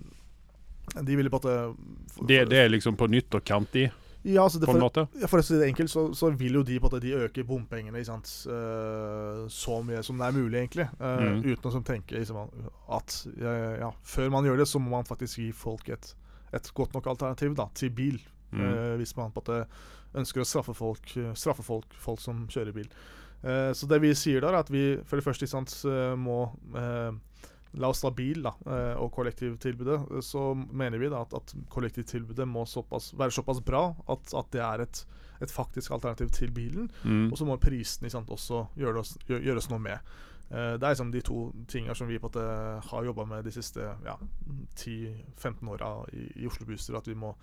de 1.03 1.17
ville 1.17 1.31
på 1.31 1.41
en 1.43 1.75
måte 2.17 2.27
Det, 2.29 2.59
er 2.59 2.69
liksom 2.69 2.97
på 2.97 3.09
nytterkant 3.11 3.77
i, 3.77 3.87
ja, 4.27 4.43
altså 4.43 4.59
det, 4.59 4.67
på 4.67 4.75
en 4.75 4.81
for, 4.81 4.85
måte? 4.89 5.27
for 5.31 5.39
å 5.39 5.45
si 5.47 5.55
det 5.55 5.69
enkelt, 5.71 5.91
så, 5.93 6.03
så 6.19 6.31
vil 6.35 6.59
jo 6.59 6.63
de 6.67 6.79
på 6.83 6.89
at 6.91 6.97
de 7.05 7.13
øke 7.15 7.45
bompengene 7.47 8.01
sant? 8.07 8.31
eh, 8.51 9.43
så 9.53 9.77
mye 9.87 10.03
som 10.07 10.19
det 10.19 10.27
er 10.27 10.35
mulig, 10.37 10.59
egentlig. 10.61 10.89
eh, 10.99 11.21
Mm. 11.27 11.43
Uten 11.45 11.69
å 11.71 11.73
sånn 11.77 11.87
tenke 11.87 12.19
liksom, 12.19 12.49
at 12.97 13.19
ja, 13.39 13.93
før 14.03 14.33
man 14.35 14.49
gjør 14.49 14.59
det, 14.63 14.67
så 14.71 14.81
må 14.83 14.97
man 14.97 15.07
faktisk 15.09 15.39
gi 15.43 15.51
folk 15.55 15.89
et, 15.95 16.11
et 16.57 16.73
godt 16.75 16.97
nok 16.97 17.07
alternativ 17.15 17.55
da, 17.59 17.69
til 17.75 17.93
bil. 17.95 18.19
Mm. 18.51 18.63
eh, 18.63 18.97
hvis 19.01 19.15
man 19.19 19.33
på 19.35 19.45
at 19.47 19.71
ønsker 20.17 20.43
å 20.43 20.49
straffe 20.49 20.75
folk, 20.75 21.15
straffe 21.37 21.63
folk, 21.67 21.95
folk 22.01 22.21
som 22.23 22.47
kjører 22.51 22.75
bil. 22.77 22.91
Så 23.77 23.87
det 23.87 23.99
vi 24.03 24.09
sier 24.17 24.41
da, 24.43 24.49
er 24.49 24.63
at 24.63 24.71
vi 24.73 24.97
for 25.07 25.21
det 25.21 25.25
første 25.27 25.47
sant, 25.47 25.71
må 26.19 26.39
La 27.77 27.91
oss 27.93 28.01
ta 28.01 28.11
bil 28.11 28.43
da, 28.45 28.55
eh, 28.67 28.95
og 28.97 29.11
kollektivtilbudet. 29.13 29.99
Så 30.25 30.55
mener 30.57 30.99
vi 31.03 31.11
da 31.13 31.21
at, 31.27 31.35
at 31.37 31.55
kollektivtilbudet 31.73 32.47
må 32.49 32.63
såpass, 32.67 33.11
være 33.19 33.35
såpass 33.37 33.61
bra 33.65 33.91
at, 34.09 34.33
at 34.35 34.49
det 34.55 34.63
er 34.65 34.85
et, 34.87 35.03
et 35.45 35.53
faktisk 35.53 35.93
alternativ 35.93 36.31
til 36.33 36.51
bilen. 36.57 36.89
Mm. 37.05 37.27
Og 37.31 37.37
så 37.39 37.45
må 37.45 37.59
prisen 37.61 38.09
også 38.09 38.67
gjøres, 38.81 39.17
gjø- 39.29 39.43
gjøres 39.45 39.69
noe 39.71 39.79
med. 39.85 39.99
Eh, 40.49 40.77
det 40.79 40.83
er 40.87 40.95
liksom 40.95 41.13
de 41.13 41.21
to 41.27 41.43
tingene 41.69 41.95
som 41.99 42.09
vi 42.09 42.19
på 42.23 42.31
at 42.33 42.41
har 42.89 43.05
jobba 43.05 43.25
med 43.29 43.45
de 43.45 43.53
siste 43.53 43.85
ja, 44.07 44.17
10-15 44.77 45.69
åra 45.69 45.93
i, 46.13 46.31
i 46.43 46.47
Oslo 46.49 46.67
bystyre. 46.69 46.99
At 47.03 47.09
vi 47.11 47.15
må 47.19 47.35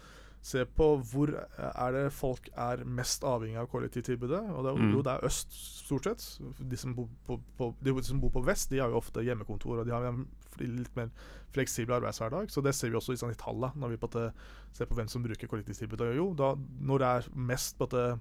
se 0.43 0.65
på 0.67 0.87
hvor 1.07 1.29
er 1.31 1.93
det 1.95 2.01
folk 2.11 2.49
er 2.59 2.81
mest 2.83 3.23
avhengig 3.23 3.55
av 3.61 3.69
kollektivtilbudet. 3.71 4.41
Og 4.51 4.65
det 4.65 4.71
er, 4.73 4.79
Mm. 4.81 4.89
jo 4.91 5.01
det 5.05 5.13
er 5.13 5.23
øst, 5.29 5.53
stort 5.85 6.03
sett. 6.09 6.25
De 6.59 6.75
som, 6.77 6.93
bor 6.97 7.07
på, 7.25 7.37
på, 7.57 7.69
de 7.81 7.93
som 8.03 8.19
bor 8.19 8.29
på 8.33 8.43
vest, 8.43 8.69
de 8.69 8.79
har 8.83 8.89
jo 8.91 8.99
ofte 8.99 9.23
hjemmekontor, 9.23 9.79
og 9.79 9.85
de 9.87 9.93
har 9.95 10.03
en 10.09 10.25
litt 10.59 10.91
mer 10.99 11.09
fleksibel 11.55 11.95
arbeidshverdag. 11.95 12.51
Så 12.51 12.61
det 12.61 12.75
ser 12.75 12.89
vi 12.91 12.99
også 12.99 13.13
i, 13.15 13.21
sånn, 13.21 13.33
tallene, 13.39 13.71
når 13.79 13.89
vi 13.95 14.01
på 14.03 14.09
det, 14.11 14.25
ser 14.75 14.85
på 14.85 14.95
hvem 14.99 15.07
som 15.07 15.23
bruker 15.23 15.47
kollektivtilbudet. 15.47 16.11
Jo, 16.17 16.33
da, 16.35 16.53
når 16.81 16.99
det 16.99 17.07
er 17.07 17.29
mest 17.35 17.77
på 17.79 17.87
det, 17.89 18.19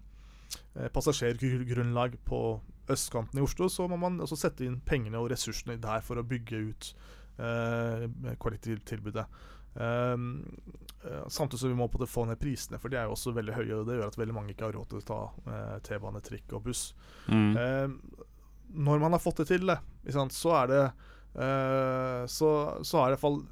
eh, 0.76 0.88
passasjergrunnlag 0.94 2.16
på 2.24 2.60
østkanten 2.88 3.38
i 3.38 3.42
Oslo, 3.42 3.66
så 3.68 3.88
må 3.88 3.98
man 3.98 4.20
også 4.20 4.36
sette 4.38 4.64
inn 4.64 4.80
pengene 4.80 5.18
og 5.18 5.30
ressursene 5.30 5.80
der 5.80 6.00
for 6.00 6.16
å 6.16 6.22
bygge 6.26 6.62
ut 6.70 6.94
eh, 7.38 8.06
kollektivtilbudet. 8.38 9.26
Um, 9.74 10.44
samtidig 11.28 11.60
som 11.60 11.72
vi 11.72 11.78
må 11.78 11.88
på 11.90 11.98
det 12.02 12.10
få 12.10 12.24
ned 12.28 12.38
prisene, 12.40 12.78
for 12.82 12.92
de 12.92 12.98
er 13.00 13.08
jo 13.08 13.16
også 13.16 13.34
veldig 13.36 13.56
høye. 13.56 13.78
Og 13.80 13.88
det 13.88 13.96
gjør 13.98 14.12
at 14.12 14.18
veldig 14.20 14.36
mange 14.36 14.54
ikke 14.54 14.68
har 14.68 14.76
råd 14.76 14.90
til 14.92 15.00
å 15.00 15.06
ta 15.08 15.20
eh, 15.52 15.78
T-bane, 15.88 16.22
trikk 16.24 16.54
og 16.58 16.68
buss. 16.68 16.84
Mm. 17.26 17.56
Eh, 17.58 18.28
når 18.86 19.02
man 19.02 19.16
har 19.16 19.22
fått 19.22 19.42
det 19.42 19.48
til, 19.50 19.66
det, 19.68 19.80
sant, 20.14 20.34
så 20.34 20.54
er 20.62 20.70
det 20.70 20.84
eh, 20.84 22.22
Så, 22.30 22.48
så 22.88 23.02
er 23.02 23.12
det 23.12 23.18
fall 23.20 23.42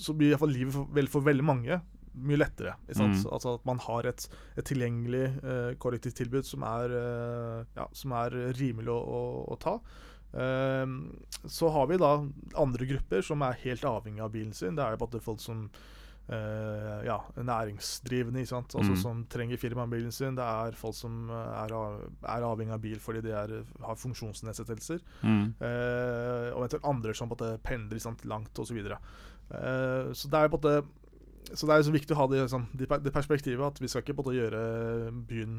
Så 0.00 0.14
blir 0.16 0.30
i 0.30 0.32
hvert 0.32 0.40
fall 0.40 0.54
livet 0.56 0.72
for, 0.74 0.88
vel, 0.96 1.10
for 1.12 1.26
veldig 1.26 1.44
mange 1.44 1.80
mye 2.14 2.38
lettere. 2.38 2.76
Sant? 2.94 3.16
Mm. 3.24 3.30
Altså 3.34 3.56
at 3.58 3.64
man 3.66 3.80
har 3.82 4.06
et, 4.06 4.24
et 4.54 4.66
tilgjengelig 4.68 5.24
eh, 5.42 5.70
kollektivtilbud 5.82 6.46
som 6.46 6.62
er, 6.68 6.94
eh, 6.94 7.64
ja, 7.74 7.88
som 7.90 8.14
er 8.20 8.36
rimelig 8.54 8.92
å, 8.94 9.00
å, 9.02 9.22
å 9.50 9.58
ta. 9.58 9.72
Eh, 10.30 10.86
så 11.50 11.72
har 11.74 11.90
vi 11.90 11.98
da 11.98 12.12
andre 12.62 12.88
grupper 12.92 13.26
som 13.26 13.42
er 13.46 13.58
helt 13.64 13.86
avhengig 13.90 14.22
av 14.22 14.30
bilen 14.34 14.54
sin. 14.54 14.78
Det 14.78 14.86
er 14.86 14.94
jo 14.94 15.02
bare 15.02 15.24
folk 15.26 15.42
som 15.42 15.66
eh, 16.28 17.04
ja, 17.04 17.18
næringsdrivende, 17.36 18.40
ikke 18.40 18.48
sant? 18.54 18.74
Altså, 18.74 18.92
Mm. 18.92 18.96
som 19.02 19.24
trenger 19.28 19.56
firmabilen 19.60 20.12
sin. 20.12 20.34
Det 20.36 20.44
er 20.44 20.72
folk 20.72 20.94
som 20.94 21.28
eh, 21.30 21.34
er, 21.64 21.72
av, 21.74 22.00
er 22.22 22.46
avhengig 22.48 22.72
av 22.72 22.80
bil 22.80 22.98
fordi 22.98 23.20
de 23.20 23.30
er, 23.32 23.64
har 23.84 23.94
funksjonsnedsettelser. 24.00 25.00
Mm. 25.22 25.54
Uh, 25.60 26.48
og 26.54 26.64
eventuelt 26.64 26.84
andre 26.84 27.14
som 27.14 27.28
måte 27.28 27.58
pendler 27.62 27.98
sant, 28.00 28.24
langt 28.24 28.58
osv. 28.58 28.76
Eh, 28.78 30.12
så 30.14 30.28
det 30.30 30.34
er 30.40 30.48
på 30.48 30.56
en 30.56 30.60
måte 30.62 30.84
Så 31.54 31.66
det 31.68 31.74
er 31.76 31.82
så 31.82 31.92
viktig 31.92 32.14
å 32.16 32.22
ha 32.22 32.26
det, 32.26 32.40
liksom, 32.40 32.62
det 32.72 33.12
perspektivet 33.12 33.60
at 33.66 33.78
vi 33.80 33.86
skal 33.88 34.00
ikke 34.00 34.14
måte 34.16 34.32
gjøre 34.32 35.12
byen 35.28 35.58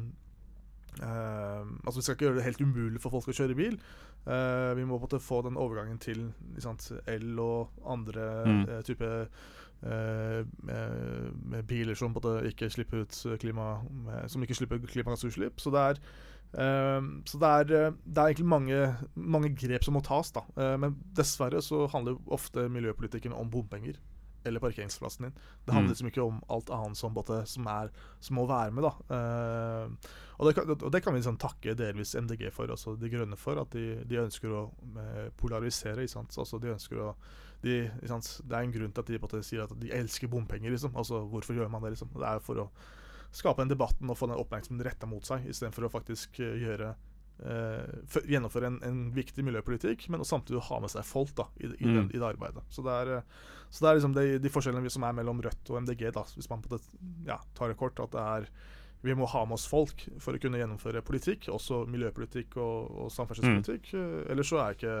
uh, 1.00 1.62
Altså 1.86 2.00
Vi 2.00 2.02
skal 2.02 2.14
ikke 2.16 2.26
gjøre 2.26 2.36
det 2.40 2.44
helt 2.48 2.60
umulig 2.60 3.00
for 3.00 3.10
folk 3.14 3.28
å 3.30 3.36
kjøre 3.36 3.54
bil. 3.56 3.78
Vi 4.26 4.82
må 4.84 4.96
på 4.98 5.04
en 5.04 5.04
måte 5.06 5.20
få 5.22 5.42
den 5.46 5.54
overgangen 5.56 6.00
til 6.02 6.32
sant, 6.58 6.88
el 7.06 7.38
og 7.38 7.70
andre 7.86 8.24
Mm. 8.46 8.82
type 8.82 9.04
eh, 9.06 9.26
med, 9.82 11.32
med 11.44 11.66
biler 11.68 11.94
som 11.94 12.14
på 12.14 12.22
ikke 12.48 12.70
slipper 12.72 13.04
ut 13.04 13.18
klima 13.38 13.82
eh, 14.08 14.26
Som 14.32 14.42
ikke 14.42 14.56
slipper 14.56 14.80
klimagassutslipp. 14.86 15.60
Så 15.60 15.70
det 15.74 15.82
er 15.90 16.00
så 17.26 17.38
det 17.42 17.48
er, 17.52 17.72
eh, 17.88 17.94
det 18.06 18.18
er 18.22 18.30
egentlig 18.30 18.46
mange, 18.48 18.96
mange 19.16 19.50
grep 19.58 19.84
som 19.84 19.94
må 19.98 20.00
tas. 20.06 20.30
da 20.32 20.40
Eh, 20.56 20.76
Men 20.78 20.94
dessverre 21.12 21.60
så 21.62 21.86
handler 21.92 22.16
ofte 22.32 22.68
miljøpolitikken 22.70 23.34
om 23.34 23.50
bompenger. 23.50 23.98
Eller 24.46 24.60
parkeringsplassen 24.60 25.24
din. 25.26 25.32
Det 25.66 25.74
handler 25.74 25.90
Mm. 25.90 25.94
liksom 25.94 26.06
ikke 26.06 26.22
om 26.22 26.40
alt 26.48 26.70
annet 26.70 26.96
som, 26.96 27.12
både, 27.12 27.44
som, 27.46 27.66
er, 27.66 27.90
som 28.20 28.36
må 28.36 28.46
være 28.46 28.70
med. 28.72 28.84
da 28.84 28.92
Eh, 29.10 29.88
og, 30.38 30.46
det 30.46 30.54
kan, 30.54 30.70
og 30.70 30.92
det 30.92 31.02
kan 31.02 31.12
vi 31.12 31.18
liksom 31.18 31.36
takke 31.36 31.74
delvis 31.74 32.14
MDG 32.14 32.52
for, 32.52 32.66
altså 32.70 32.94
De 32.98 33.08
Grønne 33.10 33.36
for, 33.36 33.58
at 33.60 33.70
de, 33.72 34.04
de 34.04 34.16
ønsker 34.22 34.48
å 34.48 34.70
eh, 34.96 35.30
polarisere. 35.36 36.06
Altså 36.06 36.60
de 36.62 36.72
ønsker 36.76 36.96
å 36.96 37.14
de? 37.66 37.74
Det 38.00 38.54
er 38.56 38.62
en 38.62 38.72
grunn 38.74 38.92
til 38.94 39.02
at 39.04 39.10
de 39.10 39.18
måte 39.22 39.42
sier 39.46 39.64
at 39.66 39.74
de 39.82 39.90
elsker 39.94 40.30
bompenger. 40.32 40.70
liksom 40.72 40.94
Altså 40.96 41.24
Hvorfor 41.30 41.58
gjør 41.58 41.68
man 41.72 41.82
det? 41.84 41.94
liksom 41.96 42.14
Det 42.14 42.24
er 42.30 42.40
for 42.44 42.62
å 42.64 42.70
skape 43.36 43.60
den 43.64 43.74
debatten 43.74 44.08
og 44.08 44.16
få 44.16 44.30
den 44.30 44.38
oppmerksomheten 44.40 44.86
retta 44.86 45.06
mot 45.10 45.26
seg, 45.26 45.44
istedenfor 45.50 45.84
å 45.88 45.92
faktisk 45.92 46.38
eh, 46.40 46.54
gjøre 46.62 46.94
eh, 47.44 47.98
for, 48.08 48.24
gjennomføre 48.30 48.70
en, 48.70 48.78
en 48.86 49.00
viktig 49.12 49.44
miljøpolitikk, 49.44 50.06
men 50.14 50.24
samtidig 50.24 50.62
ha 50.70 50.78
med 50.80 50.92
seg 50.94 51.04
folk 51.04 51.34
da, 51.36 51.48
i, 51.60 51.66
i, 51.68 51.84
den, 51.84 52.06
Mm. 52.06 52.08
i 52.14 52.20
det 52.22 52.28
arbeidet. 52.30 52.62
Så 52.72 52.84
det 52.86 52.94
er, 53.02 53.10
eh, 53.18 53.42
så 53.68 53.82
det 53.84 53.90
er 53.90 53.98
liksom 53.98 54.14
de, 54.16 54.24
de 54.40 54.52
forskjellene 54.54 54.94
som 54.94 55.04
er 55.04 55.18
mellom 55.18 55.42
Rødt 55.44 55.68
og 55.74 55.82
MDG, 55.82 56.06
da, 56.16 56.24
hvis 56.38 56.48
man 56.48 56.62
på 56.64 56.72
det, 56.76 56.80
ja, 57.28 57.36
tar 57.58 57.68
det 57.74 57.76
kort. 57.82 58.00
At 58.00 58.14
det 58.16 58.24
er 58.24 58.48
vi 59.04 59.14
må 59.14 59.26
ha 59.28 59.42
med 59.44 59.58
oss 59.58 59.66
folk 59.68 60.06
for 60.22 60.34
å 60.34 60.40
kunne 60.40 60.58
gjennomføre 60.58 61.02
politikk, 61.04 61.50
også 61.52 61.82
miljøpolitikk 61.92 62.56
og, 62.56 62.88
og 63.04 63.12
samferdselspolitikk. 63.12 63.92
Eh, 63.94 64.30
Ellers 64.32 64.48
så 64.54 64.62
er 64.64 64.78
ikke 64.78 64.96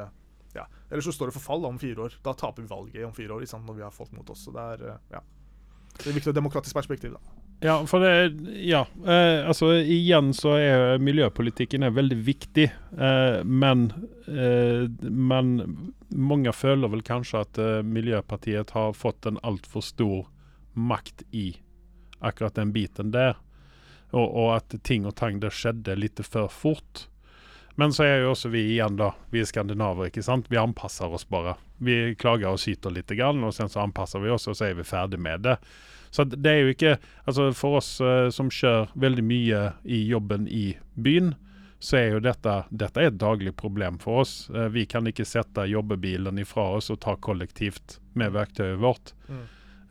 ja, 0.56 0.66
Eller 0.90 1.04
så 1.04 1.12
står 1.14 1.30
det 1.30 1.36
for 1.38 1.46
fall 1.46 1.64
om 1.68 1.78
fire 1.78 2.08
år. 2.08 2.18
Da 2.24 2.34
taper 2.34 2.62
vi 2.64 2.70
valget 2.70 3.06
om 3.06 3.14
fire 3.16 3.36
år 3.36 3.46
når 3.56 3.74
vi 3.74 3.84
har 3.84 3.94
folk 3.94 4.12
mot 4.12 4.30
oss. 4.30 4.44
Så 4.46 4.54
det 4.54 4.68
er 4.74 4.86
eh, 4.90 5.02
ja. 5.16 5.24
Det 5.96 6.10
er 6.10 6.16
viktig 6.18 6.32
og 6.32 6.36
demokratisk 6.36 6.76
perspektiv, 6.76 7.16
da. 7.16 7.36
Ja, 7.64 7.86
for 7.86 8.00
det 8.00 8.36
Ja. 8.66 8.86
Eh, 9.06 9.48
altså 9.48 9.72
igjen 9.80 10.34
så 10.36 10.56
er 10.60 10.98
miljøpolitikken 10.98 11.82
er 11.82 11.94
veldig 11.96 12.18
viktig, 12.26 12.70
eh, 12.98 13.44
men 13.44 13.92
eh, 14.28 14.88
Men 15.00 15.92
mange 16.10 16.52
føler 16.52 16.88
vel 16.88 17.02
kanskje 17.02 17.40
at 17.40 17.58
eh, 17.58 17.82
Miljøpartiet 17.82 18.70
har 18.70 18.92
fått 18.92 19.26
en 19.26 19.38
altfor 19.42 19.80
stor 19.80 20.26
makt 20.74 21.22
i 21.32 21.56
akkurat 22.20 22.54
den 22.54 22.72
biten 22.72 23.10
der. 23.10 23.36
Og, 24.12 24.36
og 24.36 24.56
at 24.56 24.74
ting 24.84 25.06
og 25.06 25.16
tang 25.16 25.40
det 25.40 25.50
skjedde 25.52 25.96
litt 25.96 26.20
for 26.22 26.48
fort. 26.48 27.08
Men 27.78 27.92
så 27.92 28.06
er 28.06 28.22
jo 28.22 28.30
også 28.32 28.48
vi 28.48 28.62
igjen, 28.72 28.96
da. 28.96 29.10
Vi 29.30 29.42
er 29.42 29.48
skandinaver, 29.48 30.08
ikke 30.08 30.24
sant. 30.24 30.48
Vi 30.48 30.56
anpasser 30.56 31.12
oss 31.12 31.26
bare. 31.28 31.58
Vi 31.76 32.14
klager 32.16 32.54
og 32.54 32.60
syter 32.62 32.94
litt, 32.94 33.12
grann, 33.18 33.44
og 33.44 33.52
sen 33.52 33.68
så 33.68 33.82
anpasser 33.84 34.22
vi 34.24 34.32
oss, 34.32 34.48
og 34.48 34.56
så 34.56 34.70
er 34.70 34.78
vi 34.78 34.86
ferdig 34.88 35.20
med 35.20 35.44
det. 35.44 35.58
Så 36.10 36.24
det 36.24 36.48
er 36.48 36.62
jo 36.62 36.72
ikke 36.72 36.92
Altså 37.26 37.50
for 37.52 37.80
oss 37.80 37.90
uh, 38.00 38.30
som 38.32 38.48
kjører 38.52 38.94
veldig 38.94 39.24
mye 39.26 39.58
i 39.84 39.98
jobben 40.08 40.46
i 40.48 40.70
byen, 40.94 41.34
så 41.82 41.98
er 41.98 42.14
jo 42.14 42.22
dette 42.24 42.54
Dette 42.70 43.02
er 43.02 43.10
et 43.10 43.18
daglig 43.20 43.52
problem 43.58 43.98
for 44.00 44.22
oss. 44.22 44.46
Uh, 44.48 44.70
vi 44.72 44.86
kan 44.88 45.04
ikke 45.10 45.28
sette 45.28 45.66
jobbebilen 45.68 46.40
ifra 46.40 46.70
oss 46.78 46.88
og 46.94 47.02
ta 47.04 47.18
kollektivt 47.20 47.98
med 48.16 48.32
verktøyet 48.38 48.80
vårt. 48.80 49.12
Mm. 49.28 49.44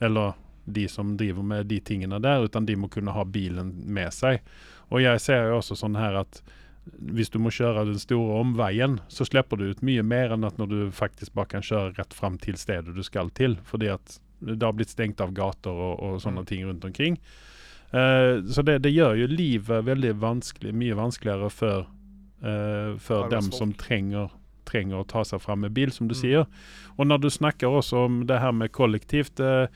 Eller 0.10 0.34
de 0.66 0.88
som 0.90 1.14
driver 1.18 1.46
med 1.46 1.70
de 1.70 1.78
tingene 1.86 2.18
der, 2.20 2.48
utan 2.50 2.66
de 2.66 2.74
må 2.76 2.90
kunne 2.90 3.14
ha 3.14 3.26
bilen 3.30 3.76
med 3.86 4.10
seg. 4.14 4.42
Og 4.90 5.04
jeg 5.04 5.22
ser 5.22 5.52
jo 5.52 5.60
også 5.60 5.78
sånn 5.78 5.98
her 6.00 6.18
at 6.24 6.42
hvis 7.00 7.30
du 7.34 7.40
må 7.42 7.50
kjøre 7.50 7.86
den 7.88 8.00
store 8.00 8.40
omveien, 8.44 9.00
så 9.10 9.26
slipper 9.26 9.58
du 9.58 9.70
ut 9.72 9.82
mye 9.82 10.04
mer 10.06 10.32
enn 10.36 10.44
at 10.46 10.58
når 10.62 10.68
du 10.70 10.78
faktisk 10.94 11.34
bare 11.34 11.50
kan 11.56 11.62
kjøre 11.66 11.96
rett 11.98 12.14
fram 12.14 12.38
til 12.38 12.56
stedet 12.62 12.94
du 12.96 13.02
skal 13.04 13.30
til. 13.34 13.58
Fordi 13.66 13.90
at 13.94 14.20
det 14.46 14.62
har 14.62 14.74
blitt 14.78 14.92
stengt 14.94 15.22
av 15.24 15.34
gater 15.34 15.72
og, 15.74 16.00
og 16.04 16.22
sånne 16.22 16.44
Mm. 16.44 16.46
ting 16.46 16.66
rundt 16.68 16.86
omkring. 16.86 17.18
Uh, 17.94 18.42
så 18.52 18.62
det, 18.66 18.82
det 18.84 18.92
gjør 18.94 19.16
jo 19.16 19.28
livet 19.32 19.86
veldig 19.86 20.14
vanskelig, 20.20 20.74
mye 20.76 20.96
vanskeligere 20.98 21.50
for, 21.54 21.86
uh, 22.44 22.98
for 23.00 23.30
dem 23.32 23.50
som 23.56 23.72
trenger, 23.74 24.30
trenger 24.66 25.00
å 25.02 25.08
ta 25.08 25.24
seg 25.24 25.40
fram 25.42 25.62
med 25.62 25.74
bil, 25.74 25.92
som 25.92 26.08
du 26.10 26.14
Mm. 26.16 26.22
sier. 26.22 26.46
Og 26.98 27.08
når 27.08 27.22
du 27.22 27.30
snakker 27.30 27.68
også 27.72 28.06
om 28.06 28.26
det 28.28 28.40
her 28.42 28.52
med 28.52 28.72
kollektivt 28.72 29.40
eh, 29.40 29.68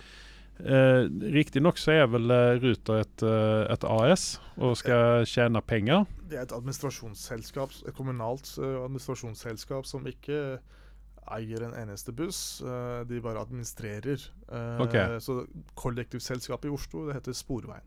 eh, 0.60 1.06
Riktignok 1.34 1.78
så 1.80 1.92
er 1.92 2.08
vel 2.12 2.30
eh, 2.32 2.60
Ruter 2.64 3.02
et, 3.04 3.24
eh, 3.24 3.64
et 3.74 3.84
AS 3.88 4.40
og 4.58 4.76
skal 4.80 5.26
tjene 5.30 5.62
penger. 5.62 6.06
Det 6.30 6.38
er 6.38 6.44
et 6.48 6.54
administrasjonsselskap, 6.56 7.72
et 7.88 7.96
kommunalt 7.98 8.52
eh, 8.60 8.76
administrasjonsselskap 8.84 9.86
som 9.90 10.06
ikke 10.08 10.60
eier 11.30 11.62
en 11.68 11.76
eneste 11.78 12.12
buss. 12.12 12.58
de 13.08 13.20
bare 13.22 13.42
administrerer. 13.44 14.18
Eh, 14.50 14.82
Ok. 14.82 14.96
Så 15.22 15.46
kollektivselskapet 15.78 16.66
i 16.66 16.74
Oslo 16.74 17.08
det 17.08 17.20
heter 17.20 17.34
Sporveien. 17.38 17.86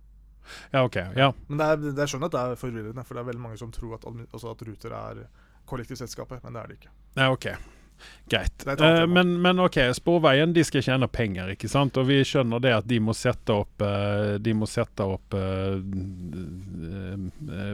Ja, 0.73 0.85
OK. 0.85 0.97
Ja. 1.17 1.33
Men 1.49 1.59
det 1.59 1.67
er, 1.67 1.77
det, 1.83 1.99
jeg 1.99 2.09
skjønner 2.13 2.27
at 2.31 2.35
det 2.35 2.41
er 2.41 2.57
forvirrende, 2.59 3.05
for 3.07 3.15
det 3.15 3.21
er 3.23 3.29
veldig 3.31 3.43
mange 3.43 3.59
som 3.59 3.71
tror 3.75 3.95
at, 3.99 4.07
altså 4.33 4.51
at 4.51 4.63
Ruter 4.67 4.95
er 4.99 5.21
kollektivselskapet, 5.71 6.43
men 6.45 6.55
det 6.55 6.63
er 6.63 6.67
det 6.73 6.77
ikke. 6.81 6.91
ja 7.17 7.29
OK. 7.33 7.47
Greit. 8.25 8.67
Eh, 8.67 9.07
men, 9.07 9.43
men 9.43 9.61
OK, 9.61 9.79
Sporveien 9.95 10.53
de 10.53 10.65
skal 10.65 10.83
tjene 10.83 11.09
penger, 11.09 11.53
ikke 11.55 11.69
sant? 11.71 11.97
Og 12.01 12.09
vi 12.09 12.21
skjønner 12.27 12.63
det 12.63 12.75
at 12.77 12.89
de 12.89 12.99
må 13.03 13.15
sette 13.17 13.55
opp 13.55 13.83
eh, 13.85 14.39
De 14.43 14.55
må 14.57 14.69
sette 14.71 15.07
opp 15.07 15.37
eh, 15.39 15.77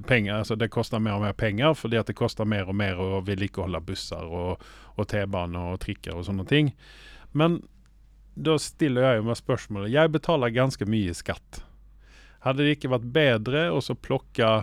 penger. 0.09 0.35
Altså 0.41 0.59
det 0.59 0.71
koster 0.75 1.03
mer 1.03 1.19
og 1.19 1.27
mer 1.27 1.37
penger 1.39 1.77
fordi 1.79 2.01
at 2.01 2.11
det 2.11 2.19
koster 2.19 2.49
mer 2.49 2.69
og 2.69 2.79
mer 2.79 3.01
å 3.01 3.23
vedlikeholde 3.27 3.83
busser 3.87 4.25
og, 4.25 4.65
og 4.97 5.11
T-bane 5.11 5.67
og 5.73 5.81
trikker 5.85 6.17
og 6.19 6.27
sånne 6.29 6.47
ting. 6.49 6.73
Men 7.37 7.61
da 8.39 8.55
stiller 8.63 9.03
jeg 9.03 9.19
jo 9.19 9.25
meg 9.27 9.39
spørsmålet 9.41 9.91
Jeg 9.91 10.13
betaler 10.15 10.55
ganske 10.55 10.87
mye 10.87 11.15
skatt. 11.17 11.63
Hadde 12.45 12.65
det 12.65 12.77
ikke 12.77 12.93
vært 12.93 13.09
bedre 13.15 13.65
å 13.75 13.81
så 13.83 13.97
plukke 13.99 14.63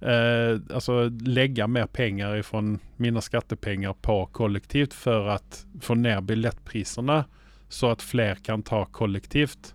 eh, 0.00 0.60
alltså 0.74 1.10
lägga 1.24 1.66
mer 1.66 1.86
pengar 1.86 2.36
ifrån 2.36 2.78
mina 2.96 3.20
skattepengar 3.20 3.92
på 3.92 4.26
kollektivt 4.26 4.94
för 4.94 5.28
att 5.28 5.66
få 5.80 5.94
ner 5.94 6.20
biljettpriserna 6.20 7.24
så 7.68 7.90
att 7.90 8.02
fler 8.02 8.34
kan 8.34 8.62
ta 8.62 8.84
kollektivt. 8.84 9.74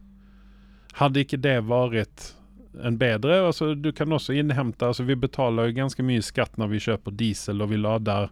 Hade 0.93 1.19
ikke 1.19 1.37
det 1.37 1.61
varit 1.61 2.35
en 2.83 2.97
bedre, 2.97 3.47
alltså 3.47 3.75
du 3.75 3.91
kan 3.91 4.11
också 4.11 4.33
inhämta, 4.33 4.87
alltså 4.87 5.03
vi 5.03 5.15
betalar 5.15 5.65
ju 5.65 5.71
ganska 5.71 6.03
mycket 6.03 6.25
skatt 6.25 6.57
när 6.57 6.67
vi 6.67 6.79
köper 6.79 7.11
diesel 7.11 7.61
och 7.61 7.71
vi 7.71 7.77
laddar 7.77 8.29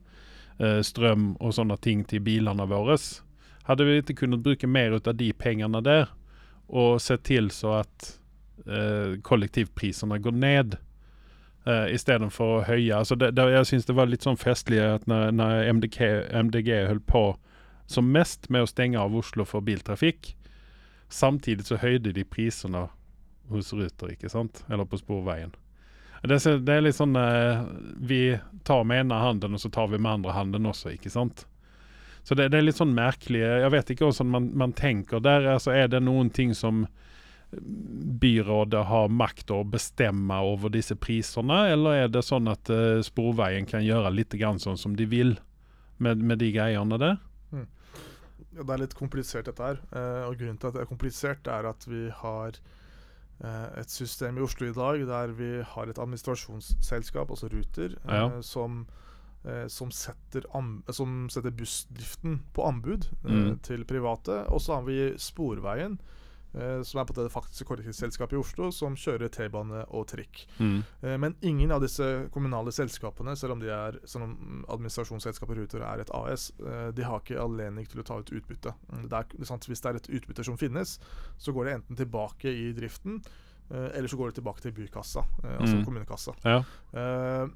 eh, 0.59 0.81
strøm 0.81 1.35
og 1.39 1.53
sånne 1.55 1.77
ting 1.77 2.03
til 2.07 2.23
bilene 2.23 2.67
våre. 2.67 2.97
Hadde 3.67 3.87
vi 3.87 3.99
ikke 4.01 4.17
kunnet 4.23 4.43
bruke 4.43 4.67
mer 4.67 4.95
ut 4.97 5.07
av 5.07 5.15
de 5.15 5.31
pengene 5.33 5.81
der, 5.85 6.09
og 6.67 7.01
sett 7.01 7.25
til 7.27 7.49
så 7.53 7.79
at 7.81 8.11
eh, 8.67 9.19
kollektivprisene 9.25 10.19
går 10.19 10.35
ned, 10.35 10.77
uh, 11.67 11.87
istedenfor 11.93 12.59
å 12.59 12.63
høye. 12.67 12.93
Altså 12.95 13.17
det, 13.19 13.33
det, 13.37 13.47
jeg 13.53 13.69
syns 13.71 13.87
det 13.89 13.95
var 13.97 14.09
litt 14.11 14.25
sånn 14.27 14.39
festlig 14.39 14.81
at 14.83 15.07
når, 15.09 15.31
når 15.35 15.71
MDG, 15.75 15.99
MDG 16.47 16.73
holdt 16.89 17.07
på 17.09 17.23
som 17.89 18.11
mest 18.13 18.49
med 18.53 18.63
å 18.63 18.69
stenge 18.69 19.01
av 19.01 19.15
Oslo 19.17 19.47
for 19.49 19.65
biltrafikk, 19.65 20.35
samtidig 21.09 21.65
så 21.65 21.79
høyde 21.81 22.13
de 22.13 22.23
prisene 22.23 22.85
hos 23.49 23.73
Ruter, 23.73 24.13
ikke 24.13 24.29
sant? 24.29 24.61
Eller 24.69 24.85
på 24.85 24.99
Sporveien. 25.01 25.55
Det, 26.21 26.37
det 26.37 26.73
er 26.75 26.83
litt 26.83 26.97
sånn 26.97 27.15
uh, 27.15 27.63
Vi 28.03 28.35
tar 28.67 28.83
med 28.83 29.05
ene 29.05 29.21
handen, 29.23 29.55
og 29.55 29.61
så 29.63 29.71
tar 29.73 29.87
vi 29.89 29.97
med 29.97 30.19
andre 30.19 30.35
handen 30.35 30.67
også, 30.69 30.91
ikke 30.93 31.11
sant? 31.13 31.45
Så 32.27 32.35
det, 32.35 32.49
det 32.51 32.59
er 32.59 32.67
litt 32.67 32.77
sånn 32.77 32.93
merkelig. 32.93 33.41
Jeg 33.41 33.71
vet 33.73 33.91
ikke 33.93 34.09
hvordan 34.09 34.29
man, 34.29 34.49
man 34.59 34.73
tenker 34.77 35.23
der. 35.23 35.47
Altså, 35.55 35.71
er 35.73 35.87
det 35.89 36.03
noen 36.03 36.29
ting 36.29 36.51
som 36.53 36.83
byrådet 37.51 38.85
har 38.85 39.07
makt 39.09 39.51
å 39.51 39.63
bestemme 39.65 40.37
over 40.45 40.69
disse 40.73 40.95
prisene, 40.95 41.63
eller 41.73 42.03
er 42.05 42.11
det 42.13 42.21
sånn 42.25 42.49
at 42.51 42.69
uh, 42.69 42.99
Sporveien 43.05 43.65
kan 43.69 43.81
gjøre 43.85 44.11
litt 44.13 44.35
grann 44.37 44.59
sånn 44.61 44.77
som 44.77 44.95
de 44.97 45.07
vil 45.09 45.35
med, 45.97 46.21
med 46.21 46.39
de 46.43 46.51
greiene 46.55 46.99
der? 47.01 47.17
Ja, 47.53 48.63
det 48.65 48.73
er 48.75 48.81
litt 48.81 48.95
komplisert 48.97 49.47
dette 49.49 49.63
her. 49.65 49.79
Uh, 49.93 50.27
og 50.29 50.37
grunnen 50.39 50.57
til 50.59 50.69
at 50.69 50.77
det 50.77 50.83
er 50.83 50.89
komplisert, 50.89 51.47
er 51.49 51.67
at 51.69 51.85
vi 51.89 52.05
har 52.21 52.57
uh, 53.43 53.67
et 53.79 53.93
system 53.93 54.37
i 54.39 54.45
Oslo 54.45 54.69
i 54.69 54.75
dag 54.75 55.03
der 55.09 55.33
vi 55.37 55.51
har 55.73 55.89
et 55.91 56.01
administrasjonsselskap, 56.01 57.29
altså 57.33 57.49
Ruter, 57.53 57.97
ja, 58.05 58.25
Ja. 58.27 58.41
som, 58.45 58.83
som, 59.71 59.87
setter 59.95 60.43
som 60.91 61.29
setter 61.31 61.53
bussdriften 61.55 62.41
på 62.53 62.65
anbud 62.67 63.07
Mm. 63.23 63.59
til 63.63 63.85
private. 63.87 64.41
Og 64.51 64.59
så 64.61 64.75
har 64.75 64.83
vi 64.83 65.13
Sporveien, 65.17 65.95
som 66.83 66.99
er 66.99 67.05
på 67.05 67.13
det 67.13 67.29
faktiske 67.31 67.65
kollektivselskapet 67.69 68.33
i 68.33 68.39
Oslo, 68.41 68.71
som 68.73 68.95
kjører 68.97 69.29
T-bane 69.29 69.83
og 69.93 70.07
trikk. 70.07 70.47
Mm. 70.59 70.83
Eh, 71.03 71.17
Men 71.17 71.35
ingen 71.41 71.71
av 71.71 71.81
disse 71.81 72.29
kommunale 72.33 72.71
selskapene, 72.71 73.35
selv 73.37 73.51
om, 73.53 73.59
de 73.59 73.69
er, 73.69 73.99
selv 74.05 74.23
om 74.25 74.65
administrasjonsselskapet 74.67 75.57
Ruter 75.57 75.81
er 75.85 76.01
et 76.01 76.09
AS, 76.11 76.51
eh, 76.65 76.89
de 76.91 77.03
har 77.05 77.19
ikke 77.21 77.37
anledning 77.43 77.85
til 77.87 78.01
å 78.01 78.03
ta 78.07 78.17
ut 78.19 78.31
utbytte. 78.33 78.73
Mm, 78.91 79.07
Det 79.09 79.13
er, 79.39 79.45
sant, 79.45 79.65
hvis 79.69 79.81
det 79.81 79.89
er 79.91 79.95
et 80.01 80.09
utbytte 80.09 80.43
som 80.45 80.57
finnes, 80.57 80.97
så 81.37 81.53
går 81.53 81.65
det 81.65 81.73
enten 81.79 81.95
tilbake 82.01 82.49
i 82.49 82.73
driften, 82.73 83.21
eh, 83.71 83.89
eller 83.93 84.07
så 84.07 84.17
går 84.17 84.31
det 84.33 84.41
tilbake 84.41 84.61
til 84.61 84.71
bykassa, 84.71 85.23
eh, 85.43 85.57
altså 85.59 85.75
Mm. 85.77 85.85
kommunekassa. 85.85 86.33
Ja. 86.45 86.63
Eh, 86.93 87.47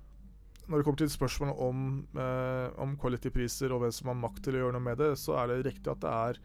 når 0.70 0.78
det 0.78 0.86
kommer 0.86 0.98
til 0.98 1.10
spørsmålet 1.10 1.60
om, 1.60 2.08
eh, 2.16 2.70
om 2.82 2.96
kollektivpriser 2.96 3.72
og 3.74 3.82
hvem 3.82 3.92
som 3.92 4.08
har 4.08 4.16
makt 4.30 4.44
til 4.44 4.54
å 4.54 4.58
gjøre 4.62 4.74
noe 4.74 4.82
med 4.82 4.98
det, 4.98 5.18
så 5.18 5.36
er 5.44 5.48
det 5.48 5.66
riktig 5.74 5.92
at 5.92 6.00
det 6.00 6.10
er 6.10 6.38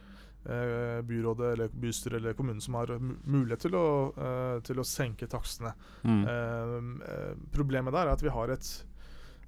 eh, 0.49 0.99
byrådet 1.07 1.53
eller 1.55 1.69
bystyret 1.69 2.21
eller 2.21 2.37
kommunen 2.39 2.61
som 2.65 2.75
har 2.81 2.95
mulighet 2.99 3.67
til 3.67 3.77
å, 3.79 3.89
eh, 4.17 4.61
til 4.67 4.81
å 4.81 4.87
senke 4.87 5.29
takstene. 5.31 5.75
Mm. 6.05 6.23
Eh, 6.25 6.77
eh, 7.13 7.35
problemet 7.55 7.95
der 7.95 8.07
er 8.09 8.17
at 8.17 8.25
vi 8.25 8.33
har 8.35 8.55
et 8.57 8.71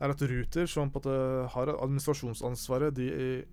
er 0.00 0.14
at 0.14 0.22
Ruter, 0.22 0.66
som 0.66 0.90
på 0.90 1.02
en 1.04 1.48
har 1.52 1.74
administrasjonsansvaret, 1.74 2.94
de, 2.96 3.08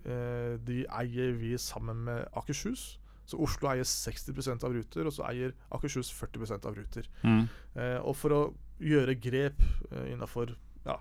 eh, 0.05 0.57
de 0.63 0.85
eier 0.87 1.35
vi 1.35 1.57
sammen 1.57 2.05
med 2.05 2.25
Akershus. 2.33 2.99
Så 3.27 3.39
Oslo 3.43 3.67
eier 3.67 3.83
60% 3.83 4.63
av 4.63 4.71
Ruter, 4.71 5.05
og 5.05 5.11
så 5.11 5.25
eier 5.27 5.51
Akershus 5.71 6.11
40% 6.15 6.65
av 6.65 6.77
Ruter. 6.77 7.09
Mm. 7.23 7.49
Eh, 7.75 7.99
og 7.99 8.15
for 8.15 8.29
å 8.31 8.41
gjøre 8.79 9.19
grep 9.19 9.59
eh, 9.91 10.13
innafor 10.13 10.55
ja, 10.85 10.95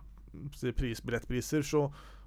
si 0.57 0.72
billettpriser, 0.72 1.62
så, 1.62 1.86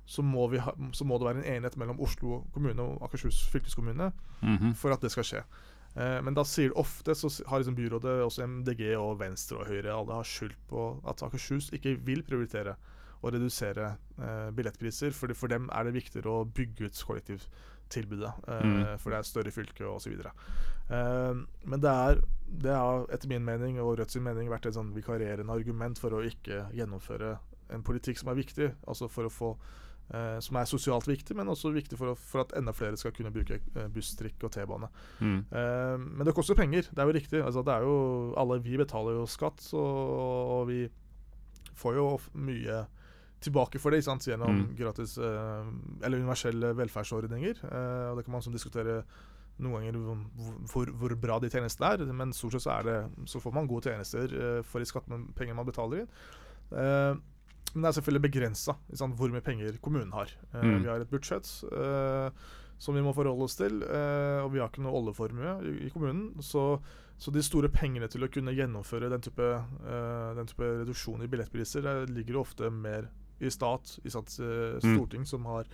så, 0.10 0.24
må 0.26 0.48
vi 0.50 0.58
ha, 0.66 0.74
så 0.98 1.06
må 1.06 1.20
det 1.22 1.28
være 1.30 1.42
en 1.44 1.50
enighet 1.58 1.76
mellom 1.78 2.00
Oslo 2.02 2.40
kommune 2.56 2.82
og 2.82 3.04
Akershus 3.06 3.44
fylkeskommune 3.54 4.10
Mhm. 4.42 4.74
for 4.76 4.92
at 4.96 5.02
det 5.06 5.12
skal 5.14 5.24
skje. 5.28 5.44
Eh, 5.96 6.20
men 6.26 6.34
da 6.38 6.44
sier 6.46 6.74
ofte 6.78 7.14
så 7.18 7.30
har 7.50 7.60
liksom 7.62 7.76
byrådet, 7.78 8.20
også 8.26 8.44
MDG 8.48 8.96
og 8.98 9.20
Venstre 9.20 9.58
og 9.62 9.68
Høyre, 9.70 9.94
alle 9.94 10.14
har 10.18 10.24
skyldt 10.26 10.58
på 10.70 10.88
at 11.08 11.22
Akershus 11.26 11.70
ikke 11.74 11.96
vil 12.06 12.24
prioritere 12.24 12.76
å 13.22 13.32
redusere 13.34 13.98
eh, 14.22 14.50
billettpriser. 14.56 15.12
For, 15.12 15.28
for 15.36 15.48
dem 15.52 15.70
er 15.76 15.84
det 15.90 15.94
viktigere 15.98 16.30
å 16.32 16.46
bygge 16.48 16.86
ut 16.88 17.04
kollektivtilbudet. 17.08 18.34
Eh, 18.48 18.64
Mm. 18.64 19.00
For 19.00 19.10
det 19.12 19.20
er 19.20 19.28
større 19.28 19.52
fylke 19.52 19.86
osv. 19.90 20.14
Eh, 20.90 21.34
men 21.66 21.80
det 21.84 21.90
er, 21.92 22.22
det 22.48 22.74
har 22.76 23.06
etter 23.14 23.28
min 23.30 23.44
mening 23.46 23.80
og 23.82 23.98
Rødt 24.00 24.12
sin 24.16 24.24
mening 24.24 24.50
vært 24.50 24.66
et 24.70 24.74
sånn 24.78 24.94
vikarierende 24.96 25.52
argument 25.54 26.00
for 26.00 26.16
å 26.16 26.24
ikke 26.26 26.70
gjennomføre 26.74 27.38
en 27.70 27.84
politikk 27.84 28.18
som 28.18 28.30
er 28.32 28.40
viktig. 28.40 28.72
Altså 28.88 29.10
for 29.10 29.28
å 29.28 29.34
få 29.34 29.52
eh, 30.14 30.38
som 30.46 30.60
er 30.60 30.70
sosialt 30.70 31.08
viktig, 31.10 31.38
men 31.38 31.52
også 31.52 31.74
viktig 31.76 31.98
for, 32.00 32.14
å, 32.14 32.20
for 32.20 32.44
at 32.46 32.56
enda 32.60 32.74
flere 32.76 33.00
skal 33.00 33.14
kunne 33.16 33.34
bruke 33.34 33.62
uh, 33.76 33.88
buss, 33.94 34.14
trikk 34.20 34.44
og 34.48 34.54
T-bane. 34.56 34.90
Mm. 35.20 35.40
Uh, 35.52 35.96
men 36.20 36.28
det 36.28 36.36
koster 36.38 36.58
penger, 36.60 36.90
det 36.92 37.04
er 37.04 37.10
jo 37.10 37.18
riktig. 37.18 37.44
Altså, 37.44 37.66
det 37.66 37.76
er 37.76 37.88
jo, 37.88 37.98
alle 38.40 38.62
vi 38.66 38.80
betaler 38.80 39.20
jo 39.20 39.28
skatt, 39.30 39.66
og, 39.74 40.56
og 40.56 40.64
vi 40.72 40.86
får 41.80 42.00
jo 42.00 42.08
mye 42.40 42.84
tilbake 43.44 43.80
for 43.80 43.96
det 43.96 44.04
sant? 44.04 44.28
gjennom 44.28 44.52
Mm. 44.52 44.76
gratis 44.76 45.18
eh, 45.18 45.66
eller 46.04 46.20
universelle 46.20 46.74
velferdsordninger. 46.76 47.56
Eh, 47.64 48.12
og 48.12 48.18
Det 48.18 48.26
kan 48.26 48.32
man 48.32 48.42
diskutere 48.52 49.04
noen 49.60 49.74
ganger 49.74 49.98
hvor, 50.72 50.92
hvor, 50.92 51.16
bra 51.16 51.40
de 51.40 51.50
tjenestene 51.50 51.94
er, 51.94 52.14
men 52.14 52.34
stort 52.34 52.54
sett 52.54 52.64
så, 52.64 52.80
er 52.80 52.84
det, 52.84 53.28
så 53.28 53.40
får 53.40 53.54
man 53.54 53.68
gode 53.68 53.90
tjenester 53.90 54.28
eh, 54.32 54.62
for 54.64 54.80
de 54.80 54.86
skattepengene 54.86 55.56
man 55.56 55.68
betaler 55.68 56.04
inn. 56.04 56.10
Eh, 56.72 57.16
men 57.76 57.84
det 57.84 57.90
er 57.90 58.02
selvfølgelig 58.02 58.24
begrensa 58.32 58.74
hvor 58.98 59.30
mye 59.30 59.42
penger 59.46 59.78
kommunen 59.82 60.12
har. 60.14 60.32
Eh, 60.54 60.62
Mm. 60.64 60.82
Vi 60.84 60.90
har 60.90 61.00
et 61.02 61.10
budsjett 61.12 61.46
eh, 61.72 62.32
som 62.80 62.96
vi 62.96 63.02
må 63.02 63.14
forholde 63.14 63.44
oss 63.44 63.56
til, 63.60 63.82
eh, 63.84 64.40
og 64.44 64.52
vi 64.54 64.60
har 64.60 64.70
ikke 64.70 64.82
noe 64.82 64.96
oljeformue 65.02 65.62
i, 65.68 65.86
i 65.86 65.90
kommunen. 65.94 66.34
Så, 66.42 66.80
så 67.20 67.32
de 67.32 67.42
store 67.44 67.68
pengene 67.70 68.08
til 68.10 68.24
å 68.24 68.30
kunne 68.32 68.56
gjennomføre 68.56 69.10
den 69.12 69.22
type, 69.22 69.44
eh, 69.86 70.34
den 70.40 70.48
type 70.48 70.64
reduksjon 70.82 71.22
i 71.22 71.28
billettpriser 71.28 72.08
ligger 72.10 72.34
jo 72.40 72.42
ofte 72.46 72.72
mer 72.72 73.10
i 73.40 73.50
stat, 73.52 74.00
i 74.04 74.10
stat, 74.10 74.34
eh, 74.40 74.80
Mm. 74.84 75.26
som 75.26 75.46
har 75.46 75.66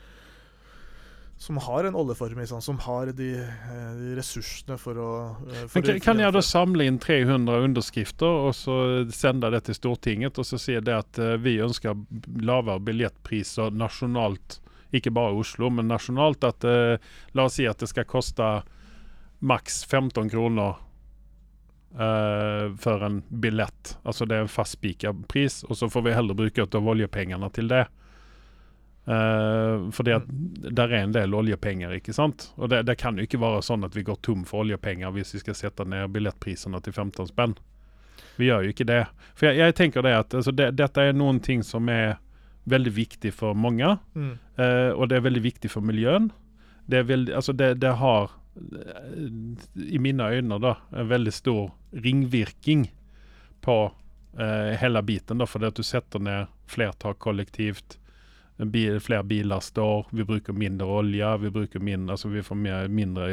som 1.38 1.58
har 1.58 1.84
en 1.84 1.96
oljeform 1.96 2.40
i 2.40 2.48
seg, 2.48 2.62
som 2.64 2.78
har 2.86 3.12
de, 3.12 3.32
eh, 3.44 3.90
de 4.00 4.14
ressursene 4.16 4.78
for 4.80 5.00
å 5.00 5.10
eh, 5.44 5.66
for 5.68 5.84
Men 5.84 6.00
kan, 6.04 6.22
jeg 6.24 6.36
da 6.36 6.44
samle 6.44 6.88
inn 6.88 7.00
300 7.02 7.66
underskrifter 7.68 8.48
og 8.48 8.54
så 8.56 8.78
sende 9.14 9.52
det 9.52 9.66
til 9.68 9.76
Stortinget 9.76 10.40
og 10.40 10.48
så 10.48 10.60
si 10.62 10.78
det 10.80 10.96
at 10.96 11.20
eh, 11.20 11.36
vi 11.44 11.58
ønsker 11.64 11.98
lavere 12.40 12.80
billettpriser 12.88 13.76
nasjonalt, 13.76 14.62
ikke 14.96 15.12
bare 15.12 15.36
i 15.36 15.44
Oslo, 15.44 15.70
men 15.76 15.92
nasjonalt. 15.92 16.46
At 16.48 16.64
La 17.36 17.44
oss 17.50 17.58
si 17.58 17.66
at 17.68 17.82
det 17.84 17.90
skal 17.92 18.08
koste 18.08 18.48
maks 19.44 19.84
15 19.86 20.32
kroner 20.32 20.82
Uh, 21.96 22.76
for 22.76 23.00
en 23.08 23.22
billett. 23.32 23.94
Altså 24.04 24.26
det 24.28 24.36
er 24.36 24.42
en 24.44 24.50
fastspika 24.52 25.14
pris, 25.32 25.62
og 25.64 25.78
så 25.80 25.88
får 25.88 26.04
vi 26.04 26.16
heller 26.18 26.36
bruke 26.36 26.66
av 26.68 26.90
oljepengene 26.92 27.48
til 27.56 27.70
det. 27.72 27.86
Eh, 29.06 29.90
fordi 29.94 30.16
at 30.16 30.26
der 30.72 30.90
er 30.90 31.04
en 31.04 31.14
del 31.14 31.34
oljepenger, 31.38 31.94
ikke 32.00 32.14
sant? 32.16 32.50
Og 32.58 32.72
det, 32.74 32.84
det 32.90 32.98
kan 32.98 33.18
jo 33.18 33.26
ikke 33.28 33.42
være 33.42 33.62
sånn 33.66 33.86
at 33.86 33.96
vi 33.96 34.06
går 34.06 34.18
tom 34.26 34.46
for 34.50 34.66
oljepenger 34.66 35.14
hvis 35.14 35.36
vi 35.36 35.44
skal 35.44 35.58
sette 35.58 35.86
ned 35.86 36.10
billettprisene 36.16 36.82
til 36.82 36.96
15 36.96 37.30
spenn. 37.30 37.58
Vi 38.36 38.50
gjør 38.50 38.66
jo 38.66 38.74
ikke 38.74 38.88
det. 38.90 39.04
For 39.38 39.50
jeg, 39.50 39.62
jeg 39.62 39.76
tenker 39.78 40.06
det 40.06 40.16
at 40.18 40.34
altså, 40.34 40.54
det, 40.56 40.72
dette 40.80 41.04
er 41.04 41.16
noen 41.16 41.40
ting 41.44 41.64
som 41.64 41.90
er 41.92 42.18
veldig 42.66 42.96
viktig 42.96 43.34
for 43.34 43.54
mange, 43.54 43.98
Mm. 44.16 44.38
Uh, 44.56 44.96
og 44.96 45.10
det 45.10 45.18
er 45.18 45.26
veldig 45.26 45.42
viktig 45.44 45.70
for 45.70 45.84
miljøen. 45.84 46.30
Det, 46.88 47.04
altså 47.12 47.52
det, 47.54 47.74
det 47.84 47.92
har, 48.00 48.32
eh, 48.56 49.26
i 49.76 50.00
mine 50.00 50.24
øyne, 50.24 50.60
da, 50.64 50.78
en 50.96 51.10
veldig 51.10 51.34
stor 51.34 51.74
ringvirking 51.92 52.86
på 53.62 53.76
uh, 54.40 54.72
hele 54.80 55.02
biten. 55.04 55.38
Da, 55.38 55.46
fordi 55.46 55.68
at 55.68 55.76
du 55.76 55.84
setter 55.84 56.24
ned 56.24 56.48
flertall 56.72 57.18
kollektivt. 57.20 58.00
Bil, 58.58 59.00
flere 59.00 59.24
biler 59.24 59.60
står, 59.60 60.06
vi 60.12 60.24
bruker 60.24 60.54
mindre 60.54 60.88
olje, 60.88 61.38
vi 61.38 61.50
bruker 61.52 61.80
mindre, 61.80 62.14
altså 62.14 62.30
vi 62.32 62.44
får 62.44 62.56
mer, 62.56 62.88
mindre 62.88 63.28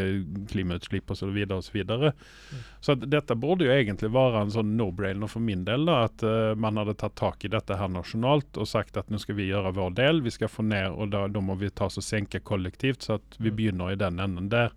klimautslipp 0.50 1.10
osv. 1.10 1.20
Så, 1.22 1.28
videre, 1.30 1.58
og 1.58 1.64
så, 1.64 1.72
videre. 1.72 2.10
mm. 2.50 2.64
så 2.80 2.94
dette 2.94 3.36
burde 3.38 3.68
jo 3.68 3.74
egentlig 3.74 4.10
være 4.10 4.42
en 4.42 4.50
sånn 4.50 4.72
no-brainer 4.76 5.30
for 5.30 5.44
min 5.44 5.62
del. 5.68 5.86
da, 5.86 6.00
At 6.08 6.24
uh, 6.26 6.54
man 6.58 6.80
hadde 6.80 6.96
tatt 6.98 7.14
tak 7.20 7.46
i 7.46 7.52
dette 7.52 7.78
her 7.78 7.92
nasjonalt 7.94 8.58
og 8.58 8.66
sagt 8.68 8.98
at 8.98 9.12
nå 9.14 9.20
skal 9.22 9.38
vi 9.38 9.46
gjøre 9.52 9.74
vår 9.78 9.94
del. 10.00 10.24
Vi 10.26 10.34
skal 10.34 10.50
få 10.50 10.66
ned, 10.66 10.90
og 10.90 11.14
da, 11.14 11.28
da 11.30 11.44
må 11.44 11.54
vi 11.60 11.70
ta 11.70 11.86
oss 11.86 12.00
og 12.02 12.06
senke 12.06 12.42
kollektivt, 12.42 13.06
så 13.06 13.20
at 13.20 13.38
vi 13.38 13.52
mm. 13.52 13.56
begynner 13.60 13.94
i 13.94 14.00
den 14.02 14.18
enden 14.18 14.50
der. 14.50 14.74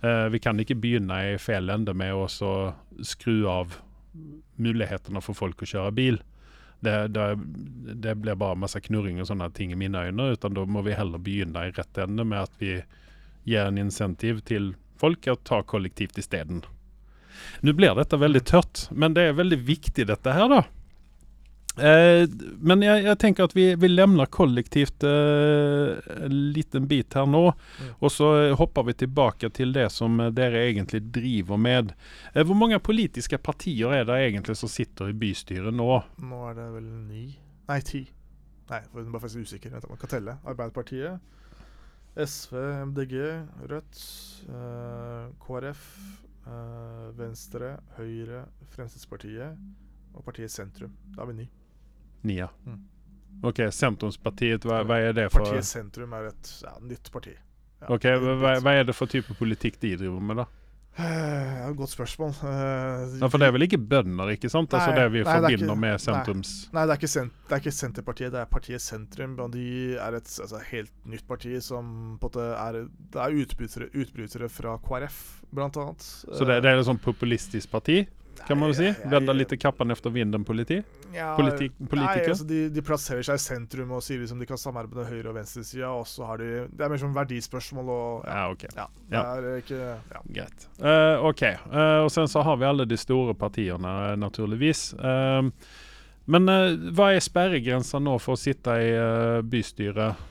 Uh, 0.00 0.30
vi 0.32 0.40
kan 0.40 0.56
ikke 0.64 0.78
begynne 0.80 1.20
i 1.34 1.36
feil 1.42 1.68
ende 1.68 1.92
med 1.92 2.16
å 2.16 2.24
skru 3.04 3.44
av 3.52 3.76
mulighetene 4.56 5.20
for 5.20 5.36
folk 5.36 5.60
å 5.62 5.68
kjøre 5.68 5.92
bil. 5.94 6.22
Det, 6.80 7.08
det, 7.10 7.24
det, 7.98 8.14
blir 8.14 8.38
bare 8.38 8.54
masse 8.54 8.80
knurring 8.80 9.18
og 9.18 9.26
sånne 9.26 9.48
ting 9.50 9.72
i 9.74 9.78
mine 9.78 10.04
øyne. 10.08 10.32
utan 10.38 10.54
Da 10.54 10.64
må 10.64 10.82
vi 10.86 10.94
heller 10.94 11.18
begynne 11.18 11.66
i 11.66 11.72
rett 11.74 11.98
ende 11.98 12.24
med 12.24 12.46
at 12.46 12.54
vi 12.62 12.76
gir 13.48 13.64
en 13.64 13.78
insentiv 13.78 14.44
til 14.46 14.74
folk 14.98 15.26
å 15.26 15.38
ta 15.42 15.62
kollektivt 15.62 16.18
isteden. 16.18 16.62
Nå 17.62 17.74
blir 17.74 17.94
dette 17.98 18.18
veldig 18.18 18.42
tørt, 18.46 18.86
men 18.90 19.14
det 19.14 19.28
er 19.28 19.38
veldig 19.38 19.58
viktig 19.66 20.06
dette 20.06 20.34
her, 20.34 20.50
da. 20.50 20.62
Eh, 21.80 22.24
men 22.58 22.82
jeg, 22.82 23.04
jeg, 23.06 23.18
tenker 23.22 23.48
at 23.48 23.54
vi, 23.56 23.68
vi 23.78 23.90
lemner 23.90 24.28
kollektivt 24.32 25.04
eh, 25.06 25.96
en 26.26 26.36
liten 26.54 26.88
bit 26.90 27.16
her 27.18 27.28
nå. 27.30 27.44
Mm. 27.54 27.94
Og 27.98 28.12
så 28.12 28.30
hopper 28.58 28.88
vi 28.88 28.96
tilbake 29.04 29.50
til 29.54 29.72
det 29.76 29.88
som 29.94 30.20
dere 30.34 30.66
egentlig 30.68 31.04
driver 31.14 31.60
med. 31.60 31.94
Eh, 32.34 32.44
hvor 32.44 32.58
mange 32.58 32.80
politiske 32.82 33.38
partier 33.38 34.00
er 34.00 34.06
det 34.08 34.20
egentlig 34.26 34.58
som 34.58 34.72
sitter 34.72 35.12
i 35.12 35.18
bystyret 35.18 35.74
nå? 35.74 35.90
Nå 36.24 36.44
er 36.50 36.58
det 36.58 36.70
vel 36.76 36.88
ni? 37.08 37.26
Nei, 37.68 37.82
ti. 37.84 38.06
Nei, 38.68 38.82
jeg 38.84 39.04
er 39.06 39.20
faktisk 39.20 39.48
usikker. 39.48 39.72
Vent, 39.72 39.88
man 39.88 40.00
kan 40.00 40.10
telle. 40.12 40.36
Arbeiderpartiet, 40.44 41.20
SV, 42.18 42.56
MDG, 42.90 43.14
Rødt, 43.70 44.00
eh, 44.48 45.28
KrF, 45.44 45.84
eh, 46.46 47.18
Venstre, 47.18 47.76
Høyre, 47.96 48.44
Fremskrittspartiet 48.74 49.56
og 50.14 50.24
partiet 50.24 50.50
Sentrum. 50.50 50.92
Da 51.16 51.22
er 51.22 51.26
vi 51.26 51.38
ni. 51.42 51.48
Nia. 52.26 52.48
Mm. 52.66 52.84
Ok, 53.46 53.60
Sentrumspartiet, 53.70 54.64
hva, 54.66 54.82
hva, 54.86 54.98
er 54.98 55.14
det 55.14 55.28
for 55.30 55.46
Partiet 55.46 55.66
Sentrum 55.68 56.14
er 56.18 56.32
et 56.32 56.54
ja, 56.64 56.74
nytt 56.82 57.10
parti. 57.14 57.34
Ja, 57.78 57.90
ok, 57.94 58.06
hva, 58.18 58.54
hva, 58.58 58.72
er 58.74 58.88
det 58.88 58.96
for 58.98 59.10
type 59.10 59.36
politikk 59.38 59.78
de 59.82 59.94
driver 60.00 60.24
med, 60.24 60.42
da? 60.42 60.48
Uh, 60.98 61.68
godt 61.78 61.92
spørsmål. 61.92 62.32
Uh, 62.42 63.20
ja, 63.20 63.28
for 63.30 63.38
det 63.38 63.46
er 63.46 63.52
vel 63.54 63.64
ikke 63.68 63.78
bønder, 63.78 64.32
ikke 64.34 64.50
sant? 64.50 64.72
Nei, 64.72 64.80
altså 64.80 64.96
det 64.96 65.04
vi 65.14 65.20
nei, 65.22 65.28
forbinder 65.30 65.68
ikke, 65.68 65.76
med 65.84 66.02
sentrums... 66.02 66.54
Nei, 66.72 66.80
nei 66.80 66.86
det, 66.90 66.96
er 66.98 67.12
sent, 67.12 67.36
det, 67.44 67.52
er 67.54 67.62
ikke 67.62 67.74
Senterpartiet, 67.76 68.32
det 68.34 68.40
er 68.42 68.50
partiet 68.50 68.82
Sentrum. 68.82 69.36
Og 69.44 69.52
de 69.54 69.68
er 69.94 70.18
et 70.18 70.32
altså, 70.42 70.64
helt 70.72 70.90
nytt 71.06 71.28
parti 71.30 71.54
som 71.62 72.18
på 72.18 72.32
en 72.32 72.32
måte 72.32 72.48
er 72.50 72.80
Det 73.14 73.22
er 73.22 73.38
utbrytere, 73.44 73.90
utbrytere 73.94 74.50
fra 74.50 74.74
KrF, 74.82 75.20
blant 75.54 75.78
annet. 75.78 76.02
Så 76.02 76.42
det, 76.42 76.58
det 76.66 76.72
er 76.72 76.82
et 76.82 76.90
sånn 76.90 76.98
populistisk 77.06 77.70
parti? 77.70 78.00
Kan 78.46 78.58
man 78.58 78.70
vel 78.70 78.76
si? 78.78 79.08
Vende 79.08 79.34
litt 79.34 79.52
kappen 79.60 79.90
efter 79.90 80.12
vinden 80.14 80.44
politi? 80.44 80.82
Ja, 81.14 81.32
Politik, 81.36 81.72
politiker? 81.78 82.20
Nei, 82.20 82.30
altså 82.32 82.46
de, 82.48 82.60
de, 82.72 82.84
plasserer 82.84 83.24
seg 83.24 83.40
i 83.40 83.42
sentrum 83.42 83.94
og 83.96 84.02
sier 84.04 84.20
liksom 84.20 84.40
de 84.42 84.48
kan 84.48 84.60
samarbeide 84.60 85.00
med 85.00 85.10
høyre- 85.12 85.32
og 85.32 85.38
venstresida. 85.38 85.90
Og 85.96 86.06
så 86.10 86.28
har 86.28 86.42
de 86.42 86.48
Det 86.68 86.84
er 86.84 86.92
mer 86.92 87.02
som 87.02 87.16
verdispørsmål 87.16 87.92
og 87.94 88.28
Ja, 88.28 88.46
ok. 88.52 88.64
Ja, 88.76 88.86
det 89.08 89.24
er 89.24 89.60
ikke 89.62 89.82
ja. 89.82 90.22
Greit. 90.38 90.70
Uh, 90.78 91.26
ok. 91.30 91.44
Uh, 91.66 91.98
og 92.04 92.10
sen 92.14 92.30
så 92.30 92.44
har 92.44 92.60
vi 92.60 92.68
alle 92.68 92.88
de 92.88 93.00
store 93.00 93.34
partiene, 93.38 93.94
naturligvis. 94.20 94.92
Uh, 95.00 95.48
men 96.28 96.44
hva 96.92 97.14
er 97.14 97.24
sperregrensa 97.24 97.96
nå 98.04 98.18
for 98.20 98.36
å 98.36 98.40
sitte 98.40 98.74
i 98.84 98.90
bystyret? 99.48 100.26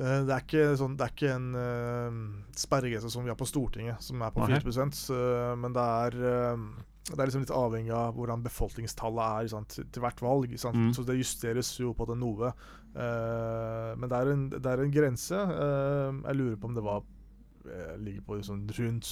Det 0.00 0.32
er, 0.32 0.44
ikke, 0.44 0.62
sånn, 0.80 0.94
det 0.96 1.04
er 1.04 1.12
ikke 1.12 1.32
en 1.34 1.48
uh, 1.52 2.20
sperregrense 2.56 3.10
som 3.12 3.24
vi 3.26 3.32
har 3.32 3.36
på 3.36 3.48
Stortinget, 3.48 4.00
som 4.00 4.22
er 4.24 4.32
på 4.32 4.46
4 4.48 4.60
uh, 4.64 5.56
men 5.60 5.74
det 5.76 5.84
er 5.84 6.16
uh, 6.24 6.62
det 7.08 7.16
er 7.16 7.30
liksom 7.30 7.42
litt 7.42 7.54
avhengig 7.54 7.92
av 7.96 8.12
hvordan 8.14 8.42
befolkningstallet 8.44 9.44
er 9.44 9.48
sant, 9.50 9.78
til 9.80 10.04
hvert 10.04 10.20
valg. 10.22 10.52
Mm. 10.52 10.90
Så 10.94 11.04
det 11.06 11.18
justeres 11.18 11.72
jo 11.80 11.94
på 11.96 12.06
det 12.10 12.18
noe. 12.20 12.52
Uh, 12.90 13.96
men 13.96 14.10
det 14.10 14.18
er, 14.18 14.32
en, 14.34 14.44
det 14.52 14.66
er 14.66 14.82
en 14.84 14.92
grense. 14.94 15.38
Uh, 15.38 16.20
jeg 16.26 16.38
lurer 16.38 16.58
på 16.60 16.70
om 16.70 16.76
det 16.76 16.84
var 16.86 17.00
uh, 17.00 17.96
ligger 18.02 18.26
på 18.26 18.38
liksom 18.38 18.68
rundt 18.76 19.10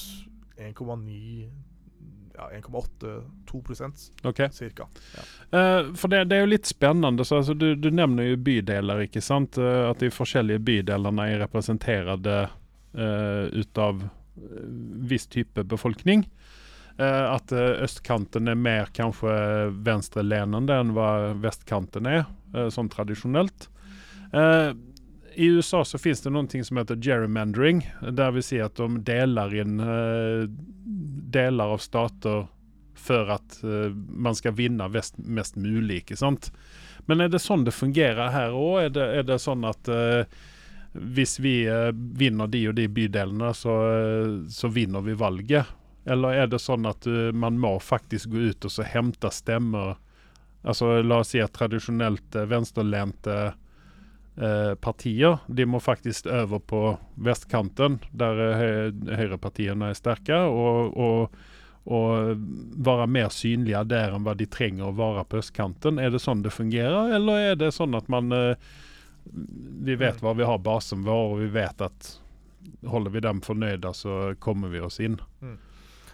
1,9 0.58 1.48
ja, 2.38 2.50
1,8-2 2.54 4.28
okay. 4.30 4.50
cirka. 4.54 4.86
Ja. 5.16 5.22
for 5.98 6.06
det, 6.06 6.28
det, 6.30 6.36
er 6.36 6.44
jo 6.44 6.52
litt 6.52 6.70
spennende. 6.70 7.24
Så, 7.26 7.40
altså, 7.40 7.54
du, 7.58 7.72
du, 7.74 7.90
nevner 7.90 8.28
jo 8.28 8.36
bydeler, 8.38 9.02
ikke 9.08 9.22
sant? 9.24 9.58
at 9.58 9.98
de 9.98 10.12
forskjellige 10.14 10.62
bydelene 10.62 11.24
er 11.32 11.42
representert 11.42 12.28
ut 12.94 13.82
av 13.82 14.04
viss 15.10 15.26
type 15.26 15.66
befolkning. 15.66 16.28
Eh, 16.98 17.32
at 17.32 17.52
eh, 17.54 17.76
østkanten 17.84 18.50
er 18.50 18.58
mer 18.58 18.88
kanskje 18.90 19.30
venstrelenende 19.86 20.80
enn 20.80 20.96
hva 20.96 21.30
vestkanten 21.38 22.08
er, 22.10 22.24
eh, 22.54 22.66
sånn 22.74 22.90
tradisjonelt. 22.90 23.68
I 25.38 25.46
USA 25.54 25.84
så 25.86 25.96
finnes 26.02 26.20
det 26.20 26.32
noe 26.34 26.64
som 26.66 26.80
heter 26.80 26.98
gerrymandering, 27.00 27.84
der 28.02 28.32
vi 28.34 28.42
sier 28.44 28.66
at 28.66 28.76
de 28.76 28.98
deler 29.06 29.54
inn 29.56 29.78
deler 31.32 31.72
av 31.72 31.80
stater 31.80 32.42
for 32.98 33.30
at 33.32 33.56
man 33.62 34.36
skal 34.36 34.52
vinne 34.58 34.90
vest, 34.92 35.16
mest 35.16 35.56
mulig, 35.56 36.02
sant. 36.18 36.50
Men 37.06 37.22
er 37.24 37.32
det 37.32 37.40
sånn 37.40 37.64
det 37.64 37.72
fungerer 37.72 38.34
her 38.34 38.52
òg? 38.52 38.90
Er, 38.90 39.00
er, 39.22 39.24
det 39.30 39.38
sånn 39.40 39.64
at 39.64 39.88
hvis 40.92 41.38
vi 41.40 41.54
vinner 42.20 42.52
de 42.52 42.66
og 42.68 42.76
de 42.76 42.88
bydelene, 42.98 43.54
så, 43.56 43.78
så 44.52 44.68
vinner 44.74 45.06
vi 45.06 45.16
valget? 45.16 45.77
Eller 46.08 46.42
er 46.42 46.50
det 46.50 46.60
sånn 46.62 46.88
at 46.88 47.06
uh, 47.08 47.30
man 47.36 47.58
må 47.60 47.76
faktisk 47.82 48.32
gå 48.32 48.50
ut 48.50 48.66
og 48.68 48.72
så 48.72 48.86
hente 48.88 49.30
stemmer? 49.34 49.98
Altså 50.62 50.98
La 51.04 51.20
oss 51.22 51.34
si 51.34 51.42
at 51.42 51.54
tradisjonelt 51.56 52.38
uh, 52.38 52.46
venstrelente 52.48 53.36
uh, 53.52 54.72
partier 54.80 55.38
de 55.46 55.66
må 55.68 55.80
faktisk 55.84 56.30
over 56.32 56.62
på 56.64 56.82
vestkanten, 57.28 58.00
der 58.10 58.42
høyrepartiene 59.18 59.92
er 59.92 59.98
sterke, 59.98 60.38
og, 60.48 60.96
og, 60.96 61.38
og, 61.90 62.44
være 62.88 63.08
mer 63.10 63.32
synlige 63.34 63.82
der 63.90 64.14
enn 64.14 64.24
hva 64.26 64.36
de 64.38 64.46
trenger 64.48 64.88
å 64.88 64.96
være 64.96 65.26
på 65.28 65.42
østkanten. 65.42 66.00
Er 66.00 66.14
det 66.14 66.22
sånn 66.24 66.44
det 66.46 66.54
fungerer, 66.54 67.14
eller 67.18 67.52
er 67.52 67.58
det 67.58 67.74
sånn 67.76 67.98
at 67.98 68.08
man 68.12 68.32
Vi 69.28 69.94
vet 70.00 70.22
hva 70.22 70.32
vi 70.32 70.46
har 70.46 70.62
basen 70.64 71.02
vår, 71.04 71.24
og 71.34 71.40
vi 71.42 71.48
vet 71.52 71.82
at 71.84 72.14
holder 72.86 73.10
vi 73.10 73.20
dem 73.20 73.40
fornøyde, 73.44 73.92
så 73.94 74.34
kommer 74.38 74.68
vi 74.68 74.80
oss 74.80 75.00
inn. 75.00 75.18
Mm. 75.42 75.58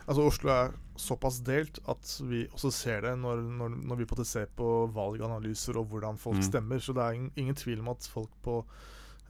Altså 0.04 0.24
Oslo 0.28 0.50
er 0.52 0.74
såpass 1.00 1.40
delt 1.46 1.80
at 1.90 2.10
vi 2.28 2.44
også 2.52 2.70
ser 2.74 3.06
det 3.06 3.14
når, 3.18 3.40
når, 3.58 3.76
når 3.88 4.00
vi 4.02 4.06
på 4.08 4.18
det 4.18 4.26
ser 4.28 4.50
på 4.56 4.68
valganalyser 4.94 5.78
og 5.80 5.88
hvordan 5.90 6.20
folk 6.20 6.42
mm. 6.42 6.46
stemmer. 6.48 6.82
Så 6.82 6.94
det 6.96 7.04
er 7.04 7.16
ingen, 7.18 7.32
ingen 7.40 7.58
tvil 7.58 7.80
om 7.82 7.90
at 7.94 8.08
folk 8.12 8.30
på, 8.44 8.58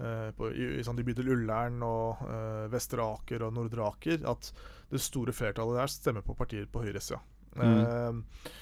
eh, 0.00 0.30
på 0.36 0.50
i, 0.50 0.66
i, 0.78 0.82
sånn, 0.84 0.98
de 0.98 1.06
bydel 1.06 1.30
Ullern 1.36 1.78
og 1.86 2.26
eh, 2.26 2.66
Vestre 2.72 3.06
Aker 3.06 3.46
og 3.46 3.54
Nordre 3.56 3.86
Aker 3.86 4.26
at 4.34 4.50
det 4.90 5.02
store 5.02 5.34
flertallet 5.34 5.80
der 5.80 5.94
stemmer 5.94 6.26
på 6.26 6.36
partier 6.38 6.66
på 6.70 6.84
høyresida. 6.84 7.22
Mm. 7.54 7.62
Uh, 7.62 8.52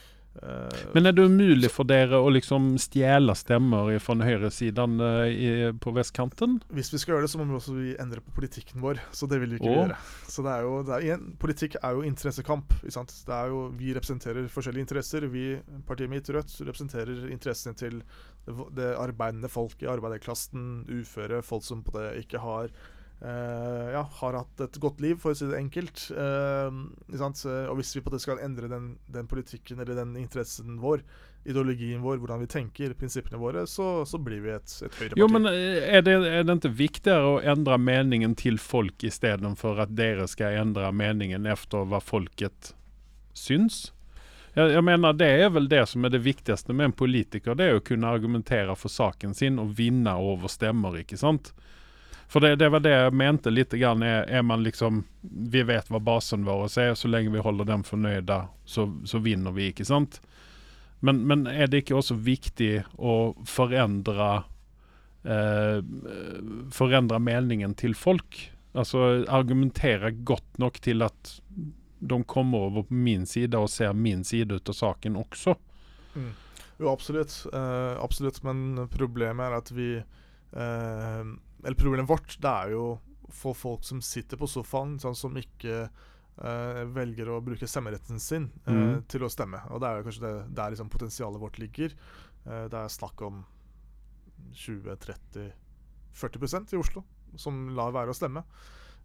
Men 0.95 1.07
er 1.07 1.15
det 1.15 1.27
umulig 1.29 1.69
for 1.71 1.87
dere 1.89 2.17
å 2.17 2.31
liksom 2.33 2.73
stjele 2.81 3.35
stemmer 3.37 3.91
fra 4.03 4.17
høyresiden 4.25 4.97
uh, 5.03 5.69
på 5.83 5.93
vestkanten? 5.97 6.57
Hvis 6.73 6.93
vi 6.95 7.01
skal 7.03 7.15
gjøre 7.17 7.27
det, 7.27 7.33
så 7.35 7.41
må 7.41 7.47
vi 7.51 7.59
også 7.59 7.77
endre 8.03 8.23
på 8.25 8.35
politikken 8.39 8.81
vår. 8.85 9.03
Så 9.13 9.29
det 9.31 9.43
vil 9.43 9.55
vi 9.55 9.61
ikke 9.61 9.71
oh. 9.71 9.79
gjøre. 9.83 9.99
Så 10.33 10.45
det 10.47 10.55
er 10.55 10.67
jo, 10.67 10.73
det 10.89 11.01
er, 11.13 11.27
Politikk 11.43 11.77
er 11.83 11.99
jo 11.99 12.07
interessekamp. 12.09 12.75
Det 12.83 13.37
er 13.37 13.53
jo, 13.53 13.67
vi 13.77 13.93
representerer 13.97 14.49
forskjellige 14.53 14.87
interesser. 14.89 15.29
Vi, 15.33 15.47
Partiet 15.89 16.13
mitt, 16.13 16.33
Rødt, 16.33 16.57
representerer 16.65 17.29
interessene 17.29 17.77
til 17.79 18.01
det, 18.47 18.57
det 18.79 18.91
arbeidende 18.97 19.53
folk 19.53 19.85
i 19.85 19.91
arbeiderklassen, 19.93 20.87
uføre, 20.91 21.43
folk 21.47 21.67
som 21.67 21.85
på 21.85 21.99
det 21.99 22.09
ikke 22.25 22.41
har 22.43 22.73
ja, 23.23 24.03
har 24.19 24.35
hatt 24.35 24.63
et 24.65 24.79
godt 24.83 25.03
liv, 25.03 25.19
for 25.23 25.31
å 25.31 25.39
si 25.39 25.47
det 25.47 25.59
enkelt. 25.59 26.09
Uh, 26.11 26.91
og 27.71 27.77
hvis 27.79 27.93
vi 27.97 28.03
på 28.03 28.11
det 28.11 28.23
skal 28.25 28.43
endre 28.43 28.71
den, 28.71 28.97
den, 29.13 29.29
politikken 29.31 29.83
eller 29.83 29.99
den 29.99 30.17
interessen 30.19 30.81
vår, 30.83 31.05
ideologien 31.47 32.03
vår, 32.03 32.19
hvordan 32.23 32.43
vi 32.43 32.51
tenker, 32.51 32.95
prinsippene 32.99 33.39
våre, 33.39 33.65
så, 33.71 34.05
så 34.07 34.19
blir 34.23 34.43
vi 34.45 34.53
et, 34.55 34.75
et 34.83 34.99
høyreparti. 34.99 35.23
Jo, 35.23 35.31
men 35.31 35.47
er 35.51 36.05
det, 36.07 36.19
er 36.19 36.47
det 36.47 36.59
ikke 36.59 36.75
viktigere 36.83 37.33
å 37.33 37.41
endre 37.55 37.79
meningen 37.79 38.37
til 38.39 38.61
folk 38.63 39.07
istedenfor 39.07 39.83
at 39.87 39.95
dere 39.99 40.29
skal 40.31 40.61
endre 40.61 40.91
meningen 40.95 41.47
etter 41.51 41.89
hva 41.91 42.03
folket 42.03 42.73
syns? 43.39 43.89
Jeg, 44.53 44.75
jeg, 44.75 44.85
mener 44.85 45.15
Det 45.17 45.29
er 45.43 45.53
vel 45.53 45.69
det 45.71 45.87
som 45.89 46.05
er 46.05 46.13
det 46.13 46.23
viktigste 46.27 46.75
med 46.77 46.91
en 46.91 46.97
politiker. 46.97 47.57
Det 47.57 47.69
er 47.69 47.79
å 47.79 47.85
kunne 47.85 48.11
argumentere 48.13 48.75
for 48.77 48.93
saken 48.93 49.35
sin 49.35 49.59
og 49.63 49.73
vinne 49.79 50.13
over 50.21 50.53
stemmer. 50.53 50.99
ikke 51.01 51.19
sant? 51.21 51.55
For 52.33 52.41
det, 52.41 52.55
det, 52.57 52.71
var 52.73 52.81
det 52.81 52.95
jeg 52.95 53.13
mente 53.13 53.51
litt. 53.53 53.75
Grann, 53.77 54.03
er, 54.03 54.23
er, 54.25 54.41
man 54.43 54.63
liksom 54.65 55.03
Vi 55.21 55.63
vet 55.69 55.91
hva 55.93 56.01
basen 56.01 56.47
vår 56.49 56.65
er, 56.81 56.95
så 56.97 57.11
lenge 57.11 57.35
vi 57.35 57.43
holder 57.45 57.69
dem 57.69 57.85
fornøyde, 57.85 58.39
så, 58.65 58.87
så 59.05 59.21
vinner 59.21 59.53
vi, 59.53 59.69
ikke 59.69 59.85
sant? 59.85 60.17
Men, 61.05 61.27
men, 61.29 61.45
er 61.51 61.69
det 61.69 61.83
ikke 61.83 61.99
også 61.99 62.17
viktig 62.25 62.71
å 62.97 63.35
forandre 63.45 64.31
eh, 65.29 65.83
forandre 66.73 67.19
meningen 67.21 67.75
til 67.77 67.97
folk. 67.99 68.39
Altså 68.73 69.27
argumentere 69.27 70.15
godt 70.25 70.63
nok 70.63 70.81
til 70.81 71.05
at 71.05 71.35
de 72.01 72.23
kommer 72.25 72.71
over 72.71 72.87
på 72.87 72.95
min 72.95 73.27
side 73.29 73.59
og 73.59 73.71
ser 73.71 73.93
min 73.93 74.25
side 74.25 74.57
ut 74.57 74.73
av 74.73 74.79
saken 74.79 75.19
også. 75.21 75.59
Mm. 76.15 76.33
Jo, 76.79 76.89
absolutt. 76.95 77.35
Eh, 77.53 77.95
absolutt. 78.01 78.41
Men 78.47 78.87
problemet 78.95 79.51
er 79.51 79.59
at 79.59 79.75
vi 79.75 79.91
eh, 79.99 81.35
Eller 81.63 81.79
problemet 81.79 82.09
vårt, 82.11 82.35
det 82.43 82.51
er 82.51 82.73
jo 82.75 82.99
for 83.33 83.55
folk 83.57 83.85
som 83.87 84.01
sitter 84.05 84.37
på 84.37 84.47
sofaen, 84.51 84.99
sånn, 85.01 85.15
som 85.17 85.37
ikke 85.39 85.87
uh, 85.89 86.83
velger 86.93 87.29
å 87.33 87.39
bruke 87.45 87.69
stemmeretten 87.71 88.19
sin 88.21 88.51
uh, 88.67 88.73
Mm. 88.73 89.03
til 89.09 89.23
å 89.25 89.31
stemme. 89.33 89.61
Og 89.73 89.81
det 89.81 89.89
er 89.89 89.97
jo 89.97 90.05
kanskje 90.09 90.27
det, 90.27 90.35
der 90.59 90.71
liksom 90.75 90.91
potensialet 90.93 91.41
vårt 91.41 91.57
ligger. 91.63 91.91
Uh, 92.45 92.67
det 92.69 92.79
er 92.83 92.89
snakk 92.93 93.17
om 93.25 93.41
20-30-40% 94.59 96.75
i 96.75 96.81
Oslo 96.81 97.05
som 97.41 97.69
lar 97.77 97.93
være 97.95 98.11
å 98.13 98.17
stemme. 98.17 98.43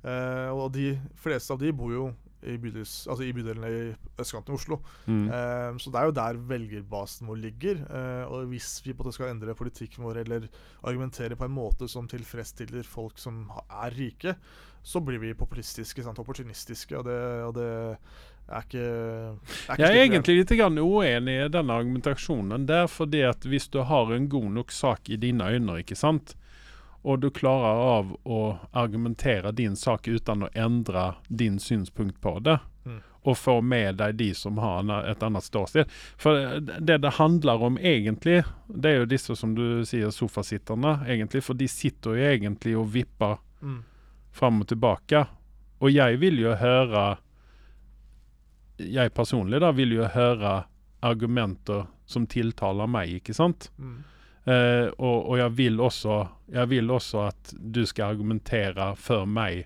Og 0.03 0.71
de 0.75 0.99
fleste 1.17 1.53
av 1.53 1.59
de 1.61 1.71
bor 1.73 1.91
jo 1.93 2.13
i, 2.45 2.57
bydels, 2.61 2.93
altså 3.09 3.25
i 3.25 3.33
bydelene 3.33 3.69
i 3.73 3.81
østkanten 4.21 4.53
i 4.53 4.57
Oslo. 4.59 4.79
Mm. 5.07 5.25
Um, 5.25 5.79
så 5.81 5.91
det 5.93 5.99
er 5.99 6.09
jo 6.09 6.15
der 6.19 6.39
velgerbasen 6.51 7.29
vår 7.31 7.41
ligger. 7.41 7.81
Uh, 7.89 8.23
og 8.29 8.51
hvis 8.53 8.69
vi 8.85 8.93
på 8.93 9.07
det 9.07 9.15
skal 9.17 9.33
endre 9.33 9.57
politikken 9.57 10.05
vår 10.05 10.21
eller 10.23 10.47
argumentere 10.83 11.39
på 11.39 11.47
en 11.47 11.57
måte 11.57 11.89
som 11.91 12.09
tilfredsstiller 12.09 12.87
folk 12.87 13.17
som 13.21 13.45
er 13.67 13.97
rike, 13.97 14.37
så 14.87 15.01
blir 15.03 15.19
vi 15.19 15.33
populistiske, 15.35 16.03
sant? 16.05 16.19
opportunistiske, 16.21 16.95
og 16.95 17.07
det, 17.09 17.17
og 17.43 17.55
det 17.57 17.67
er 18.47 18.63
ikke, 18.63 18.83
er 18.85 19.73
ikke 19.73 19.81
Jeg 19.81 19.89
er 19.89 20.03
egentlig 20.05 20.35
litt 20.37 20.53
uenig 20.79 21.33
i 21.41 21.49
denne 21.51 21.79
argumentasjonen 21.81 22.67
der, 22.69 22.87
fordi 22.87 23.25
at 23.27 23.43
hvis 23.43 23.67
du 23.73 23.81
har 23.83 24.13
en 24.15 24.29
god 24.31 24.47
nok 24.61 24.71
sak 24.71 25.09
i 25.09 25.19
dine 25.19 25.49
øyne, 25.49 25.81
ikke 25.81 25.97
sant, 25.99 26.37
og 27.07 27.21
du 27.23 27.29
klarer 27.31 27.79
av 27.97 28.09
å 28.27 28.39
argumentere 28.75 29.53
din 29.55 29.75
sak 29.79 30.07
uten 30.11 30.43
å 30.43 30.49
endre 30.59 31.13
din 31.29 31.59
synspunkt 31.63 32.19
på 32.21 32.33
det, 32.43 32.57
Mm. 32.87 32.99
og 33.27 33.35
få 33.37 33.61
med 33.63 33.97
deg 33.99 34.15
de 34.17 34.29
som 34.33 34.57
har 34.63 34.83
et 35.09 35.23
annet 35.23 35.43
ståsted. 35.43 35.89
For 36.17 36.59
det 36.61 37.01
det 37.03 37.13
handler 37.17 37.63
om 37.63 37.77
egentlig, 37.77 38.43
det 38.69 38.91
er 38.91 38.99
jo 39.01 39.05
disse 39.11 39.35
som 39.35 39.55
du 39.55 39.83
sier 39.85 40.11
sofasitterne, 40.15 41.05
egentlig, 41.07 41.43
for 41.43 41.53
de 41.59 41.67
sitter 41.67 42.15
jo 42.15 42.29
egentlig 42.33 42.77
og 42.79 42.91
vipper 42.93 43.37
Mm. 43.61 43.83
fram 44.31 44.61
og 44.61 44.67
tilbake. 44.67 45.27
Og 45.81 45.91
jeg 45.91 46.19
vil 46.19 46.39
jo 46.39 46.55
høre 46.55 47.17
Jeg 48.79 49.09
personlig 49.13 49.59
da 49.59 49.71
vil 49.71 49.89
jo 49.95 50.03
høre 50.05 50.65
argumenter 51.01 51.87
som 52.05 52.27
tiltaler 52.27 52.87
meg, 52.87 53.09
ikke 53.21 53.33
sant? 53.33 53.71
Mm. 53.79 54.03
Eh, 54.47 54.87
og, 54.95 55.25
og 55.27 55.37
jeg 55.37 55.57
vil 55.57 55.81
også 55.83 56.21
Jeg 56.53 56.69
vil 56.71 56.91
også 56.91 57.25
at 57.27 57.49
du 57.59 57.81
skal 57.85 58.13
argumentere 58.13 58.93
for 58.95 59.25
meg. 59.27 59.65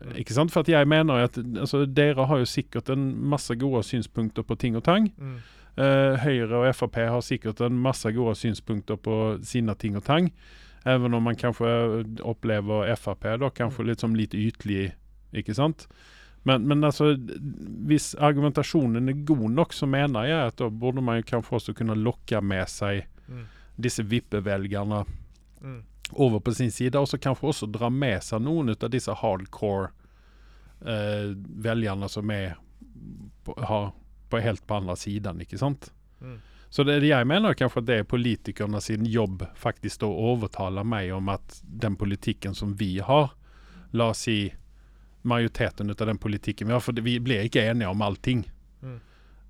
Mm. 0.00 0.14
Ikke 0.16 0.32
sant? 0.34 0.52
For 0.52 0.64
at 0.64 0.70
jeg 0.72 0.88
mener 0.88 1.26
at 1.26 1.36
altså, 1.36 1.84
dere 1.84 2.24
har 2.26 2.40
jo 2.40 2.48
sikkert 2.48 2.88
en 2.88 3.12
masse 3.28 3.54
gode 3.60 3.82
synspunkter 3.84 4.42
på 4.42 4.56
ting 4.56 4.76
og 4.76 4.84
tang. 4.84 5.10
Mm. 5.18 5.36
Eh, 5.76 6.16
Høyre 6.24 6.62
og 6.62 6.74
Frp 6.74 6.96
har 6.96 7.20
sikkert 7.20 7.60
en 7.60 7.76
masse 7.76 8.08
gode 8.12 8.34
synspunkter 8.34 8.96
på 8.96 9.36
sine 9.44 9.74
ting 9.74 9.96
og 9.96 10.04
tang. 10.08 10.32
Even 10.88 11.14
om 11.14 11.22
man 11.22 11.36
kanskje 11.36 11.68
opplever 12.24 12.88
Frp 12.96 13.28
da, 13.42 13.52
kanskje 13.52 13.84
litt 13.90 14.00
som 14.00 14.16
litt 14.16 14.34
ytlig, 14.34 14.94
ikke 15.36 15.54
sant? 15.54 15.86
Men, 16.48 16.64
men 16.64 16.84
altså, 16.84 17.12
hvis 17.86 18.14
argumentasjonen 18.16 19.12
er 19.12 19.24
god 19.28 19.50
nok, 19.52 19.74
så 19.76 19.84
mener 19.86 20.24
jeg 20.24 20.46
at 20.48 20.56
da 20.56 20.70
burde 20.72 21.04
man 21.04 21.20
kanskje 21.28 21.58
også 21.58 21.74
kunne 21.76 21.98
lokke 22.00 22.40
med 22.40 22.64
seg 22.72 23.04
Mm. 23.30 23.46
disse 23.76 24.02
vippevelgerne 24.02 25.04
Mm. 25.60 25.82
over 26.12 26.40
på 26.40 26.54
sin 26.54 26.70
side, 26.72 26.98
og 26.98 27.08
så 27.08 27.18
kanskje 27.18 27.48
også 27.48 27.66
dra 27.70 27.90
med 27.90 28.22
seg 28.24 28.40
noen 28.42 28.72
av 28.72 28.90
disse 28.90 29.12
hardcore 29.12 29.90
eh, 30.80 31.36
velgerne 31.36 32.08
som 32.08 32.30
er 32.30 32.54
på, 33.44 33.54
har, 33.60 33.92
på 34.28 34.40
helt 34.40 34.66
på 34.66 34.74
andre 34.74 34.96
siden, 34.96 35.40
ikke 35.40 35.58
sant? 35.58 35.92
Mm. 36.20 36.38
Så 36.70 36.84
det, 36.84 37.00
jeg 37.02 37.26
mener 37.26 37.54
kanskje 37.54 37.82
at 37.82 37.86
det 37.86 37.98
er 37.98 38.08
politikerne 38.08 38.80
sin 38.80 39.04
jobb 39.06 39.44
faktisk 39.58 40.04
å 40.06 40.10
overtale 40.32 40.84
meg 40.86 41.12
om 41.12 41.28
at 41.28 41.60
den 41.62 41.96
politikken 41.98 42.54
som 42.54 42.76
vi 42.78 42.98
har, 43.04 43.32
la 43.90 44.10
oss 44.14 44.24
si 44.28 44.52
majoriteten 45.22 45.90
av 45.90 46.06
den 46.06 46.18
politikken 46.18 46.68
vi 46.70 46.72
har, 46.72 46.80
for 46.80 46.96
vi 46.96 47.18
blir 47.20 47.44
ikke 47.44 47.66
enige 47.72 47.90
om 47.90 48.02
allting. 48.02 48.44
Mm. 48.82 49.00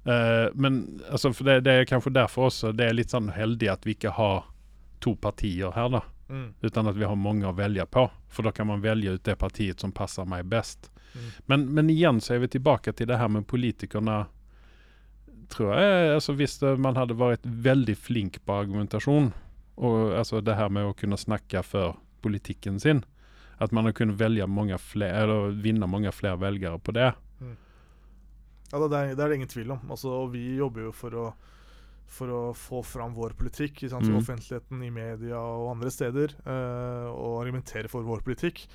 Eh, 0.05 0.49
men 0.55 1.01
altså, 1.11 1.33
det, 1.45 1.61
det 1.67 1.73
er 1.73 1.91
kanskje 1.91 2.15
derfor 2.17 2.49
også 2.49 2.73
det 2.73 2.89
er 2.89 2.97
litt 2.97 3.13
sånn 3.13 3.31
heldig 3.35 3.69
at 3.73 3.85
vi 3.87 3.97
ikke 3.97 4.15
har 4.17 4.49
to 5.05 5.15
partier 5.17 5.73
her, 5.77 5.93
da. 5.93 6.03
Mm. 6.31 6.55
Utan 6.61 6.87
at 6.87 6.97
vi 6.97 7.05
har 7.09 7.19
mange 7.19 7.49
å 7.49 7.57
velge 7.57 7.87
på. 7.91 8.07
For 8.31 8.47
da 8.47 8.53
kan 8.55 8.69
man 8.71 8.85
velge 8.85 9.17
ut 9.17 9.25
det 9.27 9.37
partiet 9.41 9.83
som 9.83 9.93
passer 9.93 10.29
meg 10.29 10.47
best. 10.51 10.91
Mm. 11.15 11.31
Men, 11.47 11.65
men 11.75 11.91
igjen 11.91 12.21
så 12.23 12.37
er 12.37 12.45
vi 12.45 12.53
tilbake 12.55 12.95
til 12.95 13.11
det 13.11 13.19
her 13.19 13.31
med 13.33 13.49
politikerne. 13.51 14.23
Tror 15.51 15.73
jeg, 15.75 16.11
altså 16.15 16.37
Hvis 16.39 16.61
man 16.79 16.95
hadde 16.95 17.19
vært 17.19 17.43
veldig 17.43 17.97
flink 17.99 18.39
på 18.47 18.61
argumentasjon, 18.63 19.33
og 19.81 20.13
altså 20.15 20.43
det 20.45 20.55
her 20.55 20.71
med 20.71 20.87
å 20.87 20.95
kunne 20.95 21.19
snakke 21.19 21.65
for 21.67 21.97
politikken 22.23 22.79
sin, 22.79 23.01
at 23.61 23.73
man 23.73 23.89
har 23.89 23.97
kunnet 23.97 24.21
velge 24.21 24.47
mange 24.47 24.79
flere, 24.79 25.25
eller 25.25 25.57
vinne 25.65 25.89
mange 25.91 26.13
flere 26.15 26.39
velgere 26.41 26.79
på 26.79 26.95
det. 26.97 27.11
Ja, 28.73 28.79
det, 28.83 28.97
er, 28.97 29.15
det 29.15 29.25
er 29.25 29.29
det 29.33 29.39
ingen 29.41 29.51
tvil 29.51 29.71
om. 29.75 29.81
Altså, 29.91 30.13
og 30.23 30.33
vi 30.35 30.45
jobber 30.59 30.89
jo 30.89 30.93
for 30.95 31.17
å, 31.19 31.25
for 32.11 32.31
å 32.35 32.43
få 32.55 32.83
fram 32.87 33.15
vår 33.17 33.35
politikk 33.39 33.83
i 33.85 33.91
Mm. 33.91 34.17
offentligheten, 34.21 34.83
i 34.87 34.91
media 34.91 35.39
og 35.39 35.73
andre 35.77 35.91
steder, 35.91 36.37
Uh, 36.47 37.11
og 37.11 37.41
argumentere 37.43 37.89
for 37.91 38.03
vår 38.07 38.23
politikk. 38.27 38.67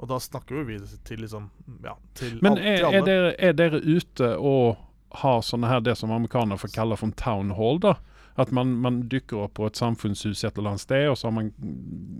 Og 0.00 0.08
da 0.08 0.16
snakker 0.22 0.56
jo 0.56 0.64
vi 0.64 0.78
til 1.04 1.18
liksom 1.20 1.50
Ja, 1.84 1.96
til, 2.14 2.38
Men 2.40 2.56
er, 2.58 2.78
til 2.78 2.94
er, 2.94 3.02
dere, 3.04 3.34
er 3.38 3.52
dere 3.52 3.80
ute 3.84 4.36
og 4.38 4.78
har 5.20 5.42
sånne 5.42 5.68
her, 5.68 5.80
det 5.84 5.96
som 5.98 6.10
amerikanere 6.14 6.56
får 6.62 6.70
kalle 6.72 6.96
for 6.96 7.10
town 7.18 7.50
hall, 7.58 7.78
da? 7.82 7.96
At 8.38 8.52
man, 8.54 8.76
man 8.80 9.02
dykker 9.10 9.42
opp 9.42 9.54
på 9.58 9.66
et 9.66 9.76
samfunnshus 9.76 10.44
et 10.46 10.56
eller 10.56 10.70
annet 10.70 10.80
sted, 10.86 11.08
og 11.10 11.18
så 11.18 11.26
har 11.28 11.34
man 11.34 11.50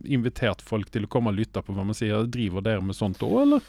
invitert 0.04 0.60
folk 0.60 0.90
til 0.92 1.06
å 1.06 1.08
komme 1.08 1.30
og 1.32 1.38
lytte 1.38 1.62
på 1.64 1.72
hva 1.72 1.84
man 1.86 1.96
sier. 1.96 2.26
Driver 2.28 2.60
dere 2.66 2.82
med 2.84 2.98
sånt 2.98 3.22
òg, 3.24 3.36
eller? 3.46 3.62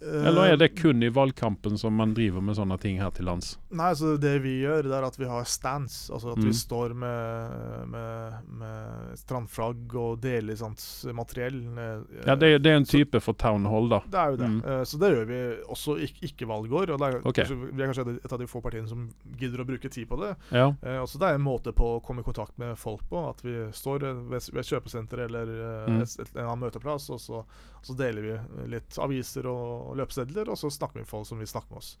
Eller 0.00 0.52
er 0.52 0.56
det 0.56 0.74
kun 0.76 1.02
i 1.02 1.08
valgkampen 1.08 1.78
som 1.78 1.94
man 1.96 2.12
driver 2.14 2.40
med 2.42 2.56
sånne 2.56 2.78
ting 2.80 2.98
her 3.00 3.10
til 3.10 3.24
lands? 3.26 3.58
Nei, 3.70 3.92
så 3.94 4.16
det 4.20 4.42
vi 4.42 4.60
gjør, 4.62 4.82
det 4.82 4.92
er 4.98 5.06
at 5.06 5.16
vi 5.18 5.24
har 5.30 5.44
stands. 5.44 6.10
Altså 6.10 6.32
at 6.32 6.38
Mm. 6.38 6.44
vi 6.46 6.52
står 6.52 6.94
med, 6.94 7.88
med, 7.88 8.32
med 8.60 9.16
strandflagg 9.18 9.94
og 9.96 10.20
deler 10.22 10.56
sånt 10.56 10.80
materiell. 11.14 11.60
eh, 11.78 12.26
Ja, 12.26 12.34
det, 12.34 12.62
det 12.62 12.72
er 12.72 12.76
en 12.76 12.84
så- 12.84 12.98
type 12.98 13.20
for 13.22 13.34
town 13.34 13.64
hall, 13.64 13.88
da. 13.88 14.00
Det 14.06 14.14
er 14.20 14.30
jo 14.30 14.36
det. 14.36 14.48
Mm. 14.50 14.64
Eh, 14.64 14.82
så 14.84 14.98
det 14.98 15.12
gjør 15.14 15.26
vi 15.26 15.40
også 15.68 15.96
ikke, 16.02 16.22
ikke 16.30 16.46
valgår. 16.48 16.90
Og 16.94 16.98
det 16.98 17.08
er, 17.14 17.18
Ok. 17.24 17.34
kanskje, 17.34 17.56
vi 17.76 17.82
er 17.82 17.86
kanskje 17.92 18.24
et 18.24 18.32
av 18.32 18.38
de 18.38 18.46
få 18.46 18.60
partiene 18.62 18.88
som 18.88 19.10
gidder 19.38 19.60
å 19.64 19.66
bruke 19.66 19.88
tid 19.90 20.08
på 20.08 20.16
det. 20.20 20.36
Ja. 20.52 20.68
Eh, 20.82 20.98
også 21.02 21.18
det 21.18 21.28
er 21.30 21.34
en 21.34 21.42
måte 21.44 21.72
på 21.72 21.96
å 21.96 22.02
komme 22.04 22.20
i 22.20 22.22
kontakt 22.22 22.58
med 22.58 22.76
folk 22.78 23.02
på. 23.08 23.28
At 23.28 23.42
vi 23.42 23.52
står 23.72 24.02
eh, 24.04 24.14
ved, 24.14 24.50
ved 24.52 24.60
et 24.60 24.70
kjøpesenter 24.72 25.18
eller 25.26 25.42
eh, 25.46 25.86
Mm. 25.86 26.02
et, 26.02 26.16
et, 26.20 26.36
en 26.36 26.44
annen 26.46 26.60
møteplass, 26.70 27.10
og 27.10 27.20
så, 27.20 27.44
så 27.86 27.94
deler 27.94 28.24
vi 28.24 28.68
litt 28.72 28.96
aviser 28.98 29.46
og, 29.46 29.92
løpesedler, 30.00 30.50
og 30.50 30.58
så 30.58 30.70
snakker 30.74 30.98
vi 30.98 31.04
med 31.04 31.10
folk 31.10 31.28
som 31.28 31.38
vil 31.38 31.50
snakke 31.50 31.70
med 31.70 31.78
oss. 31.82 31.92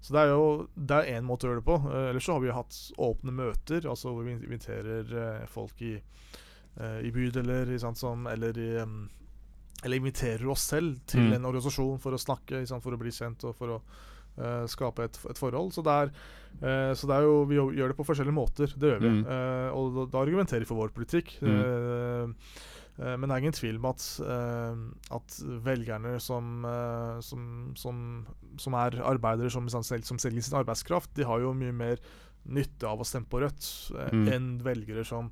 Så 0.00 0.14
det 0.16 0.20
er 0.22 0.30
jo 0.32 0.44
det 0.74 0.96
er 0.96 1.18
én 1.18 1.26
måte 1.28 1.44
å 1.44 1.50
gjøre 1.50 1.60
det 1.60 1.68
på. 1.68 1.78
Eh, 1.90 2.04
ellers 2.10 2.24
så 2.28 2.36
har 2.36 2.42
vi 2.44 2.48
jo 2.50 2.56
hatt 2.56 2.76
åpne 3.08 3.34
møter, 3.36 3.88
altså 3.88 4.12
hvor 4.14 4.24
vi 4.24 4.36
inviterer 4.36 5.10
eh, 5.22 5.48
folk 5.52 5.82
i, 5.84 5.94
eh, 6.76 7.00
i 7.04 7.12
bydeler 7.12 7.72
sant, 7.82 8.00
som, 8.00 8.28
eller 8.30 8.60
i 8.60 8.70
eller 9.80 9.96
inviterer 9.96 10.44
oss 10.52 10.66
selv 10.68 10.98
til 11.08 11.22
Mm. 11.24 11.32
en 11.38 11.46
organisasjon 11.48 12.00
for 12.00 12.12
å 12.12 12.20
snakke, 12.20 12.66
for 12.68 12.92
å 12.92 12.98
bli 13.00 13.12
kjent 13.16 13.44
og 13.48 13.56
for 13.56 13.76
å 13.78 13.80
skape 14.68 15.04
et, 15.04 15.16
et 15.28 15.38
forhold. 15.40 15.72
Så 15.72 15.82
det 15.84 15.92
er, 15.92 16.10
så 16.94 17.08
det 17.08 17.16
er 17.16 17.24
jo, 17.24 17.44
vi 17.48 17.56
gjør 17.56 17.88
det 17.88 17.96
på 17.96 18.04
forskjellige 18.04 18.36
måter. 18.36 18.72
Det 18.76 18.92
gjør 18.92 19.00
vi. 19.00 19.08
Mm. 19.20 19.24
Og 19.76 19.96
da, 19.96 20.04
da 20.12 20.20
argumenterer 20.20 20.64
vi 20.64 20.68
for 20.68 20.80
vår 20.80 20.92
politikk. 20.96 21.32
Eh, 21.42 22.28
men 22.98 23.28
det 23.28 23.36
er 23.36 23.44
ingen 23.44 23.56
tvil 23.56 23.78
om 23.80 23.86
at, 23.92 24.06
eh, 24.24 24.80
at 25.16 25.36
velgerne 25.64 26.16
som, 26.20 26.64
eh, 26.68 27.20
som, 27.24 27.44
som, 27.78 28.02
som 28.60 28.76
er 28.80 28.98
arbeidere 29.02 29.50
som, 29.50 29.68
som, 29.68 29.84
selger 29.84 30.42
sin 30.42 30.58
arbeidskraft, 30.58 31.14
de 31.16 31.24
har 31.28 31.40
jo 31.40 31.54
mye 31.56 31.72
mer 31.72 32.02
nytte 32.50 32.88
av 32.88 33.00
å 33.00 33.06
stemme 33.06 33.28
på 33.30 33.40
Rødt 33.44 33.70
eh, 33.94 34.12
Mm. 34.16 34.28
enn 34.34 34.52
velgere 34.64 35.04
som 35.06 35.30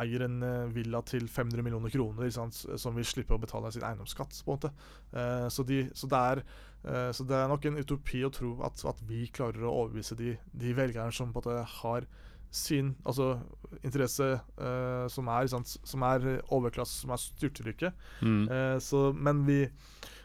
eier 0.00 0.22
en 0.22 0.42
eh, 0.46 0.70
villa 0.70 1.00
til 1.02 1.26
500 1.28 1.64
millioner 1.66 1.90
kroner, 1.90 2.30
som 2.30 2.96
vil 2.96 3.06
slippe 3.06 3.34
å 3.34 3.42
betale 3.42 3.72
sin 3.74 3.82
eiendomsskatt. 3.82 4.42
på 4.44 4.52
en 4.52 4.58
måte. 4.58 4.72
Eh, 5.12 5.48
så, 5.50 5.66
de, 5.66 5.82
så, 5.94 6.06
det 6.06 6.20
er, 6.32 6.42
eh, 6.84 7.10
så 7.16 7.26
det 7.26 7.36
er 7.36 7.50
nok 7.50 7.66
en 7.66 7.80
utopi 7.80 8.22
å 8.24 8.32
tro 8.34 8.54
at, 8.66 8.84
at 8.86 9.02
vi 9.08 9.26
klarer 9.34 9.66
å 9.66 9.74
overbevise 9.84 10.16
de, 10.18 10.36
de 10.52 10.74
velgerne 10.78 11.12
som 11.12 11.32
på 11.32 11.42
en 11.42 11.50
måte 11.50 11.80
har 11.82 12.06
sin 12.50 12.94
altså, 13.06 13.38
interesse 13.86 14.26
uh, 14.58 15.06
som, 15.08 15.28
er, 15.30 15.50
sant, 15.52 15.76
som 15.86 16.02
er 16.02 16.40
overklasse, 16.50 17.02
som 17.04 17.14
er 17.14 17.20
styrtrike. 17.22 17.92
Mm. 18.20 18.42
Uh, 18.50 18.78
så, 18.82 19.10
men 19.14 19.46
vi 19.46 19.64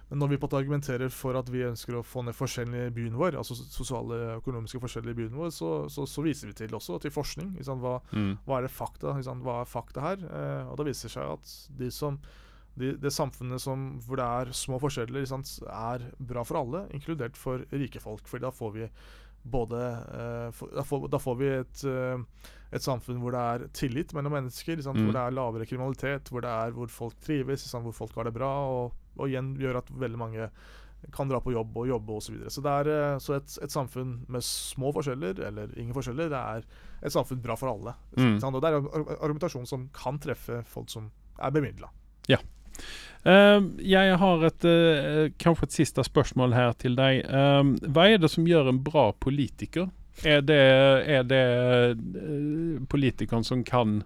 Men 0.06 0.20
når 0.22 0.28
vi 0.28 0.38
på 0.38 0.46
en 0.46 0.50
måte 0.52 0.58
argumenterer 0.62 1.10
for 1.10 1.34
at 1.34 1.48
vi 1.50 1.64
ønsker 1.66 1.96
å 1.98 2.04
få 2.06 2.22
ned 2.22 2.36
forskjellene 2.38 2.92
i 2.92 2.94
byen 2.94 3.16
vår, 3.18 3.40
altså 3.40 3.56
sosiale 3.58 4.20
og 4.36 4.44
økonomiske 4.44 4.78
forskjeller 4.84 5.16
i 5.16 5.18
byen 5.18 5.34
vår, 5.34 5.50
så, 5.50 5.70
så, 5.90 6.06
så 6.06 6.22
viser 6.22 6.52
vi 6.52 6.54
til 6.54 6.76
også 6.78 7.00
til 7.02 7.10
forskning. 7.10 7.56
Hva, 7.66 7.96
mm. 8.14 8.46
hva, 8.46 8.60
er 8.60 8.68
det 8.68 8.72
fakta, 8.76 9.16
hva 9.18 9.56
er 9.64 9.66
fakta 9.66 10.04
her? 10.06 10.22
Eh, 10.22 10.70
og 10.70 10.78
det 10.78 10.92
viser 10.92 11.10
seg 11.10 11.34
at 11.34 11.56
de 11.80 11.90
som, 11.90 12.20
de, 12.78 12.94
det 13.02 13.16
samfunnet 13.18 13.66
som, 13.66 13.96
hvor 14.06 14.22
det 14.22 14.30
er 14.30 14.54
små 14.54 14.78
forskjeller, 14.86 15.26
er 15.26 16.06
bra 16.22 16.46
for 16.46 16.62
alle, 16.62 16.86
inkludert 16.94 17.42
for 17.42 17.66
rike 17.74 18.04
folk. 18.04 18.30
For 18.30 18.46
da 18.46 18.54
får 18.54 18.78
vi 18.78 18.92
både 19.46 19.80
eh, 20.18 20.52
for, 20.58 20.74
da, 20.74 20.84
får, 20.86 21.08
da, 21.14 21.22
får, 21.22 21.40
vi 21.40 21.50
et, 21.54 21.86
eh, 21.88 22.52
et, 22.72 22.84
samfunn 22.84 23.22
hvor 23.22 23.36
det 23.36 23.46
er 23.54 23.66
tillit 23.78 24.14
mellom 24.18 24.34
mennesker, 24.40 24.82
mm. 24.82 25.02
hvor 25.04 25.16
det 25.16 25.24
er 25.24 25.36
lavere 25.38 25.68
kriminalitet, 25.70 26.34
hvor, 26.34 26.46
det 26.46 26.52
er, 26.52 26.76
hvor 26.76 26.92
folk 26.92 27.18
trives, 27.24 27.68
hvor 27.72 27.96
folk 27.96 28.18
har 28.18 28.30
det 28.30 28.38
bra. 28.38 28.54
og 28.74 29.02
og 29.16 29.30
igjen 29.32 29.54
gjør 29.60 29.82
at 29.82 29.92
veldig 29.96 30.20
mange 30.20 30.50
kan 31.14 31.30
dra 31.30 31.38
på 31.44 31.54
jobb 31.54 31.76
og 31.78 31.90
jobbe 31.90 32.16
osv. 32.18 32.26
Så, 32.26 32.34
videre. 32.34 32.52
så 32.54 32.64
det 32.66 32.74
er 32.74 32.90
eh, 32.96 33.18
så 33.22 33.36
et, 33.38 33.58
et, 33.62 33.74
samfunn 33.74 34.16
med 34.32 34.46
små 34.46 34.92
forskjeller, 34.96 35.42
eller 35.50 35.76
ingen 35.78 35.94
forskjeller, 35.96 36.32
det 36.34 36.40
er 36.40 36.66
et 37.06 37.14
samfunn 37.14 37.44
bra 37.44 37.58
for 37.60 37.72
alle. 37.76 37.94
Mm. 38.18 38.40
Og 38.42 38.58
det 38.64 38.72
er 38.72 38.80
en 38.80 38.90
argumentasjon 39.20 39.70
som 39.70 39.86
kan 39.96 40.18
treffe 40.24 40.64
folk 40.72 40.90
som 40.94 41.12
er 41.38 41.54
bemidla. 41.54 41.92
Ja. 42.32 42.40
Uh, 43.26 43.72
jeg 43.82 44.18
har 44.22 44.44
et, 44.46 44.66
uh, 44.70 45.32
kanskje 45.42 45.66
et 45.66 45.78
siste 45.80 46.04
spørsmål 46.06 46.54
her 46.54 46.76
til 46.78 46.94
deg. 46.98 47.24
Uh, 47.26 47.74
hva 47.90 48.06
er 48.12 48.20
det 48.22 48.30
som 48.30 48.46
gjør 48.46 48.70
en 48.70 48.82
bra 48.86 49.10
politiker? 49.18 49.90
Er 50.24 50.44
det, 50.46 50.62
er 51.12 51.26
det 51.28 51.42
politikeren 52.88 53.44
som 53.44 53.66
kan 53.68 53.98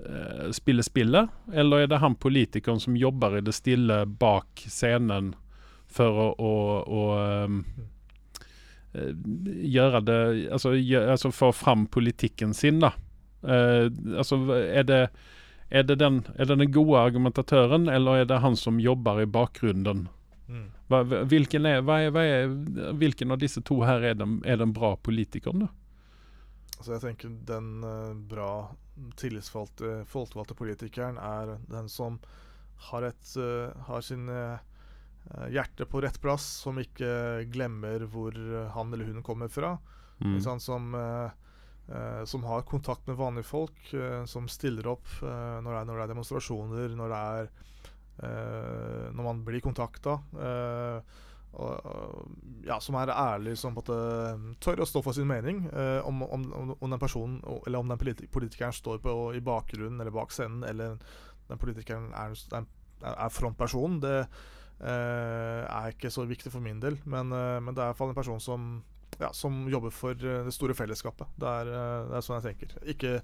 uh, 0.00 0.48
spille 0.56 0.82
spillet, 0.82 1.28
eller 1.52 1.84
er 1.84 1.92
det 1.92 2.00
han 2.02 2.16
politikeren 2.16 2.80
som 2.82 2.96
jobber 2.96 3.38
i 3.38 3.44
det 3.44 3.54
stille 3.54 4.00
bak 4.08 4.64
scenen 4.72 5.34
for 5.94 6.18
å, 6.24 6.26
å, 6.32 6.54
å 6.82 7.04
um, 7.44 7.60
gjøre 8.96 10.00
det 10.08 10.18
altså, 10.56 10.72
gjør, 10.74 11.12
altså, 11.12 11.30
få 11.30 11.52
fram 11.54 11.86
politikken 11.86 12.56
sin, 12.56 12.80
da. 12.82 12.94
Altså, 13.44 14.40
er 14.64 14.86
det, 14.88 15.00
er 15.74 15.82
det, 15.82 15.96
den, 15.98 16.20
er 16.38 16.46
det 16.46 16.56
den 16.60 16.70
gode 16.72 17.00
argumentatøren, 17.02 17.88
eller 17.90 18.22
er 18.22 18.28
det 18.30 18.38
han 18.44 18.54
som 18.56 18.78
jobber 18.80 19.24
i 19.24 19.26
bakgrunnen? 19.26 20.04
Mm. 20.46 20.68
Hva, 20.92 21.00
hvilken, 21.26 21.66
er, 21.66 21.80
hva 21.82 21.96
er, 22.04 22.12
hva 22.14 22.22
er, 22.22 22.52
hvilken, 23.00 23.34
av 23.34 23.40
disse 23.42 23.62
to 23.66 23.80
her 23.82 24.04
er 24.12 24.14
den, 24.20 24.36
er 24.46 24.60
den 24.60 24.74
bra 24.76 24.92
politikeren, 25.02 25.64
da? 25.66 25.70
Altså 26.76 26.92
jeg 26.92 27.02
tenker 27.04 27.32
Den 27.48 27.68
uh, 27.86 28.12
bra 28.28 28.48
tillitsvalgte 29.18 30.02
folkevalgte 30.10 30.54
politikeren 30.58 31.18
er 31.18 31.56
den 31.70 31.88
som 31.90 32.20
har, 32.90 33.08
et, 33.08 33.34
uh, 33.40 33.72
har 33.88 34.04
sin 34.04 34.28
uh, 34.30 34.60
hjerte 35.50 35.88
på 35.90 36.04
rett 36.04 36.20
plass, 36.22 36.46
som 36.62 36.78
ikke 36.78 37.48
glemmer 37.50 38.04
hvor 38.12 38.36
han 38.76 38.92
eller 38.92 39.08
hun 39.08 39.24
kommer 39.26 39.50
fra. 39.50 39.78
Mm. 40.20 40.36
Sånn, 40.44 40.60
som, 40.60 40.92
som, 42.24 42.44
har 42.48 42.62
kontakt 42.64 43.06
med 43.06 43.18
vanlige 43.18 43.44
folk, 43.44 43.90
som 44.30 44.46
stiller 44.48 44.86
opp 44.88 45.04
når 45.20 45.66
det, 45.68 45.74
er, 45.76 45.84
når, 45.84 45.98
det 45.98 46.04
er, 46.04 46.10
demonstrasjoner, 46.14 46.94
når 46.96 47.12
er 47.18 47.50
Når 49.12 49.26
man 49.26 49.42
blir 49.44 49.60
kontakta. 49.60 50.14
Uh, 50.32 51.24
ja, 52.66 52.80
som 52.80 52.96
er 52.98 53.12
ærlig, 53.12 53.56
som 53.58 53.74
på 53.76 53.82
tør 54.62 54.82
å 54.82 54.88
stå 54.88 55.02
for 55.04 55.14
sin 55.14 55.28
mening. 55.28 55.64
Om, 56.04 56.22
om, 56.26 56.46
om, 56.78 56.90
den 56.90 57.00
personen, 57.00 57.38
eller 57.66 57.78
om 57.78 57.92
den 57.92 58.00
politikeren 58.32 58.74
står 58.74 58.98
på, 59.04 59.14
i 59.36 59.42
bakgrunnen 59.44 60.00
eller 60.00 60.14
bak 60.14 60.34
scenen, 60.34 60.64
eller 60.66 60.96
den 61.48 61.60
politikeren 61.60 62.10
er, 62.16 62.34
er 63.12 63.30
frontpersonen, 63.34 64.00
det 64.02 64.18
er 64.84 65.94
ikke 65.94 66.10
så 66.10 66.26
viktig 66.28 66.52
for 66.52 66.64
min 66.64 66.82
del. 66.82 66.98
Men, 67.04 67.30
men 67.30 67.70
det 67.74 67.82
er 67.82 67.92
iallfall 67.92 68.14
en 68.14 68.18
person 68.18 68.42
som, 68.42 68.82
ja, 69.18 69.32
som 69.32 69.68
jobber 69.70 69.90
for 69.94 70.18
eh, 70.18 70.44
det 70.46 70.54
store 70.54 70.74
fellesskapet. 70.74 71.30
Det 71.40 71.50
er, 71.50 71.70
eh, 71.70 72.08
det 72.10 72.18
er 72.18 72.26
sånn 72.26 72.40
jeg 72.40 72.54
tenker. 72.54 72.74
Ikke 72.94 73.14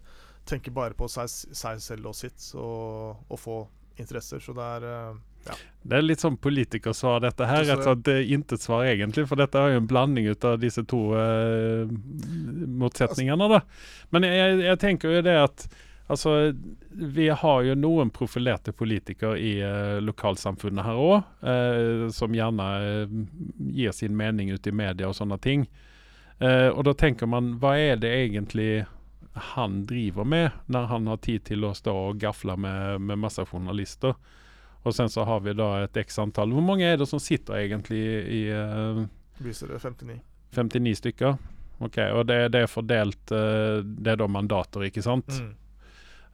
tenke 0.49 0.73
bare 0.75 0.97
på 0.97 1.09
seg, 1.11 1.29
seg 1.29 1.83
selv 1.85 2.11
og 2.11 2.17
sitt, 2.17 2.41
og, 2.59 3.21
og 3.29 3.41
få 3.41 3.59
interesser. 4.01 4.41
Så 4.43 4.55
det 4.57 4.69
er 4.77 4.89
eh, 4.89 5.19
ja. 5.49 5.57
Det 5.83 5.97
er 5.97 6.05
litt 6.05 6.21
sånn 6.21 6.37
politikersvar, 6.37 7.23
dette 7.25 7.47
her. 7.49 7.65
Rett 7.65 7.87
og 7.89 8.03
slett 8.05 8.33
intet 8.35 8.61
svar, 8.61 8.85
egentlig. 8.85 9.25
For 9.29 9.41
dette 9.41 9.57
er 9.57 9.75
jo 9.75 9.81
en 9.81 9.89
blanding 9.89 10.29
ut 10.29 10.45
av 10.45 10.59
disse 10.61 10.85
to 10.89 10.99
uh, 11.17 11.89
motsetningene. 12.83 13.49
da. 13.49 13.63
Men 14.13 14.27
jeg, 14.29 14.59
jeg, 14.67 14.81
tenker 14.83 15.17
jo 15.17 15.23
det 15.25 15.39
at 15.41 15.65
altså, 16.11 16.53
vi 16.91 17.29
har 17.29 17.63
jo 17.67 17.77
noen 17.79 18.11
profilerte 18.15 18.75
politikere 18.77 19.39
i 19.39 19.53
uh, 19.63 19.99
lokalsamfunnet 20.05 20.87
her 20.87 21.01
òg, 21.01 21.31
uh, 21.47 22.07
som 22.15 22.35
gjerne 22.35 22.67
gir 23.71 23.97
sin 23.97 24.17
mening 24.19 24.53
ut 24.53 24.67
i 24.67 24.75
media 24.75 25.11
og 25.11 25.17
sånne 25.19 25.41
ting. 25.41 25.69
og 26.41 26.85
da 26.87 26.95
tenker 26.97 27.29
man, 27.29 27.51
hva 27.61 27.75
er 27.77 27.99
det 28.01 28.09
egentlig 28.17 28.87
han 29.53 29.83
driver 29.85 30.25
med 30.25 30.51
når 30.73 30.87
han 30.89 31.07
har 31.07 31.19
tid 31.21 31.45
til 31.45 31.67
å 31.69 31.75
stå 31.77 31.93
og 31.93 32.21
gafle 32.23 32.57
med, 32.57 33.03
med 33.05 33.21
masse 33.21 33.45
journalister? 33.45 34.15
Og 34.83 34.95
sen 34.95 35.11
så 35.13 35.25
har 35.29 35.41
vi 35.45 35.53
da 35.53 35.83
et 35.85 35.97
x 35.97 36.19
antall. 36.19 36.53
Hvor 36.57 36.65
mange 36.65 36.89
er 36.89 36.97
det 36.97 37.09
som 37.09 37.21
sitter 37.21 37.61
egentlig 37.61 38.01
i 38.01 38.43
uh, 38.49 39.03
det 39.39 39.55
59. 39.61 40.21
59 40.57 40.95
stykker? 41.03 41.37
Ok, 41.81 41.99
Og 42.13 42.27
det, 42.27 42.49
det 42.53 42.65
er 42.65 42.69
fordelt 42.69 43.33
uh, 43.33 43.81
Det 43.81 44.13
er 44.13 44.21
da 44.21 44.29
mandater, 44.29 44.85
ikke 44.89 45.05
sant? 45.05 45.29
Mm. 45.29 45.53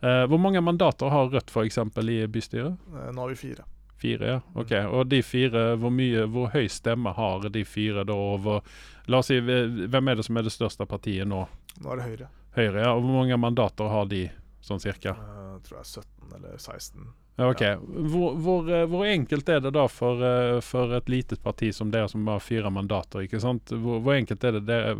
Uh, 0.02 0.24
hvor 0.28 0.38
mange 0.38 0.60
mandater 0.60 1.08
har 1.12 1.30
Rødt 1.32 1.50
f.eks. 1.50 1.78
i 1.78 2.18
bystyret? 2.28 2.76
nå 3.12 3.20
har 3.20 3.32
vi 3.32 3.38
fire. 3.40 3.64
Fire, 3.96 4.26
ja. 4.26 4.40
Ok. 4.54 4.70
Mm. 4.70 4.90
Og 4.92 5.06
de 5.08 5.22
fire, 5.24 5.62
hvor 5.80 5.92
mye, 5.94 6.26
hvor 6.28 6.50
høy 6.52 6.66
stemme 6.68 7.14
har 7.16 7.48
de 7.48 7.64
fire 7.64 8.04
da 8.04 8.16
over 8.16 8.60
La 9.06 9.20
oss 9.22 9.30
si, 9.30 9.38
hvem 9.40 10.08
er 10.10 10.18
det 10.18 10.24
som 10.26 10.36
er 10.36 10.44
det 10.44 10.52
største 10.52 10.86
partiet 10.90 11.28
nå? 11.30 11.44
Nå 11.78 11.92
er 11.92 12.00
det 12.00 12.08
Høyre. 12.08 12.28
Høyre, 12.56 12.80
ja. 12.82 12.90
Og 12.90 13.04
hvor 13.04 13.20
mange 13.20 13.38
mandater 13.38 13.88
har 13.92 14.08
de, 14.10 14.24
sånn 14.64 14.82
cirka? 14.82 15.14
Jeg 15.14 15.62
tror 15.68 15.78
jeg 15.78 15.84
er 15.84 15.92
17 16.02 16.36
eller 16.40 16.58
16. 16.58 17.06
Ok. 17.46 17.62
Hvor, 18.10 18.36
hvor, 18.40 18.70
eh, 18.72 18.86
hvor, 18.88 19.04
enkelt 19.06 19.48
er 19.48 19.60
det 19.60 19.74
da 19.76 19.84
for, 19.92 20.22
eh, 20.24 20.60
for, 20.64 20.94
et 20.96 21.08
litet 21.12 21.42
parti 21.44 21.68
som 21.72 21.90
dere, 21.92 22.08
som 22.08 22.26
har 22.32 22.40
fire 22.40 22.72
mandater? 22.72 23.26
ikke 23.26 23.40
sant? 23.40 23.70
Hvor, 23.70 24.00
hvor 24.00 24.16
enkelt 24.16 24.44
er 24.44 24.56
det 24.56 24.64
dere, 24.68 24.96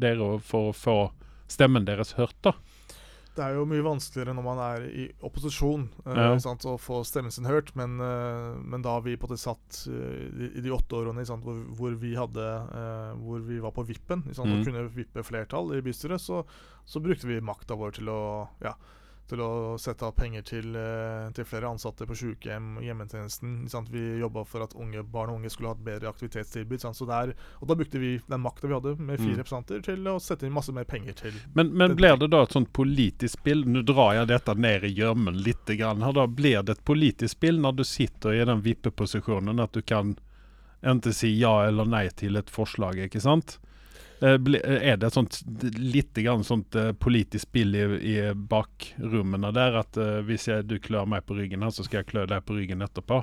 dere 0.00 0.38
for 0.40 0.70
å 0.70 0.76
få 0.76 0.98
stemmen 1.50 1.84
deres 1.84 2.14
hørt, 2.18 2.36
da? 2.42 2.54
Det 3.34 3.42
er 3.42 3.56
jo 3.56 3.64
mye 3.66 3.82
vanskeligere 3.82 4.34
når 4.36 4.44
man 4.46 4.60
er 4.62 4.84
i 4.86 5.04
opposisjon 5.26 5.88
uh, 6.06 6.10
ja. 6.14 6.26
sant, 6.42 6.66
å 6.70 6.76
få 6.78 7.00
stemmen 7.06 7.34
sin 7.34 7.48
hørt, 7.50 7.72
men, 7.78 7.96
uh, 7.98 8.54
men 8.62 8.84
da 8.84 8.94
vi 9.02 9.16
på 9.18 9.30
det 9.30 9.40
satt 9.42 9.80
uh, 9.90 9.94
i, 10.30 10.52
i, 10.52 10.62
de 10.62 10.74
åtte 10.74 11.00
årene 11.00 11.24
sant, 11.26 11.42
hvor, 11.42 11.58
hvor, 11.74 11.96
vi 11.98 12.14
hadde 12.18 12.44
Hvor 13.24 13.42
vi 13.46 13.58
var 13.62 13.74
på 13.74 13.84
vippen 13.88 14.22
sant, 14.30 14.46
mm. 14.50 14.54
og 14.54 14.68
kunne 14.68 14.84
vippe 14.94 15.24
flertall 15.26 15.74
i 15.74 15.82
bystyret, 15.84 16.22
så, 16.22 16.44
så 16.86 17.02
brukte 17.02 17.26
vi 17.26 17.42
makta 17.42 17.78
vår 17.78 17.98
til 17.98 18.10
å 18.12 18.20
ja, 18.62 18.74
til 19.30 19.40
å 19.40 19.50
sette 19.80 20.04
av 20.04 20.12
penger 20.16 20.44
til, 20.44 20.74
eh, 20.76 21.30
til 21.36 21.46
flere 21.48 21.70
ansatte 21.72 22.06
på 22.06 22.16
sykehjem 22.18 22.78
og 22.78 22.84
hjemmetjenesten. 22.84 23.64
Vi 23.90 24.02
jobba 24.20 24.44
for 24.44 24.64
at 24.64 24.74
unge, 24.76 25.02
barn 25.02 25.30
og 25.30 25.40
unge 25.40 25.50
skulle 25.50 25.72
ha 25.72 25.78
et 25.78 25.84
bedre 25.84 26.10
aktivitetstilbud. 26.12 26.84
Der, 27.08 27.34
og 27.60 27.68
da 27.68 27.74
brukte 27.74 28.00
vi 28.00 28.20
den 28.28 28.40
makta 28.40 28.68
vi 28.68 28.74
hadde 28.74 28.96
med 28.98 29.18
fire 29.18 29.34
mm. 29.34 29.40
representanter, 29.40 29.82
til 29.84 30.08
å 30.08 30.18
sette 30.20 30.46
inn 30.46 30.52
masse 30.52 30.72
mer 30.72 30.84
penger 30.84 31.16
til 31.18 31.32
Men, 31.54 31.72
men 31.72 31.96
blir 31.96 32.18
det 32.20 32.30
da 32.32 32.42
et 32.44 32.52
sånt 32.52 32.72
politisk 32.72 33.38
spill? 33.40 33.64
Nå 33.64 33.84
drar 33.88 34.14
jeg 34.18 34.28
dette 34.28 34.54
ned 34.54 34.84
i 34.84 34.92
gjørmen 34.94 35.40
litt. 35.40 35.64
Grann. 35.64 36.02
Da 36.14 36.26
blir 36.26 36.62
det 36.62 36.74
et 36.76 36.84
politisk 36.84 37.38
spill 37.38 37.60
når 37.62 37.78
du 37.78 37.84
sitter 37.88 38.34
i 38.36 38.44
den 38.44 38.60
vippeposisjonen 38.60 39.62
at 39.62 39.72
du 39.72 39.80
kan 39.82 40.12
ikke 40.84 41.14
si 41.16 41.30
ja 41.38 41.64
eller 41.68 41.88
nei 41.88 42.08
til 42.12 42.36
et 42.36 42.50
forslag, 42.52 42.98
ikke 43.06 43.22
sant? 43.24 43.56
Eh, 44.24 44.38
er 44.64 44.96
det 44.96 45.10
et 45.10 45.18
sånt 45.18 45.40
litt 45.76 46.16
grann 46.24 46.44
sånt 46.46 46.76
uh, 46.80 46.92
politisk 46.96 47.50
spill 47.50 47.76
i, 47.76 47.84
i 48.14 48.16
bakrommene 48.34 49.52
der? 49.54 49.80
At 49.84 50.00
hvis 50.28 50.48
jeg, 50.48 50.68
du 50.70 50.78
klør 50.82 51.08
meg 51.10 51.26
på 51.28 51.36
ryggen, 51.38 51.66
så 51.70 51.86
skal 51.86 52.02
jeg 52.02 52.12
klø 52.14 52.26
deg 52.30 52.46
på 52.46 52.56
ryggen 52.58 52.84
etterpå? 52.86 53.22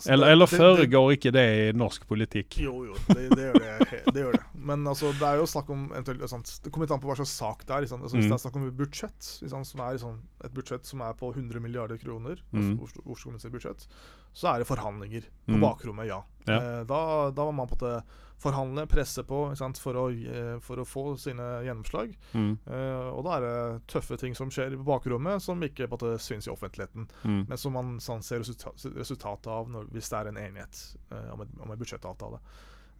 Altså, 0.00 0.12
eller, 0.12 0.30
eller 0.32 0.48
foregår 0.48 1.10
ikke 1.12 1.30
det 1.34 1.42
i 1.44 1.64
norsk 1.76 2.06
politikk? 2.08 2.56
Jo, 2.64 2.72
jo, 2.86 2.94
det, 3.10 3.26
det, 3.36 3.42
gjør, 3.50 3.58
det, 3.60 3.98
det 4.14 4.22
gjør, 4.22 4.38
det, 4.38 4.40
Men 4.56 4.86
altså, 4.88 5.10
det 5.12 5.26
er 5.28 5.42
jo 5.42 5.48
snakk 5.50 5.68
om 5.74 5.82
sant, 6.30 6.52
Det 6.64 6.72
kommer 6.72 6.88
litt 6.88 6.94
an 6.96 7.02
på 7.02 7.10
hva 7.10 7.18
slags 7.18 7.34
sak 7.36 7.66
det 7.66 7.74
er. 7.74 7.84
Altså, 7.84 7.98
hvis 8.06 8.24
mm. 8.24 8.30
det 8.30 8.36
er 8.38 8.40
snakk 8.46 8.56
om 8.56 8.64
et 8.70 8.78
budsjett, 8.78 9.28
liksom, 9.42 9.66
som 9.68 9.82
er 9.84 9.98
liksom, 9.98 10.14
et 10.48 10.54
budsjett 10.56 10.88
som 10.88 11.04
er 11.04 11.18
på 11.20 11.28
100 11.34 11.60
milliarder 11.60 12.00
kroner, 12.00 12.40
mm. 12.48 12.72
Oslo, 12.80 13.04
Oslo 13.12 13.34
budsjett, 13.52 13.84
så 14.32 14.52
er 14.52 14.62
det 14.62 14.68
forhandlinger 14.68 15.28
på 15.46 15.56
mm. 15.56 15.62
bakrommet, 15.62 16.10
ja. 16.10 16.20
ja. 16.46 16.58
Eh, 16.58 16.82
da, 16.88 17.00
da 17.34 17.46
var 17.48 17.56
man 17.56 17.70
på 17.70 17.78
en 17.78 17.80
måte 17.80 18.26
forhandle, 18.40 18.86
presse 18.88 19.22
på 19.28 19.40
for 19.80 19.98
å, 20.00 20.06
eh, 20.10 20.56
for, 20.64 20.80
å, 20.80 20.86
få 20.88 21.04
sine 21.20 21.46
gjennomslag. 21.66 22.14
Mm. 22.32 22.52
Eh, 22.64 23.08
og 23.12 23.24
da 23.26 23.36
er 23.36 23.44
det 23.44 23.84
tøffe 23.92 24.16
ting 24.20 24.34
som 24.36 24.50
skjer 24.52 24.76
på 24.78 24.86
bakrommet, 24.88 25.42
som 25.44 25.60
ikke 25.62 25.88
på 25.90 26.00
en 26.06 26.18
syns 26.18 26.48
i 26.48 26.54
offentligheten. 26.54 27.08
Mm. 27.22 27.44
Men 27.50 27.60
som 27.60 27.76
man 27.76 27.98
sånn, 28.00 28.24
ser 28.24 28.40
resultat, 28.40 28.80
resultatet 28.96 29.50
av 29.52 29.70
når, 29.70 29.90
hvis 29.92 30.10
det 30.12 30.20
er 30.20 30.32
en 30.32 30.42
enighet 30.46 30.82
eh, 31.12 31.30
om, 31.34 31.44
et, 31.44 31.56
om 31.60 31.72
en 31.72 31.80
budsjettavtale. 31.80 32.40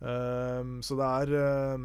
Um, 0.00 0.78
så 0.80 0.96
det 0.96 1.06
er 1.06 1.82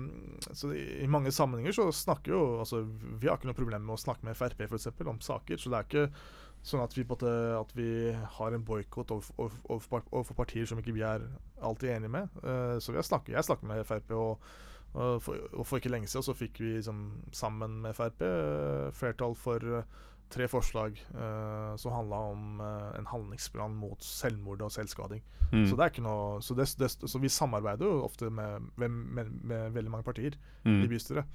så 0.55 0.69
I 0.71 1.07
mange 1.11 1.33
sammenhenger 1.35 1.73
så 1.75 1.89
snakker 1.91 2.31
jo 2.31 2.43
altså, 2.63 2.85
Vi 3.19 3.27
har 3.27 3.35
ikke 3.35 3.49
noe 3.49 3.57
problem 3.57 3.83
med 3.83 3.97
å 3.97 3.99
snakke 3.99 4.23
med 4.23 4.37
Frp 4.39 4.61
for 4.69 4.77
eksempel, 4.77 5.09
om 5.11 5.19
saker. 5.19 5.59
Så 5.59 5.71
det 5.71 5.81
er 5.81 5.89
ikke 5.89 6.05
Sånn 6.65 6.81
at 6.81 6.95
vi, 6.97 7.03
måte, 7.05 7.29
at 7.59 7.73
vi 7.77 7.89
har 8.37 8.55
en 8.55 8.63
boikott 8.65 9.11
overfor, 9.13 9.53
overfor, 9.69 10.05
overfor 10.09 10.37
partier 10.39 10.65
som 10.65 10.79
ikke 10.81 10.95
vi 10.95 11.03
er 11.05 11.27
alltid 11.61 11.91
enige 11.93 12.13
med. 12.15 12.39
Uh, 12.41 12.79
så 12.81 12.93
vi 12.93 12.97
har 12.97 13.05
snakket, 13.05 13.35
jeg 13.35 13.45
snakket 13.45 13.69
med 13.69 13.83
Frp, 13.85 14.15
og, 14.17 14.47
og, 14.95 15.21
for, 15.21 15.45
og 15.53 15.67
for 15.69 15.77
ikke 15.77 15.93
lenge 15.93 16.09
siden 16.09 16.25
så 16.25 16.33
fikk 16.33 16.63
vi 16.63 16.73
liksom, 16.79 17.05
sammen 17.37 17.77
med 17.85 17.93
Frp 17.93 18.25
uh, 18.25 18.89
flertall 18.97 19.37
for 19.37 19.61
uh, 19.77 19.85
tre 20.29 20.47
forslag 20.49 20.97
eh, 21.13 21.75
som 21.77 21.93
handla 21.93 22.17
om 22.31 22.61
eh, 22.61 22.99
en 22.99 23.07
handlingsplan 23.09 23.75
mot 23.77 24.03
selvmord 24.03 24.63
og 24.65 24.73
selvskading. 24.73 25.21
Mm. 25.51 25.65
Så 25.69 25.77
det 25.77 25.85
er 25.85 25.93
ikke 25.93 26.05
noe 26.05 26.41
så, 26.43 26.57
det, 26.57 26.67
det, 26.79 26.89
så 26.97 27.21
vi 27.21 27.31
samarbeider 27.31 27.85
jo 27.85 28.01
ofte 28.07 28.31
med, 28.33 28.71
med, 28.81 28.89
med, 28.89 29.31
med 29.45 29.75
veldig 29.75 29.93
mange 29.93 30.07
partier 30.07 30.37
i 30.65 30.73
Mm. 30.75 30.87
bystyret. 30.89 31.25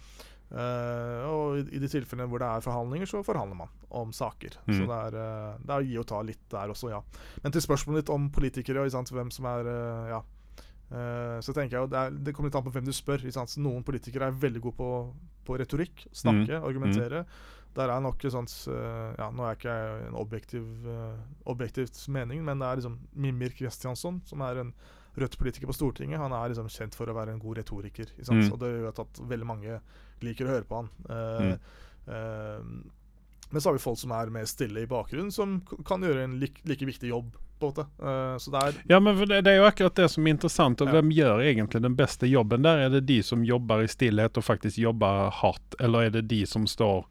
Eh, 0.51 1.25
og 1.31 1.61
i, 1.61 1.63
i 1.77 1.81
de 1.83 1.87
tilfellene 1.91 2.27
hvor 2.31 2.43
det 2.43 2.49
er 2.51 2.65
forhandlinger, 2.65 3.07
så 3.07 3.21
forhandler 3.23 3.59
man 3.61 3.69
om 3.95 4.11
saker. 4.15 4.57
Mm. 4.67 4.75
Så 4.75 4.89
det 4.91 4.99
er, 4.99 5.17
eh, 5.21 5.61
det 5.63 5.71
er 5.77 5.85
å 5.85 5.87
gi 5.87 5.99
og 6.03 6.09
ta 6.11 6.21
litt 6.27 6.43
der 6.51 6.73
også, 6.75 6.91
ja. 6.91 7.01
Men 7.45 7.55
til 7.55 7.63
spørsmålet 7.63 8.03
ditt 8.03 8.13
om 8.15 8.27
politikere 8.35 8.83
og 8.83 8.91
sant, 8.91 9.13
hvem 9.15 9.31
som 9.35 9.47
er 9.53 9.71
eh, 9.71 10.13
Ja. 10.17 10.23
Så 10.91 11.53
tenker 11.55 11.77
jeg 11.77 11.85
jo 11.85 11.87
det, 11.87 11.99
er, 12.03 12.15
det 12.19 12.33
kommer 12.35 12.49
litt 12.51 12.57
an 12.59 12.65
på 12.67 12.73
hvem 12.75 12.83
du 12.89 12.91
spør. 12.91 13.23
Noen 13.63 13.85
politikere 13.87 14.27
er 14.27 14.35
veldig 14.43 14.61
gode 14.65 14.75
på, 14.81 14.89
på 15.47 15.59
retorikk. 15.61 16.03
Snakke, 16.11 16.57
Mm. 16.59 16.65
argumentere. 16.67 17.21
Der 17.79 17.93
er 17.95 18.01
nok 18.03 18.19
sånt 18.27 18.51
Ja, 18.67 19.29
nå 19.31 19.45
er 19.47 19.55
ikke 19.55 19.71
jeg 19.71 20.09
en 20.09 20.17
objektiv 20.19 20.67
objektivt 21.47 22.09
mening, 22.11 22.43
men 22.43 22.59
det 22.59 22.67
er 22.67 22.81
liksom 22.81 22.99
Mimir 23.15 23.55
Kristiansson, 23.55 24.21
som 24.27 24.43
er 24.43 24.65
en 24.65 24.75
Rødt-politiker 25.15 25.67
på 25.67 25.75
Stortinget. 25.75 26.19
Han 26.23 26.33
er 26.33 26.51
liksom 26.53 26.69
kjent 26.71 26.95
for 26.99 27.07
å 27.11 27.15
være 27.15 27.33
en 27.35 27.41
god 27.43 27.59
retoriker. 27.59 28.11
Mm. 28.27 28.51
Og 28.53 28.59
det 28.63 28.69
gjør 28.75 29.01
at 29.07 29.23
veldig 29.31 29.47
mange 29.47 29.79
liker 30.23 30.47
å 30.49 30.55
høre 30.57 30.65
på 30.69 30.77
han. 30.83 30.91
Uh, 31.09 31.41
Mm. 31.41 31.59
uh, 32.09 32.91
men 33.51 33.61
så 33.61 33.69
har 33.69 33.75
vi 33.75 33.83
folk 33.83 33.99
som 33.99 34.13
er 34.15 34.31
mer 34.31 34.45
stille 34.47 34.81
i 34.85 34.87
bakgrunnen, 34.87 35.33
som 35.35 35.57
kan 35.87 36.03
gjøre 36.03 36.23
en 36.25 36.37
like, 36.41 36.61
like 36.65 36.87
viktig 36.87 37.09
jobb. 37.11 37.33
på 37.61 37.67
en 37.67 37.73
måte. 37.75 37.85
Uh, 38.01 38.39
så 38.41 38.51
det 38.55 38.61
er 38.63 38.77
Ja, 38.89 39.01
men 39.01 39.19
det 39.29 39.47
er 39.47 39.57
jo 39.59 39.67
akkurat 39.69 39.95
det 39.95 40.07
som 40.11 40.25
er 40.27 40.31
interessant. 40.33 40.81
Og 40.81 40.87
Ja. 40.89 40.93
hvem 40.95 41.11
gjør 41.13 41.43
egentlig 41.45 41.83
den 41.83 41.95
beste 41.97 42.27
jobben 42.27 42.63
der? 42.63 42.79
Er 42.87 42.89
det 42.89 43.05
de 43.07 43.23
som 43.23 43.43
jobber 43.45 43.83
i 43.83 43.87
stillhet 43.87 44.39
og 44.39 44.45
faktisk 44.45 44.79
jobber 44.79 45.29
hardt, 45.31 45.75
eller 45.79 46.07
er 46.07 46.11
det 46.11 46.29
de 46.29 46.47
som 46.47 46.65
står 46.67 47.05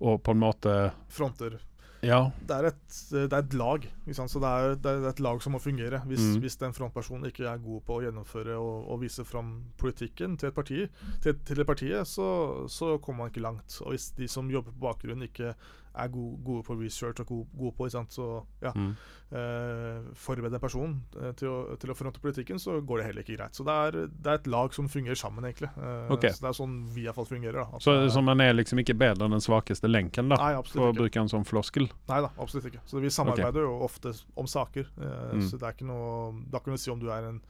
og 0.00 0.22
på 0.24 0.30
en 0.32 0.40
måte 0.40 0.92
fronter 1.08 1.60
Ja. 2.02 2.30
det 2.48 2.56
er 2.56 2.66
et, 2.68 2.96
det 3.10 3.32
er 3.32 3.38
et 3.38 3.54
lag. 3.54 3.86
Så 4.12 4.38
det 4.42 4.50
er, 4.50 4.74
det 4.76 4.90
er 4.92 5.08
et 5.08 5.20
lag 5.20 5.40
som 5.42 5.52
må 5.56 5.58
fungere. 5.58 6.00
Hvis, 6.06 6.20
Mm. 6.20 6.40
hvis 6.40 6.56
den 6.60 6.72
frontpersonen 6.76 7.26
ikke 7.30 7.46
er 7.48 7.58
god 7.58 7.80
på 7.86 7.96
å 7.96 8.02
gjennomføre 8.04 8.56
og, 8.58 8.88
og 8.90 9.00
vise 9.00 9.24
fram 9.24 9.62
politikken 9.78 10.36
til 10.36 10.48
et 10.48 10.54
parti, 10.54 10.86
til, 11.22 11.34
til 11.44 11.60
et 11.60 11.66
partiet, 11.66 12.06
så, 12.06 12.66
så 12.68 12.98
kommer 12.98 13.24
man 13.24 13.30
ikke 13.32 13.40
langt. 13.46 13.80
Og 13.82 13.90
hvis 13.94 14.10
de 14.18 14.28
som 14.28 14.50
jobber 14.50 14.72
på 14.72 14.84
bakgrunnen, 14.86 15.22
ikke 15.28 15.54
er 15.96 16.08
gode, 16.12 16.38
gode 16.44 16.62
på 16.66 16.76
research 16.80 17.20
og 17.20 17.26
gode, 17.26 17.46
gode 17.56 17.74
på? 17.76 17.88
Så, 18.12 18.26
ja, 18.62 18.72
Mm. 18.76 18.92
eh, 19.32 20.02
forberede 20.14 20.54
en 20.54 20.60
person 20.60 20.92
eh, 21.20 21.32
til, 21.32 21.48
å, 21.48 21.76
til 21.80 21.90
å 21.90 21.96
fronte 21.96 22.20
politikken, 22.20 22.58
så 22.62 22.80
går 22.84 22.98
det 23.00 23.06
heller 23.06 23.24
ikke 23.24 23.36
greit. 23.38 23.54
Så 23.58 23.64
det 23.66 23.72
er, 23.72 24.06
det 24.08 24.26
er 24.32 24.40
et 24.40 24.46
lag 24.46 24.74
som 24.76 24.88
fungerer 24.88 25.16
sammen, 25.18 25.44
egentlig. 25.44 25.70
Eh, 25.76 26.12
okay. 26.12 26.30
Så 26.30 26.44
det 26.44 26.50
er 26.52 26.58
sånn 26.60 26.76
vi 26.94 27.06
iallfall 27.06 27.26
fungerer. 27.26 27.64
Da. 27.64 27.80
Så, 27.82 27.96
det 28.04 28.12
så 28.14 28.22
man 28.24 28.40
er 28.44 28.52
liksom 28.54 28.78
ikke 28.84 28.94
bedre 28.98 29.26
enn 29.26 29.34
den 29.36 29.44
svakeste 29.44 29.88
lenken, 29.90 30.28
da? 30.32 30.36
Nei, 30.36 30.62
For 30.70 30.90
å 30.90 30.94
bruke 30.96 31.20
en 31.20 31.28
sånn 31.32 31.46
floskel. 31.48 31.88
Nei 32.08 32.20
da, 32.24 32.30
absolutt 32.38 32.70
ikke. 32.70 32.84
Så 32.86 33.00
vi 33.02 33.10
samarbeider 33.10 33.66
jo 33.66 33.78
ofte 33.86 34.14
om 34.36 34.46
saker. 34.46 34.92
Eh, 35.00 35.14
Mm. 35.36 35.42
Så 35.48 35.58
det 35.58 35.66
er 35.66 35.72
ikke 35.74 35.86
noe 35.88 36.42
Da 36.52 36.58
kan 36.60 36.72
du 36.72 36.78
si 36.78 36.90
om 36.90 37.00
du 37.00 37.08
er 37.10 37.24
en 37.28 37.40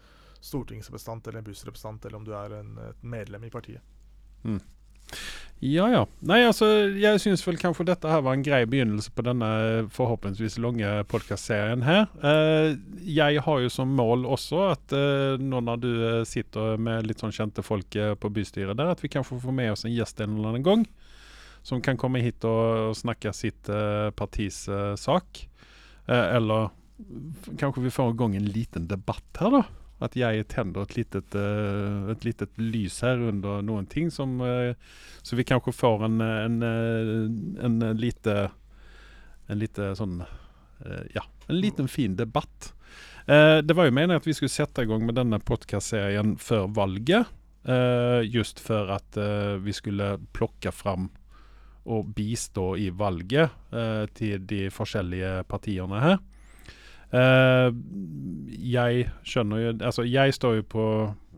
stortingsrepresentant 0.40 1.26
eller 1.28 1.38
en 1.38 1.44
bussrepresentant, 1.44 2.04
eller 2.06 2.16
om 2.18 2.24
du 2.24 2.32
er 2.36 2.52
en, 2.60 2.78
et 2.90 3.02
medlem 3.02 3.44
i 3.44 3.50
partiet. 3.50 3.82
Ja, 5.64 5.86
ja. 5.88 6.02
Nei, 6.28 6.42
altså, 6.44 6.66
jeg 7.00 7.20
syns 7.22 7.40
vel 7.46 7.56
kanskje 7.56 7.86
dette 7.88 8.10
her 8.12 8.20
var 8.26 8.36
en 8.36 8.44
grei 8.44 8.60
begynnelse 8.68 9.08
på 9.16 9.24
denne 9.24 9.48
forhåpentligvis 9.94 10.58
lange 10.60 10.90
podkastserien 11.08 11.80
her. 11.86 12.10
Eh, 12.20 12.74
jeg 13.08 13.40
har 13.46 13.62
jo 13.64 13.70
som 13.72 13.94
mål 13.96 14.26
også 14.28 14.60
at 14.74 14.92
eh, 14.96 15.40
nå 15.40 15.62
når 15.64 15.80
du 15.80 15.88
eh, 15.94 16.18
sitter 16.28 16.76
med 16.76 17.08
litt 17.08 17.24
sånn 17.24 17.32
kjente 17.32 17.64
folk 17.64 17.96
eh, 17.96 18.12
på 18.20 18.30
bystyret 18.36 18.76
der, 18.76 18.92
at 18.92 19.00
vi 19.00 19.10
kanskje 19.14 19.40
får 19.40 19.56
med 19.56 19.72
oss 19.72 19.86
en 19.88 19.96
gjest 19.96 20.20
en 20.20 20.36
eller 20.36 20.52
annen 20.52 20.66
gang. 20.66 20.84
Som 21.66 21.80
kan 21.82 21.96
komme 21.98 22.20
hit 22.22 22.44
og, 22.46 22.90
og 22.92 22.98
snakke 23.00 23.32
sitt 23.34 23.72
eh, 23.72 24.12
partis 24.14 24.66
eh, 24.68 24.92
sak. 25.00 25.40
Eh, 26.04 26.26
eller 26.36 26.68
kanskje 27.56 27.88
vi 27.88 27.96
får 27.96 28.12
i 28.12 28.20
gang 28.20 28.36
en 28.36 28.52
liten 28.52 28.92
debatt 28.92 29.40
her, 29.40 29.56
da. 29.56 29.64
At 30.00 30.16
jeg 30.18 30.44
tenner 30.52 30.82
et 30.84 30.96
litet, 30.98 31.34
eh, 31.34 32.10
et 32.12 32.24
litet 32.26 32.58
lys 32.60 32.98
her 33.00 33.16
under 33.30 33.62
noen 33.64 33.86
ting 33.88 34.10
som 34.12 34.40
eh, 34.44 34.74
så 35.24 35.36
vi 35.38 35.44
kanskje 35.48 35.72
får 35.72 36.04
en, 36.04 36.20
en, 36.20 36.58
en, 36.62 37.78
en 37.82 37.96
lite 37.96 38.50
En 39.48 39.58
lite 39.58 39.92
sånn 39.96 40.20
eh, 40.84 41.04
Ja, 41.14 41.22
en 41.48 41.60
liten 41.62 41.88
fin 41.88 42.16
debatt. 42.18 42.72
Eh, 43.26 43.62
Det 43.62 43.74
var 43.78 43.86
jo 43.86 43.94
meningen 43.94 44.18
at 44.20 44.26
vi 44.26 44.34
skulle 44.34 44.50
sette 44.52 44.82
i 44.82 44.88
gang 44.90 45.06
med 45.06 45.14
denne 45.16 45.38
podkastserien 45.38 46.36
før 46.38 46.66
valget. 46.74 47.26
eh, 47.64 48.20
Just 48.26 48.60
for 48.60 48.90
at 48.98 49.16
eh, 49.16 49.56
vi 49.62 49.72
skulle 49.72 50.16
plukke 50.34 50.72
fram 50.74 51.08
og 51.86 52.08
bistå 52.18 52.72
i 52.82 52.88
valget 52.90 53.48
eh, 53.72 54.06
til 54.18 54.42
de 54.50 54.64
forskjellige 54.74 55.44
partiene 55.46 56.00
her. 56.02 56.16
Eh, 57.14 57.68
jeg 58.66 59.08
skjønner 59.26 59.62
jo 59.62 59.72
Altså, 59.78 60.04
jeg 60.08 60.34
står 60.36 60.60
jo 60.60 60.66
på, 60.76 60.86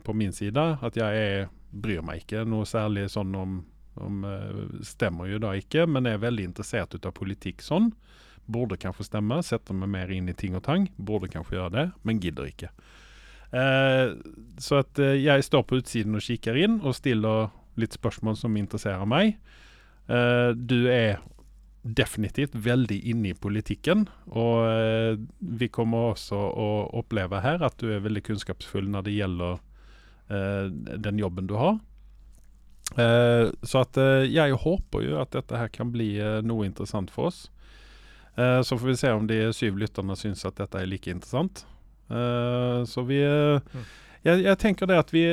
på 0.05 0.15
min 0.17 0.33
side. 0.35 0.65
At 0.85 0.97
jeg 0.99 1.25
er, 1.25 1.49
bryr 1.71 2.03
meg 2.05 2.23
ikke 2.23 2.45
noe 2.49 2.67
særlig 2.69 3.07
sånn 3.13 3.35
om, 3.37 3.59
om 4.01 4.23
eh, 4.27 4.61
Stemmer 4.85 5.29
jo 5.31 5.41
da 5.43 5.55
ikke, 5.57 5.85
men 5.87 6.09
er 6.09 6.21
veldig 6.21 6.49
interessert 6.51 6.95
ut 6.95 7.05
av 7.05 7.15
politikk 7.17 7.63
sånn. 7.65 7.91
Burde 8.49 8.79
kanskje 8.81 9.05
stemme, 9.11 9.41
setter 9.45 9.77
meg 9.77 9.91
mer 9.93 10.11
inn 10.13 10.29
i 10.31 10.37
ting 10.37 10.57
og 10.57 10.65
tang. 10.65 10.87
Burde 10.97 11.29
kanskje 11.29 11.59
gjøre 11.59 11.75
det, 11.75 11.85
men 12.07 12.21
gidder 12.23 12.49
ikke. 12.49 12.71
Eh, 13.51 14.11
så 14.61 14.81
at 14.83 14.99
eh, 15.01 15.17
jeg 15.23 15.45
står 15.45 15.65
på 15.65 15.79
utsiden 15.81 16.17
og 16.17 16.25
kikker 16.25 16.57
inn 16.57 16.77
og 16.83 16.97
stiller 16.97 17.49
litt 17.79 17.95
spørsmål 17.97 18.37
som 18.37 18.57
interesserer 18.59 19.09
meg. 19.09 19.37
Eh, 20.09 20.51
du 20.53 20.89
er 20.91 21.21
definitivt 21.81 22.55
veldig 22.55 22.97
inne 23.11 23.31
i 23.31 23.37
politikken. 23.37 24.07
Og 24.35 24.65
eh, 24.67 25.19
vi 25.39 25.69
kommer 25.71 26.13
også 26.13 26.35
å 26.35 26.69
oppleve 26.99 27.41
her 27.43 27.63
at 27.65 27.77
du 27.79 27.89
er 27.93 28.03
veldig 28.03 28.23
kunnskapsfull 28.27 28.89
når 28.91 29.07
det 29.07 29.15
gjelder 29.15 29.61
eh, 30.29 30.65
den 30.99 31.21
jobben 31.21 31.47
du 31.47 31.55
har. 31.59 31.79
Eh, 32.97 33.47
så 33.63 33.85
at 33.85 33.99
jeg 34.27 34.59
håper 34.65 35.05
jo 35.05 35.21
at 35.21 35.31
dette 35.37 35.61
her 35.61 35.71
kan 35.71 35.93
bli 35.93 36.17
noe 36.43 36.67
interessant 36.67 37.11
for 37.13 37.31
oss. 37.31 37.47
Så 38.39 38.77
får 38.77 38.87
vi 38.87 38.93
se 38.95 39.09
om 39.11 39.25
de 39.27 39.37
syv 39.51 39.75
lytterne 39.81 40.15
syns 40.15 40.45
at 40.47 40.55
dette 40.55 40.79
er 40.79 40.87
like 40.87 41.11
interessant. 41.11 41.65
Så 42.07 43.03
vi 43.03 43.17
Mm. 43.19 43.81
jeg, 44.23 44.43
jeg 44.45 44.57
tenker 44.61 44.87
det 44.87 44.99
at 45.01 45.11
vi 45.11 45.23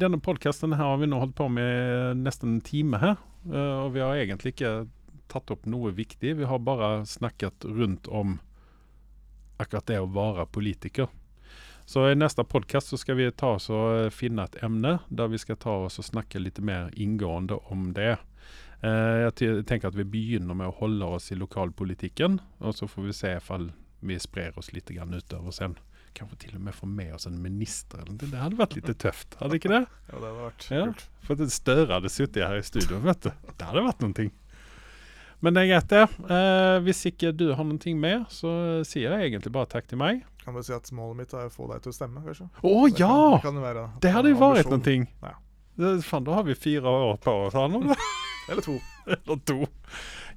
Denne 0.00 0.16
podkasten 0.24 0.72
har 0.72 0.96
vi 0.96 1.06
nå 1.10 1.18
holdt 1.20 1.34
på 1.36 1.50
med 1.52 2.16
nesten 2.24 2.54
en 2.54 2.62
time 2.64 2.96
her. 3.02 3.18
og 3.52 3.92
vi 3.92 4.00
har 4.00 4.16
egentlig 4.16 4.54
ikke 4.54 4.86
tatt 5.32 5.50
opp 5.54 5.66
noe 5.66 5.92
viktig. 5.96 6.36
Vi 6.38 6.48
har 6.48 6.58
bare 6.62 7.06
snakket 7.06 7.64
rundt 7.64 8.08
om 8.08 8.38
akkurat 9.60 9.86
det 9.88 10.00
å 10.02 10.10
være 10.12 10.46
politiker. 10.52 11.08
Så 11.86 12.02
i 12.10 12.16
neste 12.18 12.42
podkast 12.44 12.90
så 12.90 12.98
skal 12.98 13.14
vi 13.20 13.28
ta 13.30 13.52
oss 13.56 13.68
og 13.70 13.84
eh, 13.94 14.10
finne 14.10 14.42
et 14.48 14.58
emne 14.66 14.96
der 15.06 15.30
vi 15.30 15.38
skal 15.38 15.58
ta 15.62 15.76
oss 15.86 16.00
og 16.02 16.08
snakke 16.08 16.42
litt 16.42 16.58
mer 16.58 16.90
inngående 16.98 17.60
om 17.70 17.92
det. 17.94 18.16
Eh, 18.82 19.26
jeg 19.28 19.66
tenker 19.70 19.92
at 19.92 19.98
vi 19.98 20.06
begynner 20.16 20.58
med 20.58 20.72
å 20.72 20.78
holde 20.80 21.06
oss 21.16 21.30
i 21.30 21.38
lokalpolitikken, 21.38 22.40
og 22.58 22.74
så 22.74 22.88
får 22.90 23.06
vi 23.06 23.14
se 23.14 23.36
om 23.54 23.70
vi 24.06 24.18
sprer 24.18 24.58
oss 24.58 24.72
litt 24.74 24.90
utover 24.90 25.54
sen. 25.54 25.78
Kanskje 26.16 26.38
til 26.46 26.56
og 26.56 26.64
med 26.64 26.74
få 26.74 26.88
med 26.88 27.14
oss 27.14 27.28
en 27.28 27.38
minister. 27.42 28.02
Det 28.08 28.32
hadde 28.34 28.58
vært 28.58 28.74
litt 28.74 28.90
tøft, 28.98 29.36
hadde 29.38 29.58
ikke 29.60 29.72
det? 29.72 29.82
Ja, 29.84 30.16
det 30.16 30.26
hadde 30.26 30.42
vært 30.42 30.68
Ja. 30.72 30.84
For 31.26 31.46
Støre 31.52 31.92
hadde 31.92 32.10
sittet 32.12 32.48
her 32.48 32.58
i 32.58 32.66
studio, 32.66 32.98
vet 33.04 33.28
du. 33.28 33.30
Det 33.30 33.68
hadde 33.68 33.84
vært 33.84 34.02
noen 34.02 34.16
ting. 34.16 34.34
Men 35.44 35.54
det 35.54 35.62
er 35.62 35.68
greit, 35.74 35.88
det. 35.92 36.30
Eh, 36.32 36.76
hvis 36.86 37.02
ikke 37.10 37.30
du 37.36 37.50
har 37.54 37.64
noen 37.64 37.78
ting 37.82 37.98
mer, 38.00 38.24
så 38.32 38.50
sier 38.88 39.12
jeg 39.12 39.30
egentlig 39.32 39.52
bare 39.52 39.68
takk 39.68 39.86
til 39.90 39.98
meg. 40.00 40.22
Kan 40.44 40.54
bare 40.56 40.64
si 40.64 40.72
at 40.72 40.88
målet 40.96 41.16
mitt 41.20 41.34
er 41.36 41.48
å 41.48 41.52
få 41.52 41.66
deg 41.72 41.82
til 41.84 41.92
å 41.92 41.96
stemme, 41.96 42.22
kanskje. 42.24 42.46
Å 42.62 42.74
Det 42.88 42.96
kan- 42.96 43.02
ja! 43.02 43.16
Det, 43.36 43.42
kan 43.42 43.54
jo 43.60 43.64
være 43.66 43.84
Det 44.00 44.12
hadde 44.14 44.30
jo 44.32 44.38
vært 44.40 44.70
noen 44.72 44.84
ting. 44.86 45.08
Ja. 45.22 45.34
Det, 45.76 45.90
fan, 46.04 46.24
da 46.24 46.34
har 46.38 46.46
vi 46.46 46.54
fire 46.54 46.88
år 46.88 47.18
på 47.20 47.34
oss 47.46 47.52
her 47.58 47.68
nå. 47.68 47.82
Eller 48.48 48.62
to. 48.62 48.78
Eller 49.06 49.40
to. 49.44 49.66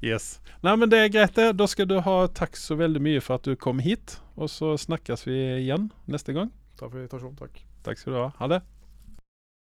Yes. 0.02 0.39
Nei, 0.66 0.76
men 0.76 0.89
det 0.89 0.97
er 1.00 1.10
greit, 1.14 1.36
det. 1.38 1.52
Da 1.56 1.68
skal 1.70 1.86
du 1.88 2.00
ha 2.02 2.16
takk 2.28 2.58
så 2.58 2.76
veldig 2.76 3.00
mye 3.06 3.22
for 3.22 3.36
at 3.39 3.43
du 3.47 3.56
kom 3.56 3.80
hit. 3.80 4.18
Og 4.36 4.50
så 4.52 4.74
snakkes 4.82 5.24
vi 5.28 5.38
igjen 5.62 5.91
neste 6.10 6.34
gang. 6.36 6.50
Takk 6.80 6.89
for 6.91 7.00
invitasjonen. 7.00 7.38
Takk. 7.39 7.62
Takk 7.86 7.97
skal 8.02 8.14
du 8.16 8.20
ha. 8.20 8.28
Ha 8.41 8.47
det. 8.52 8.62